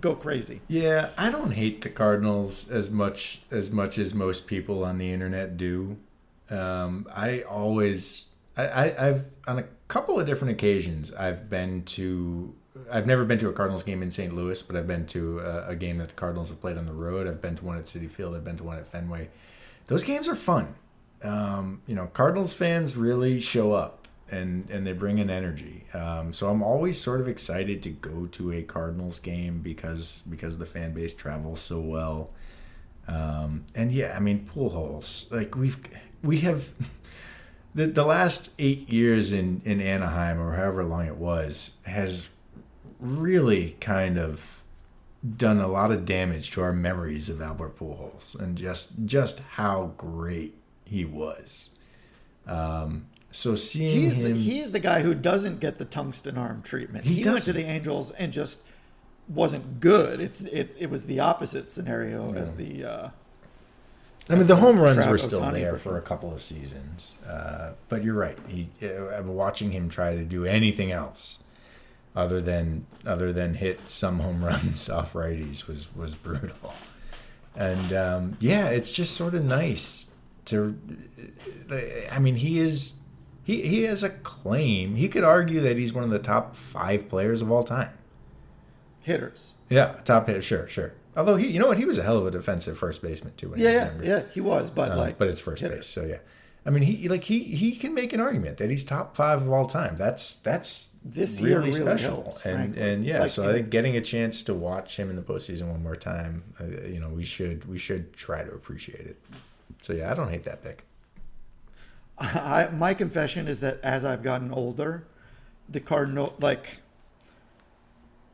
Go 0.00 0.14
crazy. 0.14 0.62
Yeah, 0.66 1.10
I 1.18 1.30
don't 1.30 1.52
hate 1.52 1.82
the 1.82 1.90
Cardinals 1.90 2.70
as 2.70 2.90
much 2.90 3.42
as 3.50 3.70
much 3.70 3.98
as 3.98 4.14
most 4.14 4.46
people 4.46 4.84
on 4.84 4.98
the 4.98 5.12
internet 5.12 5.56
do. 5.56 5.96
Um, 6.48 7.06
I 7.14 7.42
always, 7.42 8.26
I, 8.66 9.08
I've 9.08 9.26
on 9.46 9.58
a 9.58 9.64
couple 9.88 10.18
of 10.18 10.26
different 10.26 10.52
occasions, 10.52 11.12
I've 11.12 11.48
been 11.50 11.84
to. 11.84 12.54
I've 12.90 13.06
never 13.06 13.24
been 13.24 13.38
to 13.40 13.48
a 13.48 13.52
Cardinals 13.52 13.82
game 13.82 14.02
in 14.02 14.10
St. 14.10 14.32
Louis, 14.32 14.62
but 14.62 14.76
I've 14.76 14.86
been 14.86 15.04
to 15.06 15.40
a, 15.40 15.68
a 15.70 15.76
game 15.76 15.98
that 15.98 16.08
the 16.08 16.14
Cardinals 16.14 16.50
have 16.50 16.60
played 16.60 16.78
on 16.78 16.86
the 16.86 16.92
road. 16.92 17.26
I've 17.26 17.40
been 17.40 17.56
to 17.56 17.64
one 17.64 17.76
at 17.76 17.84
Citi 17.84 18.08
Field. 18.08 18.34
I've 18.34 18.44
been 18.44 18.56
to 18.58 18.64
one 18.64 18.78
at 18.78 18.86
Fenway. 18.86 19.28
Those 19.88 20.04
games 20.04 20.28
are 20.28 20.36
fun. 20.36 20.74
Um, 21.22 21.82
you 21.86 21.94
know, 21.94 22.06
Cardinals 22.06 22.52
fans 22.52 22.96
really 22.96 23.40
show 23.40 23.72
up 23.72 24.00
and 24.30 24.70
and 24.70 24.86
they 24.86 24.92
bring 24.92 25.20
an 25.20 25.30
energy. 25.30 25.84
Um, 25.92 26.32
so 26.32 26.48
I'm 26.48 26.62
always 26.62 27.00
sort 27.00 27.20
of 27.20 27.28
excited 27.28 27.82
to 27.82 27.90
go 27.90 28.26
to 28.26 28.52
a 28.52 28.62
Cardinals 28.62 29.18
game 29.18 29.60
because 29.60 30.22
because 30.30 30.58
the 30.58 30.66
fan 30.66 30.92
base 30.92 31.14
travels 31.14 31.60
so 31.60 31.80
well. 31.80 32.32
Um, 33.08 33.64
and 33.74 33.90
yeah, 33.90 34.14
I 34.16 34.20
mean 34.20 34.48
Pujols. 34.52 35.30
Like 35.32 35.56
we've 35.56 35.78
we 36.22 36.40
have 36.40 36.68
the 37.74 37.86
the 37.86 38.04
last 38.04 38.52
eight 38.58 38.88
years 38.88 39.32
in 39.32 39.62
in 39.64 39.80
Anaheim 39.80 40.40
or 40.40 40.54
however 40.56 40.84
long 40.84 41.06
it 41.06 41.16
was 41.16 41.72
has 41.84 42.28
really 42.98 43.76
kind 43.80 44.18
of 44.18 44.62
done 45.36 45.58
a 45.58 45.68
lot 45.68 45.90
of 45.92 46.04
damage 46.04 46.50
to 46.52 46.62
our 46.62 46.72
memories 46.72 47.28
of 47.28 47.40
Albert 47.40 47.78
Pujols 47.78 48.38
and 48.38 48.56
just 48.56 49.04
just 49.04 49.40
how 49.40 49.92
great 49.96 50.54
he 50.84 51.04
was. 51.04 51.70
Um, 52.46 53.06
so 53.30 53.54
seeing 53.54 54.00
He's 54.00 54.18
the, 54.18 54.28
him, 54.30 54.36
he's 54.36 54.72
the 54.72 54.80
guy 54.80 55.02
who 55.02 55.14
doesn't 55.14 55.60
get 55.60 55.78
the 55.78 55.84
tungsten 55.84 56.36
arm 56.36 56.62
treatment. 56.62 57.04
He 57.04 57.22
He, 57.22 57.28
went 57.28 57.44
to 57.44 57.52
the 57.52 57.64
Angels 57.64 58.10
and 58.12 58.32
just 58.32 58.62
wasn't 59.28 59.78
good. 59.78 60.20
It's 60.20 60.40
it, 60.40 60.76
it 60.78 60.90
was 60.90 61.06
the 61.06 61.20
opposite 61.20 61.70
scenario 61.70 62.34
as 62.34 62.54
the. 62.54 62.84
Uh, 62.84 63.10
I 64.30 64.36
mean, 64.36 64.46
the 64.46 64.56
home 64.56 64.78
runs 64.78 65.06
were 65.06 65.18
still 65.18 65.40
Ohtani 65.40 65.54
there 65.54 65.76
for 65.76 65.98
a 65.98 66.02
couple 66.02 66.32
of 66.32 66.40
seasons, 66.40 67.12
uh, 67.28 67.72
but 67.88 68.04
you're 68.04 68.14
right. 68.14 68.38
He, 68.46 68.68
I'm 68.82 69.34
watching 69.34 69.72
him 69.72 69.88
try 69.88 70.14
to 70.14 70.24
do 70.24 70.44
anything 70.44 70.92
else 70.92 71.38
other 72.14 72.40
than 72.40 72.86
other 73.04 73.32
than 73.32 73.54
hit 73.54 73.88
some 73.88 74.20
home 74.20 74.44
runs 74.44 74.88
off 74.88 75.14
righties 75.14 75.66
was 75.66 75.94
was 75.94 76.14
brutal. 76.14 76.74
And 77.56 77.92
um, 77.92 78.36
yeah, 78.40 78.68
it's 78.68 78.92
just 78.92 79.14
sort 79.16 79.34
of 79.34 79.44
nice 79.44 80.08
to. 80.46 80.78
I 82.12 82.18
mean, 82.20 82.36
he 82.36 82.60
is 82.60 82.94
he 83.42 83.62
he 83.62 83.82
has 83.82 84.02
a 84.04 84.10
claim. 84.10 84.94
He 84.96 85.08
could 85.08 85.24
argue 85.24 85.60
that 85.60 85.76
he's 85.76 85.92
one 85.92 86.04
of 86.04 86.10
the 86.10 86.18
top 86.20 86.54
five 86.54 87.08
players 87.08 87.42
of 87.42 87.50
all 87.50 87.64
time. 87.64 87.90
hitters. 89.02 89.56
Yeah, 89.68 89.96
top 90.04 90.26
hitter, 90.28 90.42
sure, 90.42 90.68
sure. 90.68 90.94
Although 91.20 91.36
he, 91.36 91.46
you 91.48 91.58
know 91.60 91.66
what, 91.68 91.78
he 91.78 91.84
was 91.84 91.98
a 91.98 92.02
hell 92.02 92.18
of 92.18 92.26
a 92.26 92.30
defensive 92.30 92.76
first 92.76 93.00
baseman 93.02 93.34
too. 93.36 93.50
When 93.50 93.58
he 93.58 93.64
Yeah, 93.64 93.70
was 93.70 93.80
yeah, 93.80 93.86
younger. 93.88 94.04
yeah. 94.04 94.22
He 94.34 94.40
was, 94.40 94.70
but 94.70 94.92
Um, 94.92 94.98
like, 94.98 95.18
but 95.18 95.28
it's 95.28 95.40
first 95.40 95.62
hitter. 95.62 95.76
base, 95.76 95.86
so 95.86 96.04
yeah. 96.04 96.18
I 96.66 96.70
mean, 96.70 96.82
he 96.82 97.08
like 97.08 97.24
he 97.24 97.40
he 97.44 97.74
can 97.76 97.94
make 97.94 98.12
an 98.12 98.20
argument 98.20 98.58
that 98.58 98.68
he's 98.70 98.84
top 98.84 99.16
five 99.16 99.40
of 99.40 99.50
all 99.50 99.66
time. 99.66 99.96
That's 99.96 100.34
that's 100.34 100.90
This 101.02 101.40
year 101.40 101.58
really 101.60 101.70
really 101.70 101.82
special, 101.82 102.22
helps, 102.24 102.44
and 102.44 102.74
frankly. 102.74 102.82
and 102.90 103.04
yeah. 103.04 103.20
Like, 103.20 103.30
so 103.30 103.48
I 103.48 103.52
think 103.54 103.70
getting 103.70 103.96
a 103.96 104.00
chance 104.02 104.42
to 104.42 104.52
watch 104.54 104.96
him 104.98 105.08
in 105.08 105.16
the 105.16 105.22
postseason 105.22 105.68
one 105.70 105.82
more 105.82 105.96
time, 105.96 106.42
uh, 106.60 106.64
you 106.86 107.00
know, 107.00 107.08
we 107.08 107.24
should 107.24 107.64
we 107.66 107.78
should 107.78 108.12
try 108.12 108.42
to 108.42 108.50
appreciate 108.52 109.06
it. 109.06 109.16
So 109.82 109.94
yeah, 109.94 110.10
I 110.10 110.14
don't 110.14 110.28
hate 110.28 110.44
that 110.44 110.62
pick. 110.62 110.84
I, 112.18 112.68
my 112.72 112.92
confession 112.92 113.48
is 113.48 113.60
that 113.60 113.80
as 113.82 114.04
I've 114.04 114.22
gotten 114.22 114.52
older, 114.52 115.04
the 115.68 115.80
Cardinal 115.80 116.34
like 116.40 116.80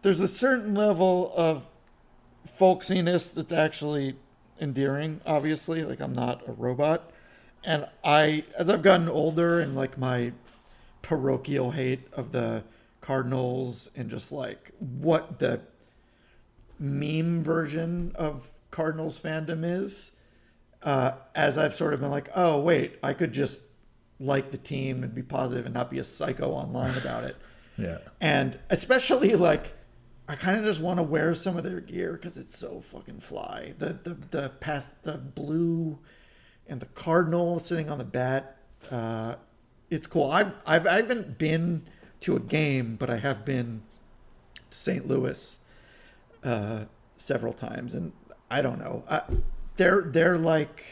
there's 0.02 0.18
a 0.20 0.28
certain 0.28 0.74
level 0.74 1.32
of 1.36 1.66
folksiness 2.46 3.32
that's 3.32 3.52
actually 3.52 4.16
endearing. 4.60 5.20
Obviously, 5.26 5.82
like 5.82 6.00
I'm 6.00 6.14
not 6.14 6.46
a 6.48 6.52
robot, 6.52 7.10
and 7.64 7.86
I 8.04 8.44
as 8.58 8.68
I've 8.68 8.82
gotten 8.82 9.08
older 9.08 9.60
and 9.60 9.74
like 9.74 9.98
my 9.98 10.32
parochial 11.02 11.72
hate 11.72 12.06
of 12.12 12.32
the 12.32 12.64
Cardinals 13.00 13.90
and 13.94 14.10
just 14.10 14.32
like 14.32 14.72
what 14.78 15.38
the 15.38 15.60
meme 16.78 17.42
version 17.42 18.12
of 18.16 18.48
Cardinals 18.70 19.20
fandom 19.20 19.64
is 19.64 20.12
uh, 20.82 21.12
as 21.34 21.58
I've 21.58 21.74
sort 21.74 21.94
of 21.94 22.00
been 22.00 22.10
like, 22.10 22.30
oh 22.34 22.60
wait, 22.60 22.98
I 23.02 23.12
could 23.12 23.32
just 23.32 23.64
like 24.18 24.50
the 24.50 24.58
team 24.58 25.02
and 25.02 25.14
be 25.14 25.22
positive 25.22 25.66
and 25.66 25.74
not 25.74 25.90
be 25.90 25.98
a 25.98 26.04
psycho 26.04 26.50
online 26.50 26.96
about 26.96 27.24
it. 27.24 27.36
Yeah. 27.78 27.98
And 28.22 28.58
especially 28.70 29.34
like, 29.34 29.74
I 30.28 30.34
kind 30.34 30.58
of 30.58 30.64
just 30.64 30.80
want 30.80 30.98
to 30.98 31.04
wear 31.04 31.34
some 31.34 31.56
of 31.56 31.64
their 31.64 31.80
gear 31.80 32.12
because 32.12 32.36
it's 32.36 32.56
so 32.58 32.80
fucking 32.80 33.20
fly. 33.20 33.74
The 33.78 33.98
the 34.02 34.16
the 34.30 34.48
past 34.60 34.90
the 35.02 35.18
blue 35.18 35.98
and 36.66 36.80
the 36.80 36.86
cardinal 36.86 37.60
sitting 37.60 37.88
on 37.90 37.98
the 37.98 38.04
bat. 38.04 38.56
Uh, 38.90 39.36
it's 39.88 40.06
cool. 40.06 40.30
I've 40.30 40.52
I've 40.66 40.86
I 40.86 40.96
haven't 40.96 41.38
been 41.38 41.84
to 42.20 42.34
a 42.36 42.40
game, 42.40 42.96
but 42.96 43.08
I 43.08 43.18
have 43.18 43.44
been 43.44 43.82
to 44.70 44.76
St. 44.76 45.06
Louis 45.06 45.60
uh, 46.42 46.84
several 47.16 47.52
times, 47.52 47.94
and 47.94 48.12
I 48.50 48.62
don't 48.62 48.78
know. 48.78 49.04
I, 49.08 49.22
they're 49.76 50.02
they're 50.02 50.38
like 50.38 50.84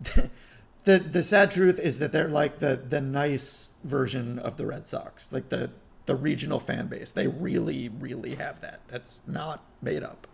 the 0.84 0.98
the 0.98 1.22
sad 1.22 1.50
truth 1.50 1.78
is 1.78 1.98
that 1.98 2.12
they're 2.12 2.28
like 2.28 2.60
the 2.60 2.80
the 2.88 3.00
nice 3.00 3.72
version 3.84 4.38
of 4.38 4.56
the 4.56 4.64
Red 4.64 4.88
Sox, 4.88 5.32
like 5.32 5.50
the 5.50 5.70
the 6.06 6.14
regional 6.16 6.58
fan 6.58 6.86
base. 6.86 7.10
They 7.10 7.26
really 7.26 7.88
really 7.88 8.34
have 8.36 8.60
that. 8.62 8.80
That's 8.88 9.20
not 9.26 9.62
made 9.82 10.02
up. 10.02 10.26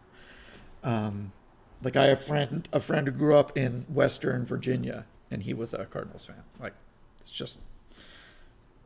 Um, 0.85 1.33
like 1.83 1.97
I 1.97 2.07
have 2.07 2.21
a 2.21 2.23
friend 2.23 2.69
a 2.73 2.81
friend 2.81 3.07
who 3.07 3.13
grew 3.13 3.35
up 3.35 3.57
in 3.57 3.85
Western 3.89 4.45
Virginia, 4.45 5.07
and 5.31 5.43
he 5.43 5.55
was 5.55 5.73
a 5.75 5.85
Cardinals 5.87 6.27
fan. 6.27 6.43
Like 6.61 6.75
it's 7.21 7.31
just 7.31 7.59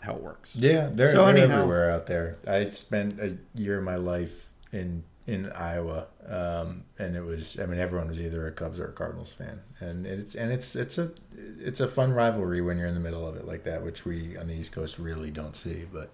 how 0.01 0.15
it 0.15 0.23
works. 0.23 0.57
Yeah, 0.57 0.89
they're, 0.93 1.13
So 1.13 1.27
they're 1.27 1.37
anyhow- 1.37 1.59
everywhere 1.61 1.91
out 1.91 2.07
there. 2.07 2.37
I 2.47 2.65
spent 2.69 3.21
a 3.21 3.39
year 3.55 3.79
of 3.79 3.85
my 3.85 3.97
life 3.97 4.51
in 4.73 5.05
in 5.27 5.51
Iowa, 5.51 6.07
um, 6.29 6.85
and 7.01 7.17
it 7.17 7.23
was. 7.23 7.59
I 7.59 7.67
mean, 7.67 7.81
everyone 7.81 8.07
was 8.09 8.21
either 8.21 8.47
a 8.47 8.53
Cubs 8.53 8.79
or 8.79 8.87
a 8.87 8.93
Cardinals 8.93 9.33
fan, 9.33 9.61
and 9.81 10.07
it's 10.07 10.35
and 10.37 10.53
it's 10.53 10.77
it's 10.77 10.99
a 10.99 11.11
it's 11.59 11.81
a 11.81 11.89
fun 11.89 12.13
rivalry 12.13 12.61
when 12.61 12.79
you're 12.79 12.87
in 12.87 12.95
the 12.95 13.01
middle 13.01 13.27
of 13.27 13.35
it 13.37 13.45
like 13.47 13.65
that, 13.65 13.83
which 13.85 14.05
we 14.05 14.37
on 14.37 14.47
the 14.47 14.55
East 14.55 14.71
Coast 14.73 14.99
really 15.01 15.31
don't 15.33 15.57
see. 15.57 15.85
But 15.93 16.11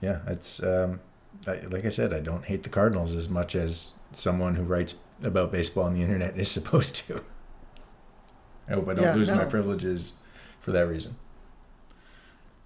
yeah, 0.00 0.20
it's 0.26 0.62
um, 0.62 1.00
I, 1.46 1.60
like 1.60 1.84
I 1.84 1.90
said, 1.90 2.12
I 2.12 2.20
don't 2.20 2.44
hate 2.44 2.62
the 2.62 2.68
Cardinals 2.68 3.14
as 3.16 3.28
much 3.28 3.54
as 3.54 3.92
someone 4.12 4.54
who 4.54 4.62
writes 4.62 4.96
about 5.22 5.52
baseball 5.52 5.84
on 5.84 5.94
the 5.94 6.02
internet 6.02 6.38
is 6.38 6.50
supposed 6.58 6.96
to. 6.96 7.22
I 8.68 8.74
hope 8.74 8.88
I 8.88 8.94
don't 8.94 9.04
Yeah, 9.04 9.14
lose 9.14 9.32
my 9.32 9.44
privileges 9.44 10.14
for 10.58 10.72
that 10.72 10.86
reason. 10.88 11.16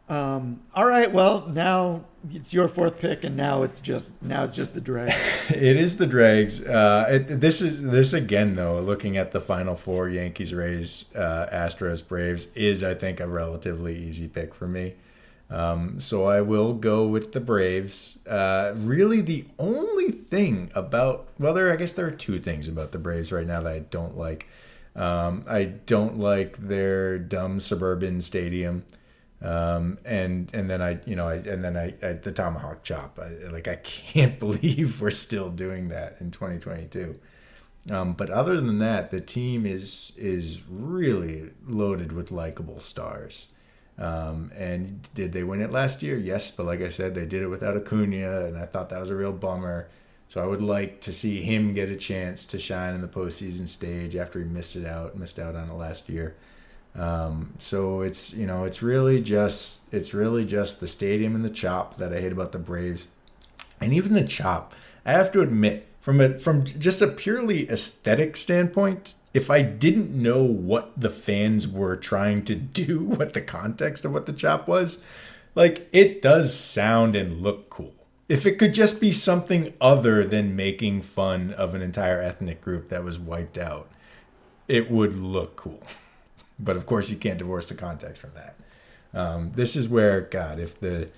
Um, 0.09 0.62
all 0.74 0.87
right, 0.87 1.12
well 1.12 1.47
now 1.47 2.05
it's 2.33 2.53
your 2.53 2.66
fourth 2.66 2.99
pick, 2.99 3.22
and 3.22 3.37
now 3.37 3.62
it's 3.62 3.81
just 3.81 4.20
now 4.20 4.43
it's 4.45 4.57
just 4.57 4.74
the 4.74 4.81
drag. 4.81 5.12
It 5.51 5.76
is 5.76 5.97
the 5.99 6.07
dregs. 6.07 6.64
Uh, 6.64 7.07
it, 7.11 7.41
this 7.41 7.61
is 7.61 7.83
this 7.83 8.12
again 8.12 8.57
though. 8.57 8.81
Looking 8.81 9.16
at 9.16 9.31
the 9.31 9.41
final 9.41 9.76
four: 9.76 10.09
Yankees, 10.09 10.53
Rays, 10.53 11.05
uh, 11.14 11.47
Astros, 11.53 12.07
Braves 12.07 12.49
is 12.57 12.83
I 12.83 12.95
think 12.95 13.20
a 13.20 13.28
relatively 13.28 13.97
easy 13.97 14.26
pick 14.26 14.53
for 14.55 14.66
me. 14.66 14.95
Um, 15.51 15.98
so 16.01 16.26
I 16.26 16.42
will 16.42 16.74
go 16.74 17.07
with 17.07 17.32
the 17.32 17.40
Braves. 17.40 18.18
Uh, 18.26 18.72
really, 18.76 19.20
the 19.20 19.46
only 19.59 20.12
thing 20.12 20.70
about 20.74 21.28
well, 21.38 21.53
there 21.53 21.72
I 21.72 21.76
guess 21.76 21.92
there 21.92 22.07
are 22.07 22.12
two 22.12 22.38
things 22.38 22.68
about 22.68 22.92
the 22.92 22.98
Braves 22.98 23.32
right 23.32 23.46
now 23.46 23.61
that 23.62 23.72
I 23.72 23.78
don't 23.80 24.16
like. 24.16 24.46
Um, 24.94 25.44
I 25.48 25.64
don't 25.64 26.18
like 26.18 26.57
their 26.59 27.18
dumb 27.18 27.61
suburban 27.61 28.20
stadium. 28.20 28.84
Um, 29.42 29.98
and 30.05 30.51
and 30.53 30.70
then 30.70 30.82
I 30.82 31.01
you 31.07 31.16
know 31.16 31.26
I 31.26 31.36
and 31.36 31.64
then 31.64 31.76
I, 31.76 31.94
I 32.07 32.12
the 32.12 32.30
tomahawk 32.30 32.84
chop 32.84 33.18
I, 33.18 33.48
like 33.51 33.66
I 33.68 33.76
can't 33.76 34.38
believe 34.38 35.01
we're 35.01 35.11
still 35.11 35.51
doing 35.51 35.88
that 35.88 36.16
in 36.20 36.30
2022. 36.30 37.18
Um, 37.90 38.12
but 38.12 38.28
other 38.28 38.61
than 38.61 38.78
that, 38.80 39.11
the 39.11 39.20
team 39.20 39.64
is 39.66 40.12
is 40.18 40.62
really 40.68 41.51
loaded 41.66 42.12
with 42.12 42.30
likable 42.30 42.80
stars. 42.80 43.48
Um, 44.01 44.51
and 44.57 45.09
did 45.14 45.32
they 45.32 45.44
win 45.44 45.61
it 45.61 45.70
last 45.70 46.03
year? 46.03 46.16
Yes, 46.16 46.51
but 46.51 46.64
like 46.64 46.80
I 46.80 46.88
said, 46.88 47.14
they 47.14 47.26
did 47.26 47.42
it 47.42 47.48
without 47.48 47.76
Acuna, 47.76 48.46
and 48.46 48.57
I 48.57 48.64
thought 48.64 48.88
that 48.88 49.01
was 49.01 49.11
a 49.11 49.14
real 49.14 49.32
bummer. 49.32 49.88
So 50.28 50.42
I 50.42 50.46
would 50.46 50.62
like 50.62 51.01
to 51.03 51.12
see 51.12 51.42
him 51.42 51.74
get 51.74 51.90
a 51.90 51.96
chance 51.96 52.46
to 52.46 52.59
shine 52.59 52.94
in 52.94 53.03
the 53.03 53.09
postseason 53.09 53.68
stage 53.68 54.16
after 54.16 54.38
he 54.38 54.46
missed 54.46 54.74
it 54.76 54.86
out, 54.86 55.18
missed 55.18 55.38
out 55.38 55.55
on 55.55 55.68
it 55.68 55.74
last 55.74 56.09
year. 56.09 56.36
Um, 56.94 57.55
so 57.59 58.01
it's 58.01 58.32
you 58.32 58.46
know 58.46 58.64
it's 58.64 58.82
really 58.82 59.20
just 59.20 59.82
it's 59.92 60.12
really 60.14 60.44
just 60.44 60.80
the 60.80 60.88
stadium 60.88 61.34
and 61.34 61.44
the 61.44 61.51
chop 61.51 61.98
that 61.98 62.12
I 62.12 62.20
hate 62.20 62.32
about 62.32 62.53
the 62.53 62.59
Braves, 62.59 63.09
and 63.80 63.92
even 63.92 64.14
the 64.14 64.24
chop. 64.24 64.74
I 65.05 65.12
have 65.12 65.30
to 65.32 65.40
admit, 65.40 65.88
from 66.01 66.20
a 66.20 66.38
from 66.38 66.64
just 66.64 67.03
a 67.03 67.09
purely 67.09 67.68
aesthetic 67.68 68.36
standpoint, 68.36 69.14
if 69.33 69.51
I 69.51 69.62
didn't 69.62 70.11
know 70.11 70.43
what 70.43 71.01
the 71.01 71.11
fans 71.11 71.68
were 71.68 71.97
trying 71.97 72.45
to 72.45 72.55
do, 72.57 73.01
what 73.01 73.33
the 73.33 73.41
context 73.41 74.05
of 74.05 74.12
what 74.12 74.26
the 74.26 74.33
chop 74.33 74.68
was, 74.68 75.03
like 75.55 75.89
it 75.93 76.22
does 76.22 76.55
sound 76.55 77.16
and 77.16 77.41
look 77.41 77.70
cool. 77.70 77.95
If 78.28 78.47
it 78.47 78.59
could 78.59 78.74
just 78.74 79.01
be 79.01 79.11
something 79.11 79.72
other 79.81 80.24
than 80.24 80.55
making 80.55 81.03
fun 81.03 81.53
of 81.53 81.74
an 81.74 81.83
entire 81.83 82.20
ethnic 82.20 82.61
group 82.61 82.89
that 82.89 83.03
was 83.03 83.18
wiped 83.18 83.59
out, 83.59 83.91
it 84.68 84.91
would 84.91 85.14
look 85.14 85.57
cool. 85.57 85.83
But 86.62 86.76
of 86.76 86.85
course, 86.85 87.09
you 87.09 87.16
can't 87.16 87.39
divorce 87.39 87.68
the 87.68 87.74
context 87.74 88.20
from 88.20 88.33
that. 88.35 88.55
Um, 89.14 89.53
this 89.53 89.76
is 89.76 89.89
where 89.89 90.20
God, 90.20 90.61
if 90.61 90.78
the 90.78 91.09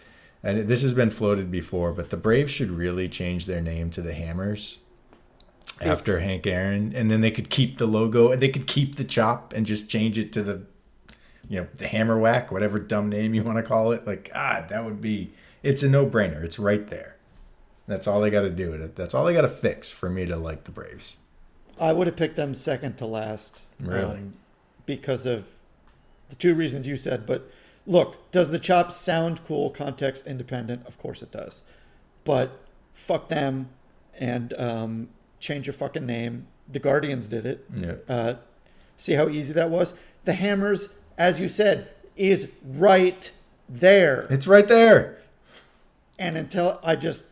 and 0.41 0.69
this 0.69 0.83
has 0.83 0.95
been 0.95 1.11
floated 1.11 1.51
before, 1.51 1.93
but 1.93 2.11
the 2.11 2.17
Braves 2.17 2.53
should 2.53 2.71
really 2.71 3.09
change 3.09 3.47
their 3.47 3.61
name 3.61 3.91
to 3.91 4.03
the 4.03 4.15
Hammers 4.15 4.79
after 5.81 6.13
It's- 6.13 6.23
Hank 6.25 6.47
Aaron, 6.47 6.93
and 6.95 7.11
then 7.11 7.21
they 7.21 7.31
could 7.31 7.51
keep 7.51 7.79
the 7.79 7.87
logo 7.87 8.31
and 8.31 8.41
they 8.41 8.49
could 8.49 8.67
keep 8.67 8.97
the 8.97 9.05
chop 9.05 9.53
and 9.53 9.67
just 9.67 9.89
change 9.89 10.19
it 10.19 10.33
to 10.33 10.43
the 10.43 10.63
you 11.49 11.61
know 11.61 11.69
the 11.77 11.87
Hammer 11.89 12.19
Whack, 12.19 12.53
whatever 12.53 12.79
dumb 12.79 13.09
name 13.09 13.35
you 13.35 13.43
want 13.43 13.59
to 13.59 13.63
call 13.63 13.93
it. 13.93 14.07
Like 14.07 14.33
God, 14.33 14.69
that 14.69 14.85
would 14.85 15.01
be 15.01 15.33
it's 15.63 15.83
a 15.83 15.89
no 15.89 16.07
brainer. 16.07 16.43
It's 16.43 16.59
right 16.59 16.87
there. 16.87 17.17
That's 17.87 18.07
all 18.07 18.21
they 18.21 18.31
got 18.31 18.43
to 18.43 18.51
do. 18.51 18.91
That's 18.95 19.13
all 19.13 19.25
they 19.25 19.33
got 19.35 19.43
to 19.43 19.49
fix 19.49 19.91
for 19.91 20.09
me 20.09 20.25
to 20.27 20.37
like 20.37 20.65
the 20.65 20.71
Braves. 20.71 21.17
I 21.81 21.93
would 21.93 22.07
have 22.07 22.17
picked 22.17 22.37
them 22.37 22.55
second 22.55 22.97
to 22.99 23.07
last. 23.07 23.63
Really? 23.81 24.05
um, 24.05 24.33
because 24.87 25.27
of 25.27 25.47
the 26.29 26.37
two 26.37 26.55
reasons 26.55 26.87
you 26.87 26.97
said. 26.97 27.27
But 27.27 27.51
look, 27.87 28.31
does 28.31 28.51
the 28.51 28.59
chop 28.59 28.93
sound 28.93 29.45
cool, 29.45 29.71
context 29.71 30.27
independent? 30.27 30.87
Of 30.87 30.99
course 30.99 31.23
it 31.23 31.33
does. 31.33 31.63
But 32.25 32.61
fuck 32.95 33.29
them 33.29 33.71
and 34.19 34.53
um, 34.55 35.09
change 35.43 35.67
your 35.67 35.75
fucking 35.75 36.07
name. 36.07 36.47
The 36.71 36.79
Guardians 36.79 37.29
did 37.29 37.45
it. 37.45 37.67
Yeah. 37.75 37.95
Uh, 38.09 38.35
see 38.97 39.15
how 39.15 39.29
easy 39.29 39.53
that 39.53 39.69
was? 39.69 39.93
The 40.25 40.35
Hammers, 40.35 40.89
as 41.19 41.41
you 41.41 41.49
said, 41.49 41.91
is 42.17 42.49
right 42.65 43.33
there. 43.69 44.27
It's 44.31 44.47
right 44.47 44.69
there. 44.69 45.19
And 46.19 46.39
until 46.39 46.79
I 46.85 46.95
just, 46.95 47.25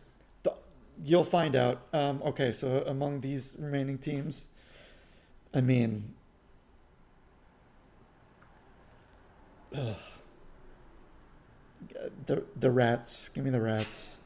you'll 1.03 1.23
find 1.23 1.55
out. 1.55 1.81
Um, 1.93 2.21
okay, 2.23 2.51
so 2.51 2.83
among 2.85 3.21
these 3.21 3.55
remaining 3.57 3.97
teams, 3.97 4.49
I 5.53 5.61
mean, 5.61 6.13
ugh. 9.73 9.95
the 12.25 12.43
the 12.59 12.71
rats. 12.71 13.29
Give 13.29 13.43
me 13.45 13.49
the 13.49 13.61
rats. 13.61 14.17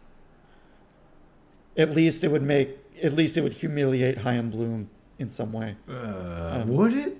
At 1.78 1.92
least 1.92 2.24
it 2.24 2.32
would 2.32 2.44
make. 2.44 2.80
At 3.02 3.14
least 3.14 3.38
it 3.38 3.42
would 3.42 3.54
humiliate 3.54 4.20
Chaim 4.20 4.50
Bloom 4.50 4.90
in 5.20 5.30
some 5.30 5.52
way. 5.52 5.76
Uh, 5.90 6.64
would 6.68 6.94
it? 6.94 7.18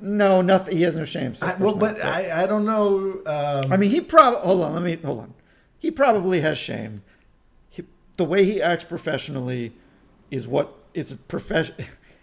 No, 0.00 0.42
nothing. 0.42 0.76
He 0.76 0.82
has 0.82 0.94
no 0.96 1.04
shame. 1.04 1.34
so 1.34 1.46
I, 1.46 1.54
well, 1.56 1.74
but 1.74 2.02
I, 2.04 2.44
I 2.44 2.46
don't 2.46 2.64
know. 2.64 3.20
Um, 3.26 3.72
I 3.72 3.76
mean, 3.76 3.90
he 3.90 4.00
probably 4.00 4.40
hold 4.40 4.62
on. 4.62 4.74
Let 4.74 4.82
me 4.82 4.96
hold 4.96 5.20
on. 5.20 5.34
He 5.78 5.90
probably 5.90 6.40
has 6.40 6.56
shame. 6.58 7.02
He, 7.68 7.84
the 8.16 8.24
way 8.24 8.44
he 8.44 8.62
acts 8.62 8.84
professionally 8.84 9.72
is 10.30 10.46
what 10.46 10.72
is 10.94 11.10
a 11.12 11.16
profession. 11.16 11.74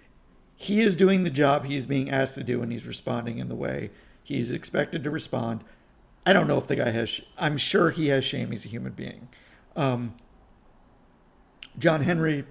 he 0.55 0.79
is 0.79 0.95
doing 0.95 1.23
the 1.23 1.29
job 1.29 1.65
he's 1.65 1.85
being 1.85 2.09
asked 2.09 2.35
to 2.35 2.43
do, 2.43 2.61
and 2.61 2.71
he's 2.71 2.85
responding 2.85 3.39
in 3.39 3.49
the 3.49 3.55
way 3.55 3.91
he's 4.23 4.51
expected 4.51 5.03
to 5.03 5.11
respond. 5.11 5.63
I 6.25 6.33
don't 6.33 6.47
know 6.47 6.57
if 6.57 6.67
the 6.67 6.77
guy 6.77 6.91
has. 6.91 7.09
sh- 7.09 7.21
I'm 7.37 7.57
sure 7.57 7.91
he 7.91 8.07
has 8.07 8.23
shame. 8.23 8.51
He's 8.51 8.65
a 8.65 8.69
human 8.69 8.93
being. 8.93 9.27
Um, 9.75 10.15
John 11.79 12.01
Henry, 12.01 12.45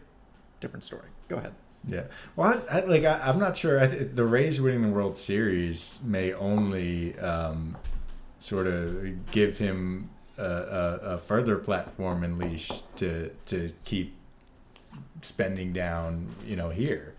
different 0.61 0.85
story. 0.85 1.09
Go 1.29 1.37
ahead. 1.37 1.55
Yeah. 1.87 2.05
Well, 2.37 2.63
I, 2.71 2.79
I, 2.79 2.85
like 2.85 3.05
I, 3.05 3.21
I'm 3.27 3.39
not 3.39 3.57
sure. 3.57 3.87
Th- 3.87 4.11
the 4.15 4.25
Rays 4.25 4.61
winning 4.61 4.83
the 4.83 4.89
World 4.89 5.19
Series 5.19 5.99
may 6.03 6.33
only 6.33 7.19
um, 7.19 7.77
sort 8.39 8.67
of 8.67 9.31
give 9.31 9.59
him 9.59 10.11
a, 10.39 10.43
a, 10.43 10.99
a 11.03 11.19
further 11.19 11.57
platform 11.57 12.25
and 12.25 12.39
leash 12.39 12.71
to 12.97 13.31
to 13.47 13.71
keep 13.85 14.15
spending 15.21 15.73
down. 15.73 16.35
You 16.47 16.57
know, 16.57 16.71
here. 16.71 17.15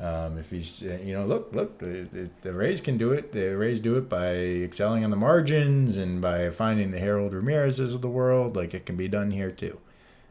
Um, 0.00 0.38
if 0.38 0.50
he's, 0.50 0.80
uh, 0.84 0.98
you 1.02 1.12
know, 1.12 1.26
look, 1.26 1.52
look, 1.52 1.78
the, 1.78 2.30
the 2.42 2.52
Rays 2.52 2.80
can 2.80 2.98
do 2.98 3.10
it. 3.10 3.32
The 3.32 3.56
Rays 3.56 3.80
do 3.80 3.96
it 3.96 4.08
by 4.08 4.36
excelling 4.36 5.02
on 5.02 5.10
the 5.10 5.16
margins 5.16 5.96
and 5.98 6.20
by 6.20 6.50
finding 6.50 6.92
the 6.92 7.00
Harold 7.00 7.34
Ramirez's 7.34 7.96
of 7.96 8.00
the 8.00 8.08
world. 8.08 8.54
Like 8.54 8.74
it 8.74 8.86
can 8.86 8.94
be 8.96 9.08
done 9.08 9.32
here 9.32 9.50
too. 9.50 9.80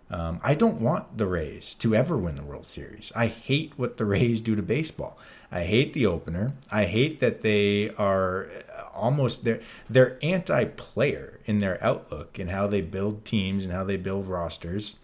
Um, 0.09 0.39
I 0.41 0.53
don't 0.53 0.79
want 0.79 1.17
the 1.17 1.27
Rays 1.27 1.75
to 1.75 1.93
ever 1.93 2.17
win 2.17 2.35
the 2.35 2.43
World 2.43 2.67
Series. 2.67 3.11
I 3.15 3.27
hate 3.27 3.73
what 3.75 3.97
the 3.97 4.05
Rays 4.15 4.41
do 4.41 4.55
to 4.55 4.61
baseball. 4.61 5.17
I 5.51 5.63
hate 5.63 5.93
the 5.93 6.05
opener. 6.05 6.53
I 6.71 6.85
hate 6.85 7.19
that 7.19 7.41
they 7.41 7.89
are 7.91 8.49
almost 8.93 9.43
they're 9.43 9.61
they're 9.89 10.17
anti-player 10.21 11.39
in 11.45 11.59
their 11.59 11.81
outlook 11.83 12.37
and 12.37 12.49
how 12.49 12.67
they 12.67 12.81
build 12.81 13.23
teams 13.23 13.63
and 13.63 13.71
how 13.71 13.83
they 13.83 13.97
build 13.97 14.27
rosters. 14.27 14.97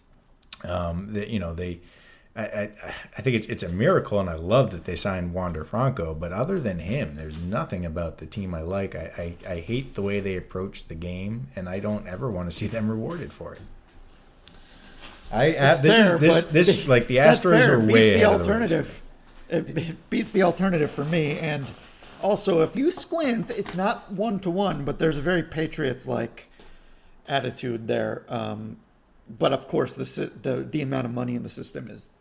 Um, 0.64 1.14
that 1.14 1.30
you 1.30 1.40
know 1.40 1.54
they 1.54 1.82
I, 2.36 2.44
I, 2.44 2.72
I 3.18 3.22
think 3.22 3.36
it's 3.36 3.48
it's 3.48 3.64
a 3.64 3.70
miracle, 3.70 4.20
and 4.20 4.30
I 4.30 4.36
love 4.36 4.72
that 4.72 4.86
they 4.86 4.96
signed 4.96 5.34
Wander 5.34 5.64
Franco. 5.64 6.14
But 6.14 6.34
other 6.34 6.60
than 6.60 6.80
him, 6.80 7.16
there's 7.16 7.38
nothing 7.38 7.86
about 7.86 8.18
the 8.18 8.26
team 8.26 8.54
I 8.54 8.62
like. 8.62 8.96
I, 8.96 9.36
I, 9.48 9.54
I 9.54 9.60
hate 9.60 9.94
the 9.94 10.02
way 10.02 10.20
they 10.20 10.36
approach 10.36 10.88
the 10.88 10.96
game, 10.96 11.48
and 11.56 11.70
I 11.70 11.80
don't 11.80 12.08
ever 12.08 12.32
want 12.32 12.50
to 12.50 12.56
see 12.56 12.68
them 12.68 12.90
rewarded 12.90 13.32
for 13.32 13.54
it. 13.54 13.62
I 15.34 15.56
uh, 15.56 15.76
this 15.78 15.98
fair, 15.98 16.16
is 16.16 16.20
this 16.20 16.46
this 16.46 16.88
like 16.88 17.08
the 17.08 17.18
Astros 17.18 17.68
are 17.68 17.80
way 17.80 18.20
the 18.20 18.26
alternative. 18.26 19.02
It, 19.50 19.78
it 19.78 20.10
beats 20.10 20.32
the 20.32 20.44
alternative 20.44 20.92
for 20.92 21.04
me, 21.04 21.40
and 21.40 21.66
also 22.22 22.62
if 22.62 22.76
you 22.76 22.92
squint, 22.92 23.50
it's 23.50 23.76
not 23.76 24.12
one 24.12 24.40
to 24.42 24.50
one, 24.52 24.86
but 24.86 25.00
there's 25.00 25.18
a 25.18 25.22
very 25.22 25.42
Patriots 25.42 26.06
like 26.06 26.50
attitude 27.28 27.88
there. 27.88 28.26
Um, 28.30 28.78
but 29.28 29.54
of 29.54 29.68
course, 29.68 29.96
the 29.96 30.32
the 30.42 30.68
the 30.70 30.82
amount 30.82 31.06
of 31.06 31.14
money 31.14 31.34
in 31.36 31.42
the 31.42 31.50
system 31.50 31.90
is 31.90 32.12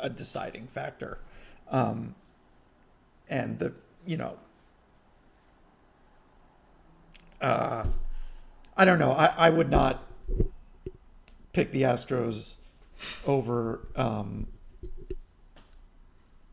a 0.00 0.10
deciding 0.10 0.66
factor, 0.66 1.18
um, 1.70 2.14
and 3.28 3.58
the 3.58 3.72
you 4.06 4.18
know. 4.18 4.36
Uh, 7.40 7.86
I 8.76 8.84
don't 8.84 8.98
know. 8.98 9.12
I, 9.12 9.34
I 9.36 9.50
would 9.50 9.68
not 9.68 10.04
pick 11.52 11.72
the 11.72 11.82
Astros 11.82 12.56
over. 13.26 13.86
Um, 13.96 14.46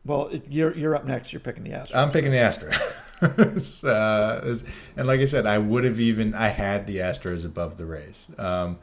well, 0.04 0.28
it, 0.28 0.50
you're 0.50 0.76
you're 0.76 0.94
up 0.94 1.04
next. 1.04 1.32
You're 1.32 1.40
picking 1.40 1.64
the 1.64 1.70
Astros. 1.70 1.96
I'm 1.96 2.10
picking 2.10 2.30
the 2.30 2.38
Astros. 2.38 3.84
uh, 3.84 4.66
and 4.96 5.06
like 5.06 5.20
I 5.20 5.26
said, 5.26 5.46
I 5.46 5.58
would 5.58 5.84
have 5.84 6.00
even 6.00 6.34
I 6.34 6.48
had 6.48 6.86
the 6.86 6.98
Astros 6.98 7.44
above 7.44 7.76
the 7.76 7.84
Rays. 7.84 8.26
Um, 8.38 8.78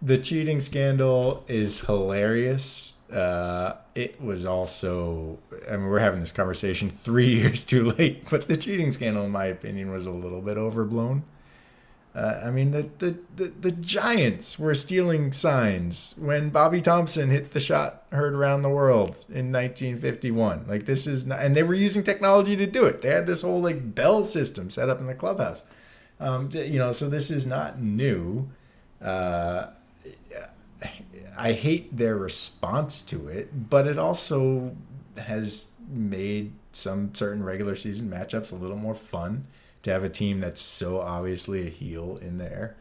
the 0.00 0.18
cheating 0.18 0.60
scandal 0.60 1.44
is 1.48 1.80
hilarious. 1.80 2.94
Uh, 3.12 3.74
it 3.94 4.20
was 4.22 4.46
also, 4.46 5.38
I 5.68 5.72
mean, 5.72 5.86
we're 5.86 5.98
having 5.98 6.20
this 6.20 6.32
conversation 6.32 6.90
three 6.90 7.26
years 7.40 7.64
too 7.64 7.90
late, 7.90 8.28
but 8.30 8.48
the 8.48 8.56
cheating 8.56 8.90
scandal, 8.90 9.24
in 9.24 9.30
my 9.30 9.44
opinion, 9.46 9.90
was 9.90 10.06
a 10.06 10.10
little 10.10 10.40
bit 10.40 10.56
overblown. 10.56 11.24
Uh, 12.14 12.40
I 12.44 12.50
mean, 12.50 12.72
the, 12.72 12.90
the, 12.98 13.16
the, 13.36 13.44
the 13.44 13.72
Giants 13.72 14.58
were 14.58 14.74
stealing 14.74 15.32
signs 15.32 16.14
when 16.18 16.50
Bobby 16.50 16.82
Thomson 16.82 17.30
hit 17.30 17.52
the 17.52 17.60
shot 17.60 18.04
heard 18.12 18.34
around 18.34 18.60
the 18.60 18.68
world 18.68 19.24
in 19.30 19.50
1951. 19.50 20.66
Like, 20.68 20.84
this 20.84 21.06
is 21.06 21.24
not, 21.24 21.40
and 21.40 21.56
they 21.56 21.62
were 21.62 21.74
using 21.74 22.02
technology 22.02 22.54
to 22.54 22.66
do 22.66 22.84
it. 22.84 23.00
They 23.00 23.08
had 23.08 23.26
this 23.26 23.40
whole, 23.40 23.62
like, 23.62 23.94
bell 23.94 24.24
system 24.24 24.68
set 24.68 24.90
up 24.90 25.00
in 25.00 25.06
the 25.06 25.14
clubhouse. 25.14 25.62
Um, 26.20 26.50
you 26.52 26.78
know, 26.78 26.92
so 26.92 27.08
this 27.08 27.30
is 27.30 27.46
not 27.46 27.80
new. 27.80 28.50
Uh, 29.00 29.68
I 31.36 31.52
hate 31.52 31.96
their 31.96 32.16
response 32.16 33.00
to 33.02 33.28
it, 33.28 33.70
but 33.70 33.86
it 33.86 33.98
also 33.98 34.76
has 35.16 35.64
made 35.88 36.52
some 36.72 37.14
certain 37.14 37.42
regular 37.42 37.74
season 37.74 38.10
matchups 38.10 38.52
a 38.52 38.54
little 38.54 38.76
more 38.76 38.94
fun 38.94 39.46
to 39.82 39.90
have 39.90 40.04
a 40.04 40.08
team 40.08 40.40
that's 40.40 40.60
so 40.60 41.00
obviously 41.00 41.66
a 41.66 41.70
heel 41.70 42.18
in 42.22 42.38
there. 42.38 42.76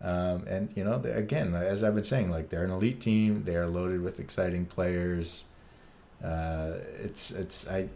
Um, 0.00 0.44
and 0.48 0.72
you 0.74 0.82
know, 0.82 1.00
again, 1.04 1.54
as 1.54 1.84
I've 1.84 1.94
been 1.94 2.04
saying, 2.04 2.30
like 2.30 2.48
they're 2.48 2.64
an 2.64 2.72
elite 2.72 3.00
team. 3.00 3.44
They 3.44 3.54
are 3.54 3.68
loaded 3.68 4.02
with 4.02 4.18
exciting 4.18 4.66
players. 4.66 5.44
Uh, 6.22 6.74
it's 7.00 7.30
it's 7.30 7.68
I 7.68 7.88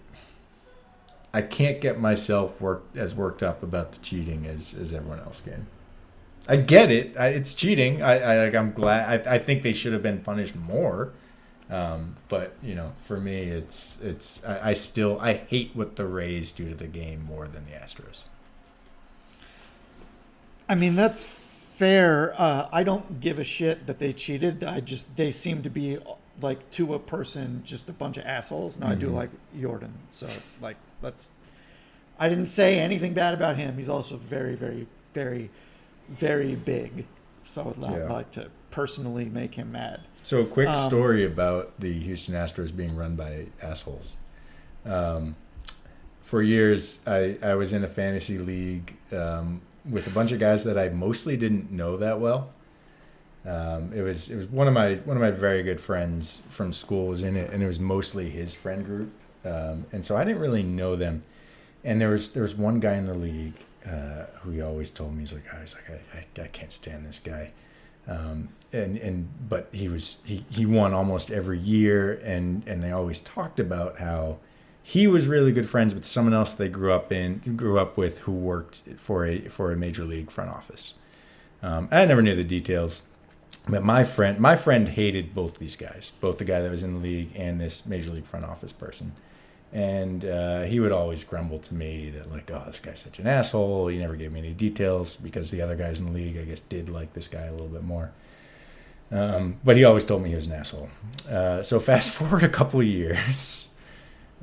I 1.35 1.43
can't 1.43 1.81
get 1.81 2.01
myself 2.01 2.61
worked 2.61 2.97
as 2.97 3.15
worked 3.15 3.43
up 3.43 3.63
about 3.63 3.93
the 3.93 3.99
cheating 3.99 4.47
as 4.47 4.73
as 4.75 4.93
everyone 4.93 5.19
else 5.21 5.41
can. 5.41 5.67
I 6.49 6.57
get 6.57 6.93
it. 6.93 7.17
I, 7.19 7.29
it's 7.29 7.55
cheating. 7.55 8.03
I, 8.03 8.45
I 8.45 8.57
I'm 8.57 8.73
glad. 8.73 9.27
I, 9.27 9.35
I 9.35 9.39
think 9.39 9.65
they 9.65 9.73
should 9.73 9.93
have 9.93 10.03
been 10.03 10.21
punished 10.21 10.55
more. 10.55 11.13
Um, 11.69 12.17
but 12.29 12.55
you 12.63 12.77
know, 12.77 12.93
for 13.03 13.19
me, 13.19 13.43
it's 13.43 13.99
it's. 14.01 14.45
I, 14.45 14.71
I 14.71 14.73
still 14.75 15.19
I 15.21 15.35
hate 15.35 15.73
what 15.75 15.97
the 15.97 16.07
Rays 16.07 16.53
do 16.53 16.69
to 16.69 16.77
the 16.77 16.87
game 16.87 17.25
more 17.25 17.49
than 17.49 17.65
the 17.67 17.73
Astros. 17.73 18.23
I 20.69 20.75
mean, 20.75 20.97
that's 20.97 21.25
fair. 21.27 22.35
Uh, 22.37 22.69
I 22.73 22.83
don't 22.83 23.21
give 23.21 23.39
a 23.39 23.45
shit 23.45 23.87
that 23.87 23.99
they 23.99 24.13
cheated. 24.13 24.65
I 24.65 24.81
just 24.81 25.15
they 25.17 25.31
seem 25.31 25.63
to 25.63 25.71
be 25.71 25.99
like 26.41 26.69
to 26.73 26.95
a 26.95 26.99
person 26.99 27.63
just 27.65 27.89
a 27.89 27.93
bunch 27.93 28.17
of 28.17 28.25
assholes. 28.25 28.79
Now 28.79 28.89
I 28.89 28.95
do 28.95 29.09
Mhm. 29.09 29.15
like 29.15 29.31
Jordan, 29.59 29.95
so 30.11 30.29
like 30.61 30.77
let's. 31.03 31.33
I 32.19 32.29
didn't 32.31 32.47
say 32.47 32.79
anything 32.79 33.13
bad 33.13 33.35
about 33.35 33.57
him. 33.59 33.77
He's 33.77 33.91
also 33.91 34.17
very, 34.17 34.55
very, 34.55 34.87
very, 35.13 35.51
very 36.09 36.55
big. 36.55 37.07
So 37.45 37.63
I 37.63 37.65
would 37.67 37.77
Yeah. 37.77 38.11
like 38.13 38.31
to 38.33 38.51
personally 38.71 39.27
make 39.27 39.55
him 39.55 39.73
mad. 39.73 40.01
So 40.25 40.41
a 40.41 40.47
quick 40.47 40.69
Um, 40.69 40.75
story 40.75 41.25
about 41.25 41.79
the 41.79 41.93
Houston 41.93 42.35
Astros 42.35 42.75
being 42.75 42.97
run 42.97 43.17
by 43.17 43.47
assholes. 43.63 44.17
Um, 44.87 45.37
for 46.23 46.43
years, 46.43 47.01
I, 47.07 47.37
I 47.43 47.55
was 47.55 47.73
in 47.75 47.85
a 47.85 47.89
fantasy 47.89 48.39
league 48.39 48.97
um, 49.13 49.61
with 49.91 50.07
a 50.07 50.11
bunch 50.11 50.33
of 50.33 50.39
guys 50.41 50.65
that 50.65 50.79
I 50.79 50.89
mostly 50.89 51.37
didn't 51.37 51.71
know 51.71 51.97
that 51.97 52.21
well. 52.21 52.51
Um, 53.45 53.93
it 53.93 54.03
was 54.03 54.29
it 54.29 54.37
was 54.37 54.49
one 54.49 54.67
of 54.67 54.75
my 54.75 54.97
one 54.97 55.17
of 55.17 55.21
my 55.21 55.31
very 55.31 55.63
good 55.63 55.81
friends 55.81 56.43
from 56.49 56.73
school 56.73 57.07
was 57.07 57.23
in 57.23 57.37
it, 57.37 57.53
and 57.53 57.63
it 57.63 57.67
was 57.67 57.79
mostly 57.79 58.29
his 58.29 58.55
friend 58.55 58.85
group, 58.85 59.13
um, 59.45 59.87
and 59.93 60.05
so 60.05 60.17
I 60.17 60.25
didn't 60.25 60.41
really 60.41 60.65
know 60.65 60.97
them. 60.97 61.23
And 61.85 62.01
there 62.01 62.09
was 62.09 62.31
there 62.31 62.43
was 62.43 62.57
one 62.57 62.81
guy 62.81 62.95
in 62.95 63.07
the 63.07 63.15
league 63.15 63.55
uh, 63.87 64.25
who 64.41 64.51
he 64.51 64.61
always 64.61 64.91
told 64.91 65.15
me 65.15 65.21
he's 65.21 65.33
like 65.33 65.55
I 65.55 65.61
was 65.61 65.77
like 65.77 65.91
I, 65.91 66.41
I, 66.41 66.45
I 66.45 66.49
can't 66.49 66.73
stand 66.73 67.07
this 67.07 67.21
guy, 67.21 67.53
um, 68.09 68.49
and 68.73 68.97
and 68.97 69.29
but 69.49 69.69
he 69.71 69.87
was 69.87 70.23
he, 70.25 70.45
he 70.51 70.67
won 70.67 70.93
almost 70.93 71.31
every 71.31 71.61
year, 71.61 72.21
and 72.25 72.67
and 72.67 72.83
they 72.83 72.91
always 72.91 73.21
talked 73.21 73.61
about 73.61 74.01
how 74.01 74.39
he 74.89 75.09
was 75.09 75.27
really 75.27 75.51
good 75.51 75.69
friends 75.69 75.97
with 75.97 76.07
someone 76.07 76.33
else 76.33 76.53
they 76.53 76.69
grew 76.69 76.93
up 76.93 77.11
in 77.11 77.39
grew 77.57 77.77
up 77.77 77.97
with 77.97 78.21
who 78.21 78.31
worked 78.31 78.85
for 78.99 79.27
a 79.27 79.41
for 79.49 79.73
a 79.73 79.77
major 79.77 80.05
league 80.05 80.31
front 80.31 80.49
office. 80.49 80.95
Um, 81.61 81.89
I 81.91 82.05
never 82.05 82.23
knew 82.23 82.37
the 82.37 82.45
details, 82.45 83.03
but 83.69 83.83
my 83.83 84.05
friend 84.05 84.39
my 84.39 84.55
friend 84.55 84.91
hated 84.91 85.35
both 85.35 85.59
these 85.59 85.75
guys, 85.75 86.13
both 86.21 86.39
the 86.39 86.45
guy 86.45 86.61
that 86.61 86.71
was 86.71 86.85
in 86.85 86.95
the 86.95 87.01
league 87.01 87.31
and 87.35 87.61
this 87.61 87.85
major 87.85 88.13
league 88.13 88.27
front 88.27 88.45
office 88.45 88.73
person. 88.73 89.11
And 89.73 90.25
uh, 90.25 90.63
he 90.63 90.79
would 90.79 90.93
always 90.93 91.25
grumble 91.25 91.59
to 91.59 91.75
me 91.75 92.11
that 92.11 92.31
like, 92.31 92.49
oh, 92.53 92.63
this 92.69 92.79
guy's 92.79 93.01
such 93.01 93.19
an 93.19 93.27
asshole. 93.27 93.89
He 93.89 93.99
never 93.99 94.15
gave 94.15 94.33
me 94.33 94.39
any 94.39 94.53
details 94.53 95.17
because 95.17 95.51
the 95.51 95.63
other 95.63 95.75
guys 95.75 95.99
in 95.99 96.07
the 96.07 96.13
league, 96.13 96.39
I 96.39 96.45
guess, 96.45 96.61
did 96.61 96.89
like 96.89 97.13
this 97.13 97.27
guy 97.27 97.47
a 97.47 97.51
little 97.51 97.67
bit 97.67 97.83
more. 97.83 98.13
Um, 99.11 99.57
but 99.65 99.77
he 99.77 99.83
always 99.83 100.05
told 100.05 100.23
me 100.23 100.29
he 100.31 100.37
was 100.37 100.47
an 100.47 100.53
asshole. 100.53 100.91
Uh, 101.29 101.65
so 101.65 101.81
fast 101.81 102.11
forward 102.13 102.45
a 102.45 102.49
couple 102.49 102.79
of 102.79 102.87
years, 102.87 103.71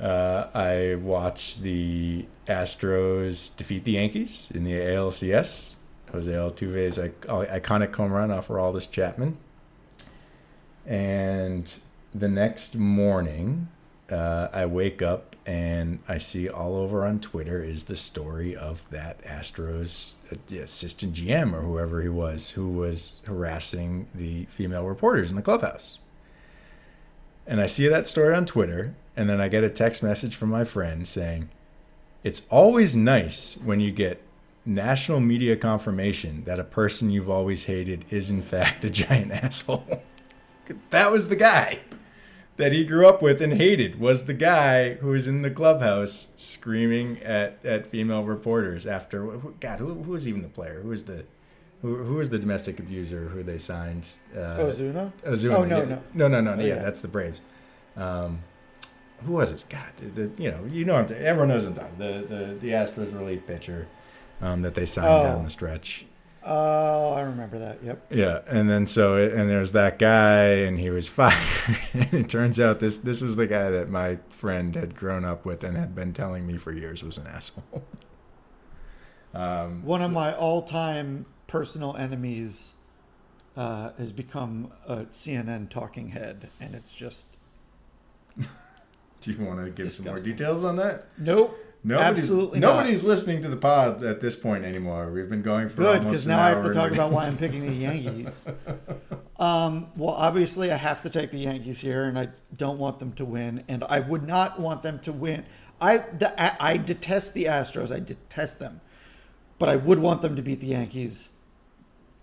uh, 0.02 0.48
I 0.54 0.96
watched 0.96 1.62
the 1.62 2.26
Astros 2.48 3.56
defeat 3.56 3.84
the 3.84 3.94
Yankees 3.94 4.50
in 4.54 4.64
the 4.64 4.74
ALCS. 4.74 5.76
Jose 6.12 6.32
Altuve's 6.32 6.98
iconic 6.98 7.96
home 7.96 8.12
run 8.12 8.32
off 8.32 8.48
Aroldis 8.48 8.90
Chapman. 8.90 9.38
And 10.86 11.74
the 12.14 12.28
next 12.28 12.76
morning, 12.76 13.70
uh, 14.12 14.50
I 14.54 14.66
wake 14.66 15.02
up 15.02 15.36
and 15.46 16.00
I 16.08 16.18
see 16.20 16.48
all 16.48 16.76
over 16.76 17.06
on 17.06 17.20
Twitter 17.20 17.62
is 17.64 17.84
the 17.84 17.96
story 17.96 18.56
of 18.56 18.90
that 18.92 19.22
Astros 19.24 20.16
uh, 20.32 20.56
assistant 20.56 21.16
GM 21.16 21.54
or 21.54 21.62
whoever 21.62 22.02
he 22.02 22.10
was 22.10 22.52
who 22.52 22.70
was 22.70 23.20
harassing 23.26 24.08
the 24.14 24.46
female 24.46 24.86
reporters 24.86 25.30
in 25.30 25.36
the 25.36 25.42
clubhouse. 25.42 26.00
And 27.46 27.62
I 27.62 27.66
see 27.66 27.88
that 27.88 28.08
story 28.08 28.34
on 28.34 28.46
Twitter, 28.46 28.96
and 29.16 29.30
then 29.30 29.42
I 29.42 29.48
get 29.48 29.64
a 29.64 29.70
text 29.70 30.02
message 30.02 30.36
from 30.36 30.50
my 30.50 30.64
friend 30.64 31.08
saying, 31.08 31.50
It's 32.24 32.48
always 32.50 32.96
nice 32.96 33.58
when 33.58 33.80
you 33.80 33.92
get 33.92 34.22
national 34.66 35.20
media 35.20 35.56
confirmation 35.56 36.44
that 36.46 36.60
a 36.60 36.64
person 36.64 37.10
you've 37.10 37.30
always 37.30 37.66
hated 37.66 38.06
is, 38.10 38.30
in 38.30 38.42
fact, 38.42 38.86
a 38.86 38.90
giant 38.90 39.32
asshole. 39.44 40.04
that 40.90 41.12
was 41.12 41.28
the 41.28 41.36
guy 41.36 41.80
that 42.58 42.72
he 42.72 42.86
grew 42.86 43.08
up 43.08 43.22
with 43.22 43.42
and 43.42 43.54
hated 43.54 44.00
was 44.00 44.26
the 44.26 44.34
guy 44.34 44.96
who 44.96 45.10
was 45.10 45.28
in 45.28 45.42
the 45.42 45.50
clubhouse 45.50 46.28
screaming 46.36 47.22
at, 47.24 47.58
at 47.66 47.88
female 47.88 48.24
reporters 48.24 48.86
after 48.86 49.26
God 49.60 49.80
who, 49.80 50.04
who 50.04 50.12
was 50.12 50.28
even 50.28 50.44
the 50.44 50.48
player 50.48 50.82
who 50.82 50.90
was 50.90 51.06
the 51.06 51.26
who, 51.84 51.98
who 51.98 52.16
was 52.16 52.30
the 52.30 52.40
domestic 52.40 52.80
abuser 52.80 53.28
who 53.30 53.44
they 53.44 53.60
signed 53.60 54.08
uh, 54.36 54.58
Ozuna? 54.58 55.12
Ozuna 55.24 55.54
Oh, 55.54 55.64
no, 55.66 55.78
yeah. 55.78 55.84
no. 55.86 56.02
no 56.16 56.28
no 56.28 56.42
no 56.42 56.56
no 56.56 56.62
yeah, 56.64 56.76
Yeah. 56.78 56.82
that's 56.82 57.02
the 57.02 57.08
Braves 57.08 57.42
um, 57.96 58.40
who 59.26 59.34
was 59.34 59.52
it 59.52 59.64
God 59.70 59.92
the, 59.98 60.28
the, 60.28 60.42
you 60.44 60.50
know 60.50 60.66
you 60.66 60.84
know 60.86 60.96
I'm 60.96 61.06
t- 61.06 61.14
everyone 61.14 61.50
knows 61.50 61.68
what 61.68 61.80
I'm 61.84 61.96
the 62.00 62.26
the 62.28 62.58
the 62.60 62.70
Astros 62.70 63.14
relief 63.14 63.46
pitcher 63.46 63.88
um, 64.42 64.64
that 64.64 64.74
they 64.74 64.88
signed 64.88 65.08
Oh. 65.08 65.24
down 65.24 65.44
the 65.44 65.52
stretch 65.52 66.06
Oh, 66.46 67.14
I 67.14 67.22
remember 67.22 67.58
that. 67.60 67.82
Yep. 67.82 68.08
Yeah, 68.10 68.42
and 68.50 68.70
then 68.70 68.86
so 68.86 69.16
it, 69.16 69.32
and 69.32 69.50
there's 69.50 69.72
that 69.72 69.98
guy, 69.98 70.44
and 70.68 70.78
he 70.78 70.90
was 70.90 71.08
fired. 71.20 71.40
and 71.94 72.14
it 72.14 72.28
turns 72.28 72.60
out 72.60 72.82
this 72.82 72.98
this 72.98 73.22
was 73.22 73.38
the 73.38 73.48
guy 73.48 73.70
that 73.70 73.88
my 73.90 74.18
friend 74.28 74.76
had 74.76 74.94
grown 74.94 75.24
up 75.24 75.46
with 75.46 75.64
and 75.64 75.78
had 75.78 75.96
been 75.96 76.12
telling 76.12 76.46
me 76.46 76.58
for 76.58 76.74
years 76.74 77.02
was 77.02 77.18
an 77.18 77.28
asshole. 77.28 77.64
um, 79.34 79.84
One 79.86 80.02
of 80.02 80.12
my 80.12 80.34
all-time 80.36 81.26
personal 81.48 81.96
enemies 81.96 82.76
uh, 83.56 83.92
has 83.98 84.12
become 84.12 84.72
a 84.88 84.98
CNN 85.06 85.70
talking 85.70 86.10
head, 86.10 86.50
and 86.60 86.76
it's 86.76 86.94
just 86.94 87.26
do 89.22 89.32
you 89.32 89.44
want 89.44 89.64
to 89.64 89.70
give 89.70 89.92
some 89.92 90.06
more 90.06 90.20
details 90.20 90.64
on 90.64 90.76
that? 90.78 91.06
nope. 91.18 91.60
Nobody's, 91.86 92.24
absolutely 92.24 92.60
not. 92.62 92.76
nobody's 92.76 93.04
listening 93.04 93.42
to 93.42 93.50
the 93.50 93.58
pod 93.58 94.06
at 94.06 94.22
this 94.22 94.38
point 94.38 94.64
anymore. 94.64 95.12
We've 95.12 95.30
been 95.30 95.42
going 95.42 95.68
for 95.68 95.76
Good, 95.78 96.04
because 96.04 96.26
now 96.26 96.42
I 96.42 96.50
have 96.50 96.64
to 96.64 96.74
talk 96.74 96.92
about 96.92 97.12
why 97.12 97.24
I'm 97.24 97.36
picking 97.46 97.66
the 97.66 97.74
Yankees. 97.74 98.48
um, 99.38 99.90
well, 99.98 100.14
obviously, 100.14 100.72
I 100.72 100.78
have 100.78 101.02
to 101.02 101.10
take 101.10 101.32
the 101.32 101.40
Yankees 101.40 101.82
here, 101.82 102.06
and 102.06 102.18
I 102.18 102.30
don't 102.56 102.80
want 102.80 103.00
them 103.00 103.12
to 103.14 103.26
win, 103.26 103.66
and 103.68 103.84
I 103.84 104.00
would 104.00 104.26
not 104.26 104.62
want 104.62 104.82
them 104.82 105.00
to 105.00 105.12
win. 105.12 105.46
I 105.82 105.98
the, 105.98 106.42
I, 106.42 106.72
I 106.74 106.78
detest 106.78 107.34
the 107.34 107.46
Astros. 107.46 107.94
I 107.94 108.00
detest 108.00 108.60
them, 108.60 108.80
but 109.64 109.70
I 109.72 109.78
would 109.78 110.00
want 110.00 110.22
them 110.22 110.36
to 110.36 110.42
beat 110.42 110.60
the 110.60 110.68
Yankees, 110.68 111.32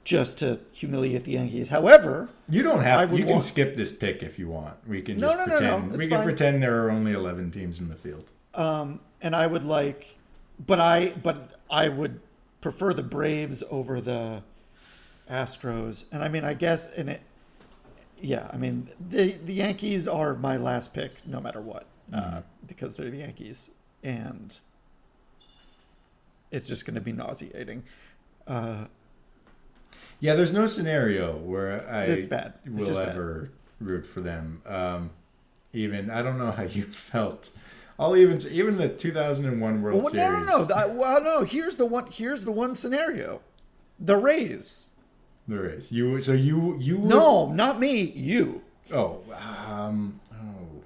just 0.04 0.36
to 0.40 0.60
humiliate 0.72 1.24
the 1.24 1.32
Yankees. 1.32 1.70
However, 1.70 2.28
You 2.50 2.62
don't 2.62 2.82
have. 2.82 3.12
You 3.12 3.24
can 3.24 3.28
want- 3.28 3.44
skip 3.44 3.76
this 3.76 3.92
pick 3.92 4.22
if 4.22 4.38
you 4.38 4.46
want. 4.46 4.76
We 4.86 5.00
can 5.00 5.16
No, 5.16 5.28
just 5.28 5.38
no, 5.38 5.44
no, 5.46 5.50
no, 5.52 5.56
pretend. 5.56 5.88
it's 5.88 5.96
we 5.96 6.06
can 6.06 6.16
fine. 6.18 6.24
pretend 6.24 6.62
there 6.62 6.84
are 6.84 6.90
only 6.90 7.12
eleven 7.12 7.50
teams 7.50 7.80
in 7.80 7.88
the 7.88 7.94
field. 7.96 8.26
um, 8.54 9.00
and 9.22 9.34
I 9.34 9.46
would 9.46 9.64
like, 9.64 10.18
but 10.66 10.80
I 10.80 11.14
but 11.22 11.58
I 11.70 11.88
would 11.88 12.20
prefer 12.60 12.92
the 12.92 13.02
Braves 13.02 13.62
over 13.70 14.02
the 14.02 14.42
Astros. 15.30 16.04
And 16.12 16.22
I 16.22 16.28
mean, 16.28 16.44
I 16.44 16.52
guess 16.52 16.92
in 16.92 17.08
it, 17.08 17.22
yeah. 18.20 18.50
I 18.52 18.58
mean, 18.58 18.90
the 19.00 19.32
the 19.46 19.54
Yankees 19.54 20.06
are 20.06 20.34
my 20.34 20.58
last 20.58 20.92
pick, 20.92 21.26
no 21.26 21.40
matter 21.40 21.62
what, 21.62 21.86
uh, 22.12 22.42
because 22.66 22.96
they're 22.96 23.10
the 23.10 23.18
Yankees, 23.18 23.70
and 24.02 24.60
it's 26.50 26.66
just 26.66 26.84
going 26.86 26.94
to 26.94 27.00
be 27.00 27.12
nauseating. 27.12 27.84
Uh, 28.46 28.86
Yeah, 30.20 30.34
there's 30.34 30.52
no 30.52 30.66
scenario 30.66 31.36
where 31.36 31.88
I 31.88 32.04
It's 32.04 32.26
bad. 32.26 32.54
It's 32.64 32.74
will 32.74 32.86
just 32.86 32.98
bad. 32.98 33.08
ever 33.10 33.50
root 33.80 34.06
for 34.06 34.20
them. 34.20 34.62
Um, 34.66 35.10
even 35.72 36.10
I 36.10 36.22
don't 36.22 36.38
know 36.38 36.50
how 36.50 36.64
you 36.64 36.84
felt. 37.12 37.50
I'll 37.98 38.16
even 38.16 38.40
even 38.50 38.76
the 38.78 38.88
2001 38.88 39.82
World 39.82 40.02
well, 40.02 40.12
Series. 40.12 40.46
no, 40.46 40.58
no, 40.58 40.64
no. 40.64 40.74
I, 40.74 40.86
well, 40.86 41.22
no. 41.22 41.44
Here's 41.44 41.76
the 41.76 41.86
one. 41.86 42.06
Here's 42.10 42.44
the 42.44 42.52
one 42.52 42.74
scenario: 42.74 43.40
the 43.98 44.16
Rays. 44.16 44.86
There 45.46 45.66
is 45.68 45.92
you. 45.92 46.20
So 46.20 46.32
you 46.32 46.78
you 46.78 46.98
No, 46.98 47.52
not 47.52 47.78
me. 47.78 48.00
You. 48.02 48.62
Oh, 48.92 49.20
um, 49.34 50.20
oh. 50.32 50.82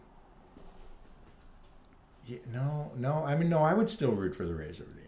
Yeah, 2.27 2.39
no, 2.53 2.91
no. 2.97 3.25
I 3.25 3.37
mean, 3.37 3.49
no. 3.49 3.59
I 3.63 3.75
would 3.75 3.89
still 3.91 4.13
root 4.13 4.35
for 4.35 4.45
the 4.45 4.55
Rays 4.55 4.81
over 4.81 4.91
the. 4.91 5.04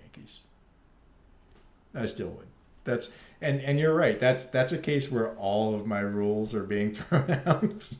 I 1.96 2.06
still 2.06 2.28
would. 2.28 2.46
That's 2.84 3.10
and 3.40 3.60
and 3.60 3.78
you're 3.78 3.94
right. 3.94 4.18
That's 4.18 4.44
that's 4.44 4.72
a 4.72 4.78
case 4.78 5.10
where 5.10 5.34
all 5.36 5.74
of 5.74 5.86
my 5.86 6.00
rules 6.00 6.54
are 6.54 6.64
being 6.64 6.92
thrown 6.94 7.40
out. 7.46 7.94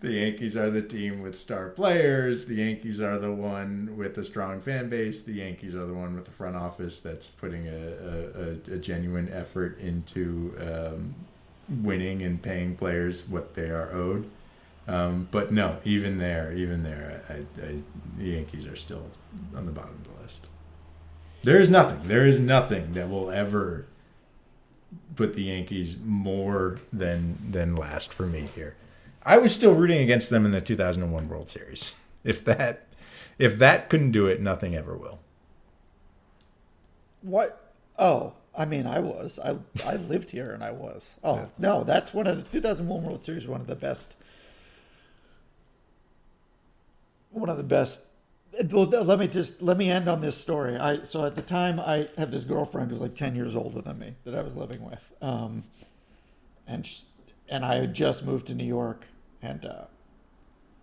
the 0.00 0.12
Yankees 0.12 0.56
are 0.56 0.70
the 0.70 0.82
team 0.82 1.22
with 1.22 1.38
star 1.38 1.68
players. 1.68 2.46
The 2.46 2.56
Yankees 2.56 3.00
are 3.00 3.18
the 3.18 3.32
one 3.32 3.96
with 3.96 4.18
a 4.18 4.24
strong 4.24 4.60
fan 4.60 4.88
base. 4.88 5.22
The 5.22 5.34
Yankees 5.34 5.74
are 5.74 5.86
the 5.86 5.94
one 5.94 6.14
with 6.14 6.24
the 6.24 6.30
front 6.30 6.56
office 6.56 6.98
that's 6.98 7.28
putting 7.28 7.68
a, 7.68 8.56
a, 8.70 8.74
a, 8.74 8.76
genuine 8.78 9.30
effort 9.32 9.78
into 9.78 10.54
um, 10.60 11.14
winning 11.82 12.22
and 12.22 12.42
paying 12.42 12.76
players 12.76 13.26
what 13.28 13.54
they 13.54 13.70
are 13.70 13.92
owed. 13.92 14.28
Um, 14.86 15.28
but 15.30 15.50
no, 15.52 15.78
even 15.84 16.18
there, 16.18 16.52
even 16.52 16.82
there, 16.82 17.22
I, 17.30 17.32
I, 17.62 17.76
the 18.18 18.24
Yankees 18.24 18.66
are 18.66 18.76
still 18.76 19.06
on 19.56 19.64
the 19.64 19.72
bottom 19.72 19.92
of 19.94 20.04
the. 20.04 20.13
There 21.44 21.60
is 21.60 21.70
nothing. 21.70 22.08
There 22.08 22.26
is 22.26 22.40
nothing 22.40 22.94
that 22.94 23.08
will 23.08 23.30
ever 23.30 23.86
put 25.14 25.34
the 25.34 25.44
Yankees 25.44 25.96
more 26.02 26.78
than 26.92 27.38
than 27.50 27.76
last 27.76 28.12
for 28.12 28.26
me 28.26 28.48
here. 28.54 28.76
I 29.22 29.38
was 29.38 29.54
still 29.54 29.74
rooting 29.74 30.00
against 30.00 30.30
them 30.30 30.44
in 30.44 30.50
the 30.50 30.60
2001 30.60 31.28
World 31.28 31.48
Series. 31.48 31.96
If 32.24 32.44
that 32.44 32.86
if 33.38 33.58
that 33.58 33.88
couldn't 33.88 34.12
do 34.12 34.26
it, 34.26 34.40
nothing 34.40 34.74
ever 34.74 34.96
will. 34.96 35.18
What? 37.22 37.72
Oh, 37.98 38.34
I 38.56 38.64
mean, 38.64 38.86
I 38.86 39.00
was. 39.00 39.38
I 39.42 39.56
I 39.84 39.96
lived 39.96 40.30
here, 40.30 40.50
and 40.52 40.62
I 40.62 40.70
was. 40.70 41.16
Oh 41.22 41.48
no, 41.58 41.84
that's 41.84 42.14
one 42.14 42.26
of 42.26 42.36
the 42.36 42.42
2001 42.50 43.02
World 43.02 43.22
Series. 43.22 43.46
One 43.46 43.60
of 43.60 43.66
the 43.66 43.76
best. 43.76 44.16
One 47.30 47.48
of 47.48 47.56
the 47.56 47.62
best. 47.62 48.02
Well, 48.70 48.84
let 48.86 49.18
me 49.18 49.26
just 49.26 49.62
let 49.62 49.76
me 49.76 49.90
end 49.90 50.08
on 50.08 50.20
this 50.20 50.36
story. 50.36 50.76
I 50.76 51.02
so 51.02 51.24
at 51.24 51.34
the 51.34 51.42
time 51.42 51.80
I 51.80 52.08
had 52.16 52.30
this 52.30 52.44
girlfriend 52.44 52.90
who 52.90 52.94
was 52.94 53.02
like 53.02 53.14
10 53.14 53.34
years 53.34 53.56
older 53.56 53.80
than 53.80 53.98
me 53.98 54.14
that 54.24 54.34
I 54.34 54.42
was 54.42 54.54
living 54.54 54.84
with, 54.84 55.12
um, 55.22 55.64
and 56.66 56.86
sh 56.86 57.00
and 57.48 57.64
I 57.64 57.76
had 57.76 57.94
just 57.94 58.24
moved 58.24 58.46
to 58.48 58.54
New 58.54 58.64
York, 58.64 59.06
and 59.42 59.64
uh, 59.64 59.84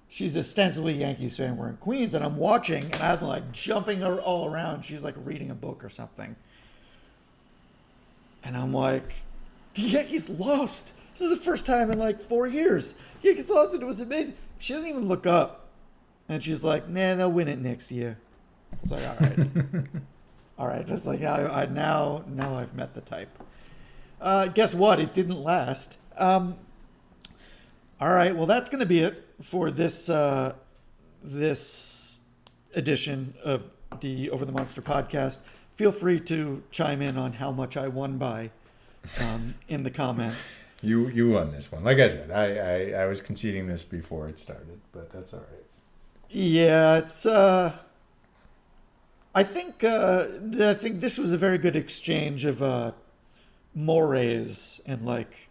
she's 0.08 0.38
ostensibly 0.38 0.94
Yankees 0.94 1.38
fan. 1.38 1.58
We're 1.58 1.70
in 1.70 1.78
Queens, 1.78 2.14
and 2.14 2.24
I'm 2.24 2.38
watching, 2.38 2.84
and 2.84 3.02
I'm 3.02 3.22
like 3.22 3.52
jumping 3.52 4.04
all 4.04 4.52
around. 4.52 4.84
She's 4.84 5.04
like 5.04 5.16
reading 5.24 5.50
a 5.50 5.56
book 5.56 5.84
or 5.84 5.90
something. 5.90 6.36
And 8.44 8.58
I'm 8.58 8.74
like, 8.74 9.14
the 9.76 9.84
Yankees 9.84 10.30
lost. 10.30 10.94
This 11.14 11.30
is 11.30 11.38
the 11.38 11.44
first 11.44 11.66
time 11.66 11.92
in 11.92 12.00
like 12.00 12.22
four 12.22 12.48
years. 12.48 12.96
Yankees 13.22 13.50
lost, 13.50 13.74
and 13.74 13.84
it 13.84 13.86
was 13.86 14.02
amazing. 14.02 14.36
She 14.60 14.74
doesn't 14.74 14.90
even 14.90 15.08
look 15.08 15.26
up. 15.26 15.61
And 16.30 16.42
she's 16.42 16.64
like, 16.64 16.88
nah, 16.88 17.16
they'll 17.16 17.32
win 17.32 17.48
it 17.48 17.60
next 17.60 17.92
year. 17.92 18.18
I 18.72 18.78
was 18.82 18.92
like, 18.92 19.08
all 19.08 19.28
right. 19.28 19.86
all 20.58 20.68
right. 20.68 20.90
It's 20.90 21.06
like, 21.06 21.24
I, 21.24 21.64
I, 21.64 21.66
now, 21.66 22.24
now 22.28 22.56
I've 22.56 22.74
met 22.74 22.94
the 22.94 23.02
type. 23.02 23.30
Uh, 24.20 24.48
guess 24.48 24.74
what? 24.76 25.00
It 25.00 25.14
didn't 25.14 25.42
last. 25.42 25.98
Um, 26.18 26.56
all 28.00 28.14
right. 28.14 28.36
Well, 28.36 28.46
that's 28.46 28.70
going 28.70 28.80
to 28.80 28.86
be 28.86 29.00
it 29.00 29.28
for 29.42 29.72
this 29.72 30.10
uh, 30.10 30.56
this 31.24 32.22
edition 32.76 33.34
of 33.44 33.76
the 34.00 34.30
Over 34.30 34.46
the 34.46 34.52
Monster 34.52 34.82
podcast. 34.82 35.40
Feel 35.74 35.92
free 35.92 36.20
to 36.22 36.64
chime 36.72 37.02
in 37.02 37.18
on 37.18 37.34
how 37.34 37.52
much 37.52 37.78
I 37.78 37.88
won 37.88 38.18
by 38.18 38.52
um, 39.20 39.56
in 39.68 39.84
the 39.84 39.92
comments. 39.92 40.58
You 40.82 41.08
you 41.10 41.32
won 41.32 41.52
this 41.52 41.72
one. 41.72 41.84
Like 41.84 42.00
I 42.00 42.10
said, 42.10 42.32
I, 42.32 43.00
I, 43.00 43.04
I 43.04 43.06
was 43.06 43.22
conceding 43.22 43.68
this 43.68 43.84
before 43.84 44.28
it 44.28 44.40
started, 44.40 44.82
but 44.92 45.12
that's 45.12 45.34
all 45.34 45.40
right. 45.40 45.66
Yeah, 46.32 46.98
it's. 46.98 47.26
Uh, 47.26 47.74
I 49.36 49.44
think 49.44 49.84
uh, 49.84 50.28
I 50.62 50.74
think 50.74 51.02
this 51.02 51.18
was 51.18 51.34
a 51.34 51.38
very 51.38 51.58
good 51.58 51.76
exchange 51.76 52.46
of 52.46 52.62
uh, 52.62 52.94
mores 53.76 54.82
and 54.86 55.06
like 55.06 55.50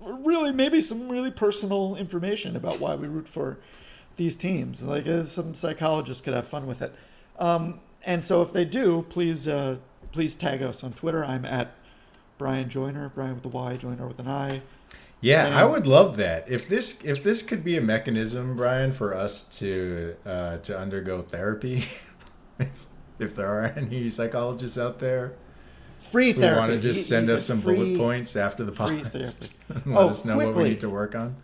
really 0.00 0.52
maybe 0.52 0.80
some 0.80 1.08
really 1.08 1.30
personal 1.30 1.96
information 1.96 2.54
about 2.54 2.80
why 2.80 2.94
we 2.94 3.08
root 3.08 3.28
for 3.28 3.58
these 4.16 4.36
teams. 4.36 4.82
Like 4.82 5.06
uh, 5.06 5.24
some 5.24 5.54
psychologists 5.54 6.22
could 6.22 6.34
have 6.34 6.48
fun 6.48 6.66
with 6.66 6.82
it. 6.82 6.94
Um, 7.38 7.80
and 8.04 8.22
so 8.22 8.42
if 8.42 8.52
they 8.52 8.66
do, 8.66 9.06
please 9.08 9.48
uh, 9.48 9.76
please 10.12 10.34
tag 10.36 10.62
us 10.62 10.84
on 10.84 10.92
Twitter. 10.92 11.24
I'm 11.24 11.46
at 11.46 11.74
Bryan 12.36 12.68
Joiner, 12.68 13.10
Brian 13.14 13.36
with 13.36 13.44
a 13.46 13.48
Y, 13.48 13.76
Joyner 13.76 14.06
with 14.06 14.18
an 14.18 14.28
I. 14.28 14.60
Yeah, 15.22 15.58
I 15.58 15.64
would 15.64 15.86
love 15.86 16.16
that. 16.16 16.50
If 16.50 16.68
this 16.68 16.98
if 17.04 17.22
this 17.22 17.42
could 17.42 17.62
be 17.62 17.76
a 17.76 17.80
mechanism, 17.82 18.56
Bryan, 18.56 18.92
for 18.92 19.14
us 19.14 19.42
to 19.58 20.16
uh, 20.24 20.56
to 20.58 20.78
undergo 20.78 21.20
therapy, 21.22 21.84
if, 22.58 22.86
if 23.18 23.34
there 23.36 23.48
are 23.48 23.66
any 23.76 24.08
psychologists 24.10 24.78
out 24.78 24.98
there 24.98 25.34
Free 25.98 26.32
therapy. 26.32 26.58
want 26.58 26.72
to 26.72 26.78
just 26.78 27.06
send 27.08 27.26
he 27.28 27.34
us 27.34 27.44
some 27.44 27.60
free- 27.60 27.76
bullet 27.76 27.98
points 27.98 28.34
after 28.34 28.64
the 28.64 28.72
free 28.72 29.02
podcast, 29.02 29.10
therapy. 29.10 29.48
let 29.90 29.98
Oh, 29.98 30.08
us 30.08 30.24
know 30.24 30.36
what 30.38 30.54
we 30.54 30.64
need 30.70 30.80
to 30.80 30.88
work 30.88 31.14
on. 31.14 31.36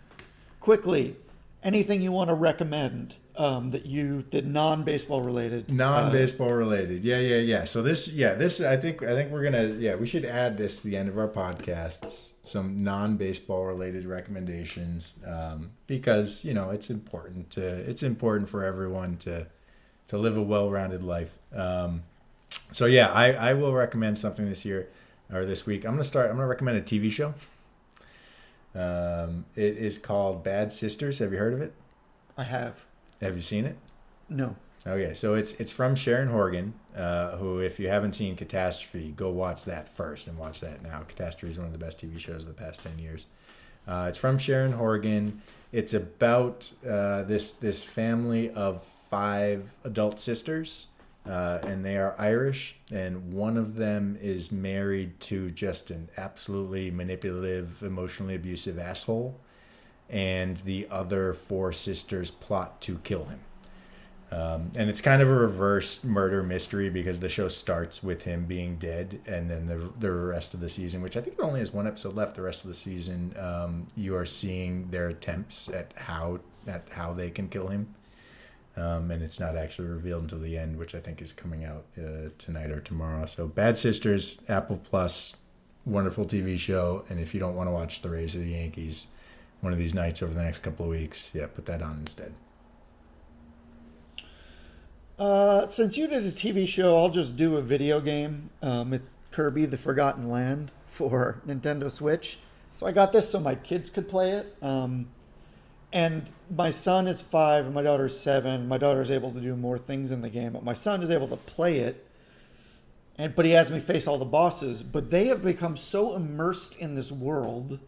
quickly 0.59 1.15
anything 1.63 2.01
you 2.01 2.11
want 2.11 2.29
to 2.29 2.33
recommend 2.33 3.15
um, 3.37 3.71
that 3.71 3.85
you 3.85 4.23
did 4.23 4.47
non-baseball 4.47 5.21
related 5.21 5.71
Non-baseball 5.71 6.51
related, 6.51 7.03
yeah, 7.03 7.19
yeah, 7.19 7.37
yeah. 7.37 7.63
So 7.63 7.81
this, 7.81 8.11
yeah, 8.11 8.33
this, 8.33 8.59
I 8.59 8.77
think, 8.77 9.03
I 9.03 9.13
think 9.13 9.31
we're 9.31 9.43
gonna, 9.43 9.75
yeah, 9.77 9.95
we 9.95 10.07
should 10.07 10.25
add 10.25 10.57
this 10.57 10.81
to 10.81 10.87
the 10.87 10.97
end 10.97 11.07
of 11.07 11.17
our 11.17 11.27
podcasts. 11.27 12.31
Some 12.43 12.83
non-baseball 12.83 13.65
related 13.65 14.05
recommendations, 14.05 15.13
um, 15.25 15.71
because 15.85 16.43
you 16.43 16.53
know 16.53 16.71
it's 16.71 16.89
important 16.89 17.51
to, 17.51 17.61
it's 17.61 18.03
important 18.03 18.49
for 18.49 18.63
everyone 18.63 19.17
to, 19.17 19.47
to 20.07 20.17
live 20.17 20.37
a 20.37 20.41
well-rounded 20.41 21.03
life. 21.03 21.37
Um, 21.53 22.03
so 22.71 22.85
yeah, 22.85 23.11
I, 23.11 23.33
I 23.33 23.53
will 23.53 23.73
recommend 23.73 24.17
something 24.17 24.47
this 24.47 24.65
year 24.65 24.89
or 25.31 25.45
this 25.45 25.65
week. 25.65 25.85
I'm 25.85 25.91
gonna 25.91 26.03
start. 26.03 26.29
I'm 26.29 26.37
gonna 26.37 26.47
recommend 26.47 26.77
a 26.77 26.81
TV 26.81 27.11
show. 27.11 27.33
Um, 28.73 29.45
it 29.55 29.77
is 29.77 29.97
called 29.97 30.43
Bad 30.43 30.71
Sisters. 30.71 31.19
Have 31.19 31.31
you 31.31 31.37
heard 31.37 31.53
of 31.53 31.61
it? 31.61 31.73
I 32.37 32.43
have. 32.43 32.85
Have 33.21 33.35
you 33.35 33.41
seen 33.41 33.65
it? 33.65 33.77
No. 34.29 34.55
Okay, 34.85 35.13
so 35.13 35.33
it's 35.33 35.53
it's 35.53 35.71
from 35.71 35.95
Sharon 35.95 36.29
Horgan, 36.29 36.73
uh, 36.95 37.35
who, 37.37 37.59
if 37.59 37.79
you 37.79 37.89
haven't 37.89 38.13
seen 38.13 38.35
Catastrophe, 38.35 39.13
go 39.15 39.29
watch 39.29 39.65
that 39.65 39.89
first 39.89 40.27
and 40.27 40.37
watch 40.37 40.61
that 40.61 40.81
now. 40.81 40.99
Catastrophe 41.01 41.51
is 41.51 41.57
one 41.57 41.67
of 41.67 41.73
the 41.73 41.79
best 41.79 41.99
TV 41.99 42.17
shows 42.19 42.43
of 42.43 42.47
the 42.47 42.53
past 42.53 42.83
ten 42.83 42.97
years. 42.97 43.25
Uh, 43.87 44.05
it's 44.07 44.17
from 44.17 44.37
Sharon 44.37 44.73
Horgan. 44.73 45.41
It's 45.71 45.93
about 45.93 46.71
uh, 46.87 47.23
this 47.23 47.51
this 47.53 47.83
family 47.83 48.49
of 48.51 48.83
five 49.09 49.73
adult 49.83 50.19
sisters, 50.19 50.87
uh, 51.25 51.59
and 51.63 51.83
they 51.83 51.97
are 51.97 52.15
Irish, 52.17 52.77
and 52.91 53.33
one 53.33 53.57
of 53.57 53.75
them 53.75 54.17
is 54.21 54.51
married 54.51 55.19
to 55.21 55.49
just 55.51 55.91
an 55.91 56.09
absolutely 56.17 56.91
manipulative, 56.91 57.83
emotionally 57.83 58.35
abusive 58.35 58.79
asshole, 58.79 59.39
and 60.09 60.57
the 60.57 60.87
other 60.89 61.33
four 61.33 61.73
sisters 61.73 62.31
plot 62.31 62.79
to 62.81 62.97
kill 62.99 63.25
him. 63.25 63.39
Um, 64.29 64.71
and 64.75 64.89
it's 64.89 64.99
kind 64.99 65.21
of 65.21 65.29
a 65.29 65.33
reverse 65.33 66.03
murder 66.03 66.43
mystery 66.43 66.89
because 66.89 67.19
the 67.19 67.29
show 67.29 67.47
starts 67.47 68.03
with 68.03 68.23
him 68.23 68.45
being 68.45 68.75
dead, 68.75 69.21
and 69.25 69.49
then 69.49 69.67
the 69.67 69.89
the 69.99 70.11
rest 70.11 70.53
of 70.53 70.59
the 70.59 70.67
season, 70.67 71.01
which 71.01 71.15
I 71.15 71.21
think 71.21 71.41
only 71.41 71.61
has 71.61 71.71
one 71.71 71.87
episode 71.87 72.13
left. 72.13 72.35
The 72.35 72.41
rest 72.41 72.65
of 72.65 72.69
the 72.69 72.75
season, 72.75 73.33
um, 73.39 73.87
you 73.95 74.17
are 74.17 74.25
seeing 74.25 74.89
their 74.89 75.07
attempts 75.07 75.69
at 75.69 75.93
how 75.95 76.39
at 76.67 76.89
how 76.91 77.13
they 77.13 77.29
can 77.29 77.47
kill 77.47 77.69
him, 77.69 77.95
um, 78.75 79.11
and 79.11 79.23
it's 79.23 79.39
not 79.39 79.55
actually 79.55 79.87
revealed 79.87 80.23
until 80.23 80.39
the 80.39 80.57
end, 80.57 80.77
which 80.77 80.93
I 80.93 80.99
think 80.99 81.21
is 81.21 81.31
coming 81.31 81.63
out 81.63 81.85
uh, 81.97 82.29
tonight 82.37 82.69
or 82.69 82.81
tomorrow. 82.81 83.25
So, 83.27 83.47
Bad 83.47 83.77
Sisters, 83.77 84.41
Apple 84.49 84.81
Plus, 84.83 85.37
wonderful 85.85 86.25
TV 86.25 86.59
show, 86.59 87.05
and 87.09 87.17
if 87.17 87.33
you 87.33 87.39
don't 87.39 87.55
want 87.55 87.67
to 87.67 87.71
watch 87.71 88.01
the 88.01 88.09
Rays 88.09 88.35
of 88.35 88.41
the 88.41 88.51
Yankees 88.51 89.07
one 89.61 89.73
of 89.73 89.79
these 89.79 89.93
nights 89.93 90.21
over 90.21 90.33
the 90.33 90.43
next 90.43 90.59
couple 90.59 90.85
of 90.85 90.91
weeks, 90.91 91.31
yeah, 91.33 91.47
put 91.47 91.65
that 91.65 91.81
on 91.81 91.97
instead. 91.99 92.33
Uh, 95.17 95.65
since 95.65 95.97
you 95.97 96.07
did 96.07 96.25
a 96.25 96.31
TV 96.31 96.67
show, 96.67 96.95
I'll 96.95 97.09
just 97.09 97.35
do 97.35 97.55
a 97.55 97.61
video 97.61 97.99
game. 97.99 98.51
Um, 98.61 98.93
it's 98.93 99.09
Kirby: 99.31 99.65
The 99.65 99.77
Forgotten 99.77 100.29
Land 100.29 100.71
for 100.85 101.41
Nintendo 101.47 101.91
Switch. 101.91 102.37
So 102.73 102.85
I 102.85 102.91
got 102.91 103.11
this 103.11 103.31
so 103.31 103.39
my 103.39 103.55
kids 103.55 103.89
could 103.89 104.07
play 104.07 104.31
it. 104.31 104.55
Um, 104.61 105.07
and 105.91 106.29
my 106.55 106.69
son 106.69 107.07
is 107.07 107.23
five, 107.23 107.65
and 107.65 107.73
my 107.73 107.81
daughter's 107.81 108.19
seven. 108.19 108.67
My 108.67 108.77
daughter's 108.77 109.09
able 109.09 109.31
to 109.31 109.39
do 109.39 109.55
more 109.55 109.79
things 109.79 110.11
in 110.11 110.21
the 110.21 110.29
game, 110.29 110.53
but 110.53 110.63
my 110.63 110.73
son 110.73 111.01
is 111.01 111.09
able 111.09 111.27
to 111.29 111.37
play 111.37 111.79
it. 111.79 112.05
And 113.17 113.35
but 113.35 113.45
he 113.45 113.51
has 113.51 113.71
me 113.71 113.79
face 113.79 114.05
all 114.05 114.19
the 114.19 114.25
bosses. 114.25 114.83
But 114.83 115.09
they 115.09 115.25
have 115.27 115.43
become 115.43 115.77
so 115.77 116.15
immersed 116.15 116.75
in 116.75 116.93
this 116.93 117.11
world 117.11 117.79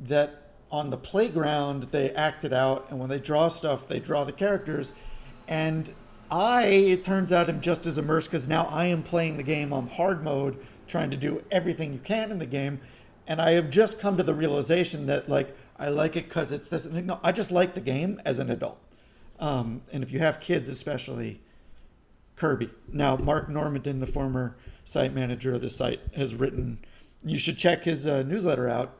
that 0.00 0.43
on 0.70 0.90
the 0.90 0.96
playground 0.96 1.84
they 1.84 2.10
act 2.10 2.44
it 2.44 2.52
out, 2.52 2.86
and 2.90 2.98
when 2.98 3.08
they 3.08 3.18
draw 3.18 3.48
stuff, 3.48 3.88
they 3.88 4.00
draw 4.00 4.24
the 4.24 4.32
characters, 4.32 4.92
and 5.48 5.92
I, 6.30 6.64
it 6.64 7.04
turns 7.04 7.32
out, 7.32 7.48
am 7.48 7.60
just 7.60 7.86
as 7.86 7.98
immersed 7.98 8.30
because 8.30 8.48
now 8.48 8.64
I 8.64 8.86
am 8.86 9.02
playing 9.02 9.36
the 9.36 9.42
game 9.42 9.72
on 9.72 9.86
hard 9.86 10.24
mode, 10.24 10.58
trying 10.86 11.10
to 11.10 11.16
do 11.16 11.44
everything 11.50 11.92
you 11.92 11.98
can 11.98 12.30
in 12.30 12.38
the 12.38 12.46
game. 12.46 12.80
And 13.26 13.40
I 13.40 13.52
have 13.52 13.70
just 13.70 14.00
come 14.00 14.16
to 14.16 14.22
the 14.22 14.34
realization 14.34 15.06
that, 15.06 15.28
like, 15.28 15.56
I 15.78 15.88
like 15.88 16.16
it 16.16 16.28
because 16.28 16.52
it's 16.52 16.68
this. 16.68 16.86
No, 16.86 17.20
I 17.22 17.32
just 17.32 17.50
like 17.50 17.74
the 17.74 17.80
game 17.80 18.20
as 18.24 18.38
an 18.38 18.50
adult. 18.50 18.78
Um, 19.38 19.82
and 19.92 20.02
if 20.02 20.12
you 20.12 20.18
have 20.18 20.40
kids, 20.40 20.68
especially, 20.68 21.40
Kirby. 22.36 22.70
Now, 22.92 23.16
Marc 23.16 23.48
Normandin, 23.48 24.00
the 24.00 24.06
former 24.06 24.56
site 24.84 25.14
manager 25.14 25.54
of 25.54 25.62
the 25.62 25.70
site, 25.70 26.00
has 26.16 26.34
written, 26.34 26.84
you 27.24 27.38
should 27.38 27.58
check 27.58 27.84
his 27.84 28.06
uh, 28.06 28.22
newsletter 28.22 28.68
out. 28.68 28.98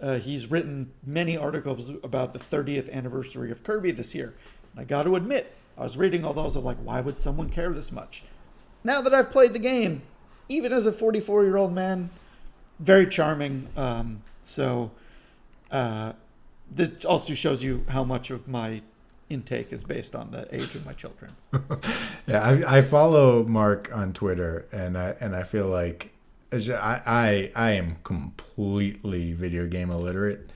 Uh, 0.00 0.18
he's 0.18 0.50
written 0.50 0.92
many 1.04 1.36
articles 1.36 1.88
about 2.02 2.32
the 2.32 2.38
30th 2.38 2.92
anniversary 2.92 3.50
of 3.50 3.62
Kirby 3.62 3.92
this 3.92 4.14
year. 4.14 4.34
And 4.72 4.80
I 4.80 4.84
got 4.84 5.04
to 5.04 5.16
admit, 5.16 5.54
I 5.78 5.82
was 5.82 5.96
reading 5.96 6.24
all 6.24 6.32
those 6.32 6.56
of 6.56 6.64
like, 6.64 6.78
why 6.78 7.00
would 7.00 7.18
someone 7.18 7.48
care 7.48 7.72
this 7.72 7.92
much? 7.92 8.22
Now 8.82 9.00
that 9.00 9.14
I've 9.14 9.30
played 9.30 9.52
the 9.52 9.58
game, 9.58 10.02
even 10.48 10.72
as 10.72 10.86
a 10.86 10.92
44 10.92 11.44
year 11.44 11.56
old 11.56 11.72
man, 11.72 12.10
very 12.78 13.06
charming. 13.06 13.68
Um, 13.76 14.22
so 14.42 14.90
uh, 15.70 16.12
this 16.70 17.04
also 17.04 17.34
shows 17.34 17.62
you 17.62 17.84
how 17.88 18.04
much 18.04 18.30
of 18.30 18.46
my 18.48 18.82
intake 19.30 19.72
is 19.72 19.84
based 19.84 20.14
on 20.14 20.30
the 20.30 20.54
age 20.54 20.74
of 20.74 20.84
my 20.84 20.92
children. 20.92 21.34
yeah, 22.26 22.40
I, 22.40 22.78
I 22.78 22.82
follow 22.82 23.44
Marc 23.44 23.90
on 23.92 24.12
Twitter, 24.12 24.66
and 24.70 24.98
I 24.98 25.16
and 25.20 25.34
I 25.34 25.42
feel 25.44 25.66
like 25.66 26.13
I 26.54 27.02
I, 27.06 27.50
I 27.54 27.70
am 27.72 27.96
completely 28.02 29.32
video 29.32 29.66
game 29.66 29.90
illiterate. 29.90 30.50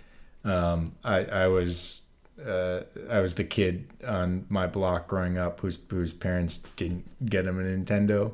Um, 0.44 0.96
I 1.04 1.24
I 1.24 1.46
was 1.48 2.02
uh, 2.44 2.82
I 3.10 3.20
was 3.20 3.34
the 3.34 3.44
kid 3.44 3.86
on 4.06 4.46
my 4.48 4.66
block 4.66 5.08
growing 5.08 5.38
up 5.38 5.60
whose 5.60 5.78
whose 5.88 6.12
parents 6.12 6.60
didn't 6.76 7.28
get 7.28 7.46
him 7.46 7.58
a 7.58 7.62
Nintendo. 7.62 8.32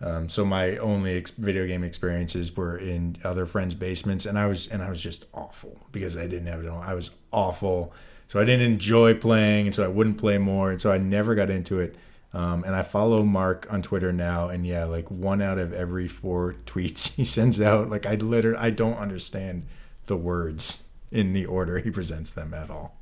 Um, 0.00 0.28
so 0.28 0.44
my 0.44 0.76
only 0.78 1.16
ex- 1.16 1.30
video 1.30 1.66
game 1.66 1.84
experiences 1.84 2.56
were 2.56 2.76
in 2.76 3.16
other 3.22 3.46
friends' 3.46 3.74
basements, 3.74 4.26
and 4.26 4.38
I 4.38 4.46
was 4.46 4.66
and 4.68 4.82
I 4.82 4.88
was 4.88 5.00
just 5.00 5.26
awful 5.32 5.78
because 5.92 6.16
I 6.16 6.26
didn't 6.26 6.46
have 6.46 6.64
it. 6.64 6.68
I 6.68 6.94
was 6.94 7.12
awful, 7.32 7.92
so 8.26 8.40
I 8.40 8.44
didn't 8.44 8.66
enjoy 8.66 9.14
playing, 9.14 9.66
and 9.66 9.74
so 9.74 9.84
I 9.84 9.88
wouldn't 9.88 10.18
play 10.18 10.38
more, 10.38 10.70
and 10.70 10.80
so 10.80 10.90
I 10.90 10.98
never 10.98 11.34
got 11.34 11.50
into 11.50 11.78
it. 11.78 11.94
Um, 12.34 12.64
and 12.64 12.74
I 12.74 12.82
follow 12.82 13.22
Marc 13.24 13.66
on 13.70 13.82
Twitter 13.82 14.12
now, 14.12 14.48
and 14.48 14.66
yeah, 14.66 14.84
like 14.84 15.10
one 15.10 15.42
out 15.42 15.58
of 15.58 15.72
every 15.72 16.08
four 16.08 16.56
tweets 16.64 17.14
he 17.16 17.24
sends 17.24 17.60
out, 17.60 17.90
like 17.90 18.06
I 18.06 18.14
literally 18.14 18.58
I 18.58 18.70
don't 18.70 18.96
understand 18.96 19.66
the 20.06 20.16
words 20.16 20.84
in 21.10 21.34
the 21.34 21.44
order 21.44 21.78
he 21.78 21.90
presents 21.90 22.30
them 22.30 22.54
at 22.54 22.70
all. 22.70 22.96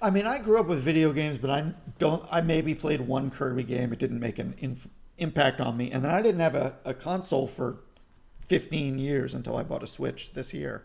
I 0.00 0.10
mean, 0.10 0.26
I 0.26 0.38
grew 0.38 0.60
up 0.60 0.66
with 0.66 0.80
video 0.80 1.12
games, 1.12 1.38
but 1.38 1.50
I 1.50 1.72
don't. 1.98 2.24
I 2.30 2.42
maybe 2.42 2.74
played 2.74 3.00
one 3.00 3.30
Kirby 3.30 3.64
game. 3.64 3.92
It 3.92 3.98
didn't 3.98 4.20
make 4.20 4.38
an 4.38 4.54
inf- 4.58 4.88
impact 5.18 5.60
on 5.60 5.76
me, 5.76 5.90
and 5.90 6.04
then 6.04 6.10
I 6.10 6.22
didn't 6.22 6.40
have 6.40 6.54
a, 6.54 6.74
a, 6.84 6.94
console 6.94 7.46
for 7.46 7.78
15 8.46 8.98
years 8.98 9.34
until 9.34 9.56
I 9.56 9.62
bought 9.62 9.82
a 9.82 9.86
Switch 9.86 10.32
this 10.34 10.52
year. 10.52 10.84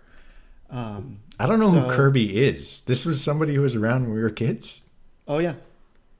Um, 0.69 1.19
I 1.39 1.47
don't 1.47 1.59
know 1.59 1.71
so, 1.71 1.81
who 1.81 1.91
Kirby 1.91 2.41
is. 2.41 2.81
This 2.81 3.05
was 3.05 3.21
somebody 3.21 3.55
who 3.55 3.61
was 3.61 3.75
around 3.75 4.03
when 4.03 4.13
we 4.13 4.21
were 4.21 4.29
kids. 4.29 4.83
Oh 5.27 5.39
yeah, 5.39 5.55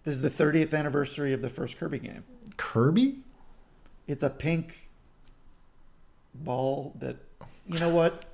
this 0.10 0.16
is 0.16 0.22
the 0.24 0.44
30th 0.44 0.74
anniversary 0.74 1.34
of 1.34 1.42
the 1.44 1.50
first 1.50 1.78
Kirby 1.78 2.00
game. 2.00 2.24
Kirby? 2.58 3.20
It's 4.08 4.24
a 4.24 4.30
pink 4.32 4.90
ball 6.34 6.96
that 7.00 7.18
you 7.68 7.80
know 7.80 7.90
what 7.90 8.26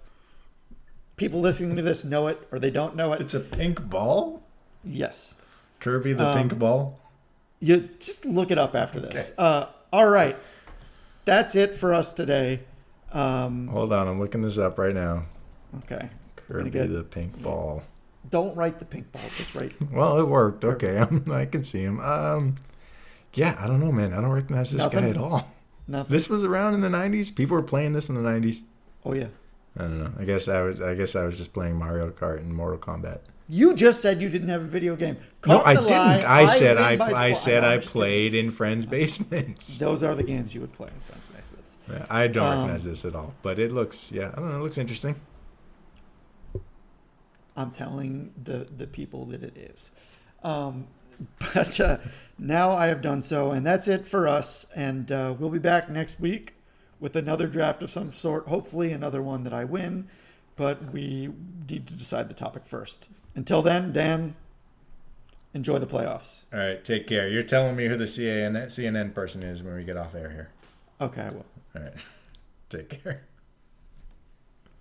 people 1.17 1.41
listening 1.41 1.75
to 1.75 1.81
this 1.81 2.05
know 2.05 2.27
it 2.27 2.47
or 2.49 2.59
they 2.59 2.69
don't 2.69 2.95
know 2.95 3.11
it. 3.11 3.19
It's 3.19 3.33
a 3.33 3.41
pink 3.41 3.89
ball? 3.89 4.41
Yes. 4.85 5.35
Kirby 5.81 6.13
the 6.13 6.25
um, 6.25 6.37
pink 6.37 6.57
ball? 6.57 6.97
You 7.59 7.89
just 7.99 8.23
look 8.23 8.51
it 8.51 8.57
up 8.57 8.73
after 8.73 9.01
this. 9.01 9.31
Okay. 9.31 9.35
Uh, 9.37 9.65
all 9.91 10.07
right. 10.07 10.37
That's 11.25 11.55
it 11.55 11.73
for 11.73 11.93
us 11.93 12.13
today. 12.13 12.61
Um, 13.11 13.67
Hold 13.67 13.91
on, 13.91 14.07
I'm 14.07 14.19
looking 14.19 14.43
this 14.43 14.57
up 14.57 14.79
right 14.79 14.95
now. 14.95 15.25
Okay. 15.79 16.07
Kirby 16.47 16.69
get, 16.69 16.93
the 16.93 17.03
pink 17.03 17.41
ball. 17.41 17.83
Don't 18.35 18.53
write 18.57 18.79
the 18.79 18.85
pink 18.85 19.13
ball, 19.13 19.21
just 19.37 19.55
write. 19.55 19.71
well, 19.93 20.19
it 20.19 20.27
worked. 20.27 20.65
Okay, 20.65 20.97
I'm, 20.99 21.23
i 21.31 21.45
can 21.45 21.63
see 21.63 21.83
him. 21.83 22.01
Um, 22.01 22.55
yeah, 23.33 23.55
I 23.57 23.65
don't 23.65 23.79
know, 23.79 23.93
man. 23.93 24.11
I 24.11 24.19
don't 24.19 24.33
recognize 24.33 24.71
this 24.71 24.79
Nothing? 24.79 25.05
guy 25.05 25.09
at 25.11 25.17
all. 25.17 25.49
Nothing. 25.87 26.11
This 26.11 26.29
was 26.29 26.43
around 26.43 26.73
in 26.73 26.81
the 26.81 26.89
'90s. 26.89 27.33
People 27.33 27.55
were 27.55 27.63
playing 27.63 27.93
this 27.93 28.09
in 28.09 28.15
the 28.15 28.29
'90s. 28.29 28.61
Oh 29.05 29.13
yeah. 29.13 29.27
I 29.77 29.83
don't 29.83 30.03
know. 30.03 30.11
I 30.19 30.25
guess 30.25 30.49
I 30.49 30.63
was. 30.63 30.81
I 30.81 30.95
guess 30.95 31.15
I 31.15 31.23
was 31.23 31.37
just 31.37 31.53
playing 31.53 31.77
Mario 31.77 32.11
Kart 32.11 32.39
and 32.39 32.53
Mortal 32.53 32.77
Kombat. 32.77 33.19
You 33.47 33.73
just 33.73 34.01
said 34.01 34.21
you 34.21 34.27
didn't 34.27 34.49
have 34.49 34.63
a 34.63 34.67
video 34.67 34.97
game. 34.97 35.15
Caught 35.39 35.51
no, 35.51 35.63
I 35.63 35.73
didn't. 35.75 35.89
Lie, 35.91 36.23
I, 36.27 36.41
I 36.41 36.45
said 36.47 36.77
I. 36.77 37.29
I 37.29 37.31
said 37.31 37.63
I 37.63 37.77
played 37.77 38.35
in 38.35 38.51
friends' 38.51 38.85
basements. 38.85 39.77
Those 39.79 40.03
are 40.03 40.13
the 40.13 40.23
games 40.23 40.53
you 40.53 40.59
would 40.59 40.73
play 40.73 40.89
in 40.89 40.99
friends' 41.07 41.27
basements. 41.33 41.77
Yeah, 41.89 42.05
I 42.09 42.27
don't 42.27 42.45
um, 42.45 42.51
recognize 42.51 42.83
this 42.83 43.05
at 43.05 43.15
all, 43.15 43.33
but 43.43 43.59
it 43.59 43.71
looks. 43.71 44.11
Yeah, 44.11 44.31
I 44.33 44.41
don't 44.41 44.49
know. 44.49 44.57
It 44.57 44.63
looks 44.63 44.77
interesting. 44.77 45.15
I'm 47.55 47.71
telling 47.71 48.33
the 48.41 48.67
the 48.77 48.87
people 48.87 49.25
that 49.25 49.43
it 49.43 49.55
is. 49.57 49.91
Um, 50.43 50.87
but 51.53 51.79
uh, 51.79 51.97
now 52.37 52.71
I 52.71 52.87
have 52.87 53.01
done 53.01 53.21
so, 53.23 53.51
and 53.51 53.65
that's 53.65 53.87
it 53.87 54.07
for 54.07 54.27
us. 54.27 54.65
And 54.75 55.11
uh, 55.11 55.35
we'll 55.37 55.49
be 55.49 55.59
back 55.59 55.89
next 55.89 56.19
week 56.19 56.55
with 56.99 57.15
another 57.15 57.47
draft 57.47 57.83
of 57.83 57.89
some 57.89 58.11
sort, 58.11 58.47
hopefully 58.47 58.91
another 58.91 59.21
one 59.21 59.43
that 59.43 59.53
I 59.53 59.63
win, 59.63 60.07
but 60.55 60.91
we 60.91 61.29
need 61.69 61.87
to 61.87 61.93
decide 61.93 62.29
the 62.29 62.33
topic 62.33 62.65
first. 62.65 63.09
Until 63.35 63.61
then, 63.61 63.91
Dan, 63.91 64.35
enjoy 65.53 65.79
the 65.79 65.87
playoffs. 65.87 66.43
All 66.53 66.59
right, 66.59 66.83
take 66.83 67.07
care. 67.07 67.27
You're 67.27 67.43
telling 67.43 67.75
me 67.75 67.87
who 67.87 67.97
the 67.97 68.05
CNN, 68.05 68.65
CNN 68.65 69.13
person 69.13 69.43
is 69.43 69.61
when 69.61 69.75
we 69.75 69.83
get 69.83 69.97
off 69.97 70.15
air 70.15 70.29
here. 70.29 70.49
Okay, 71.01 71.21
I 71.21 71.29
will. 71.29 71.45
All 71.75 71.81
right, 71.81 71.93
take 72.69 73.03
care. 73.03 73.23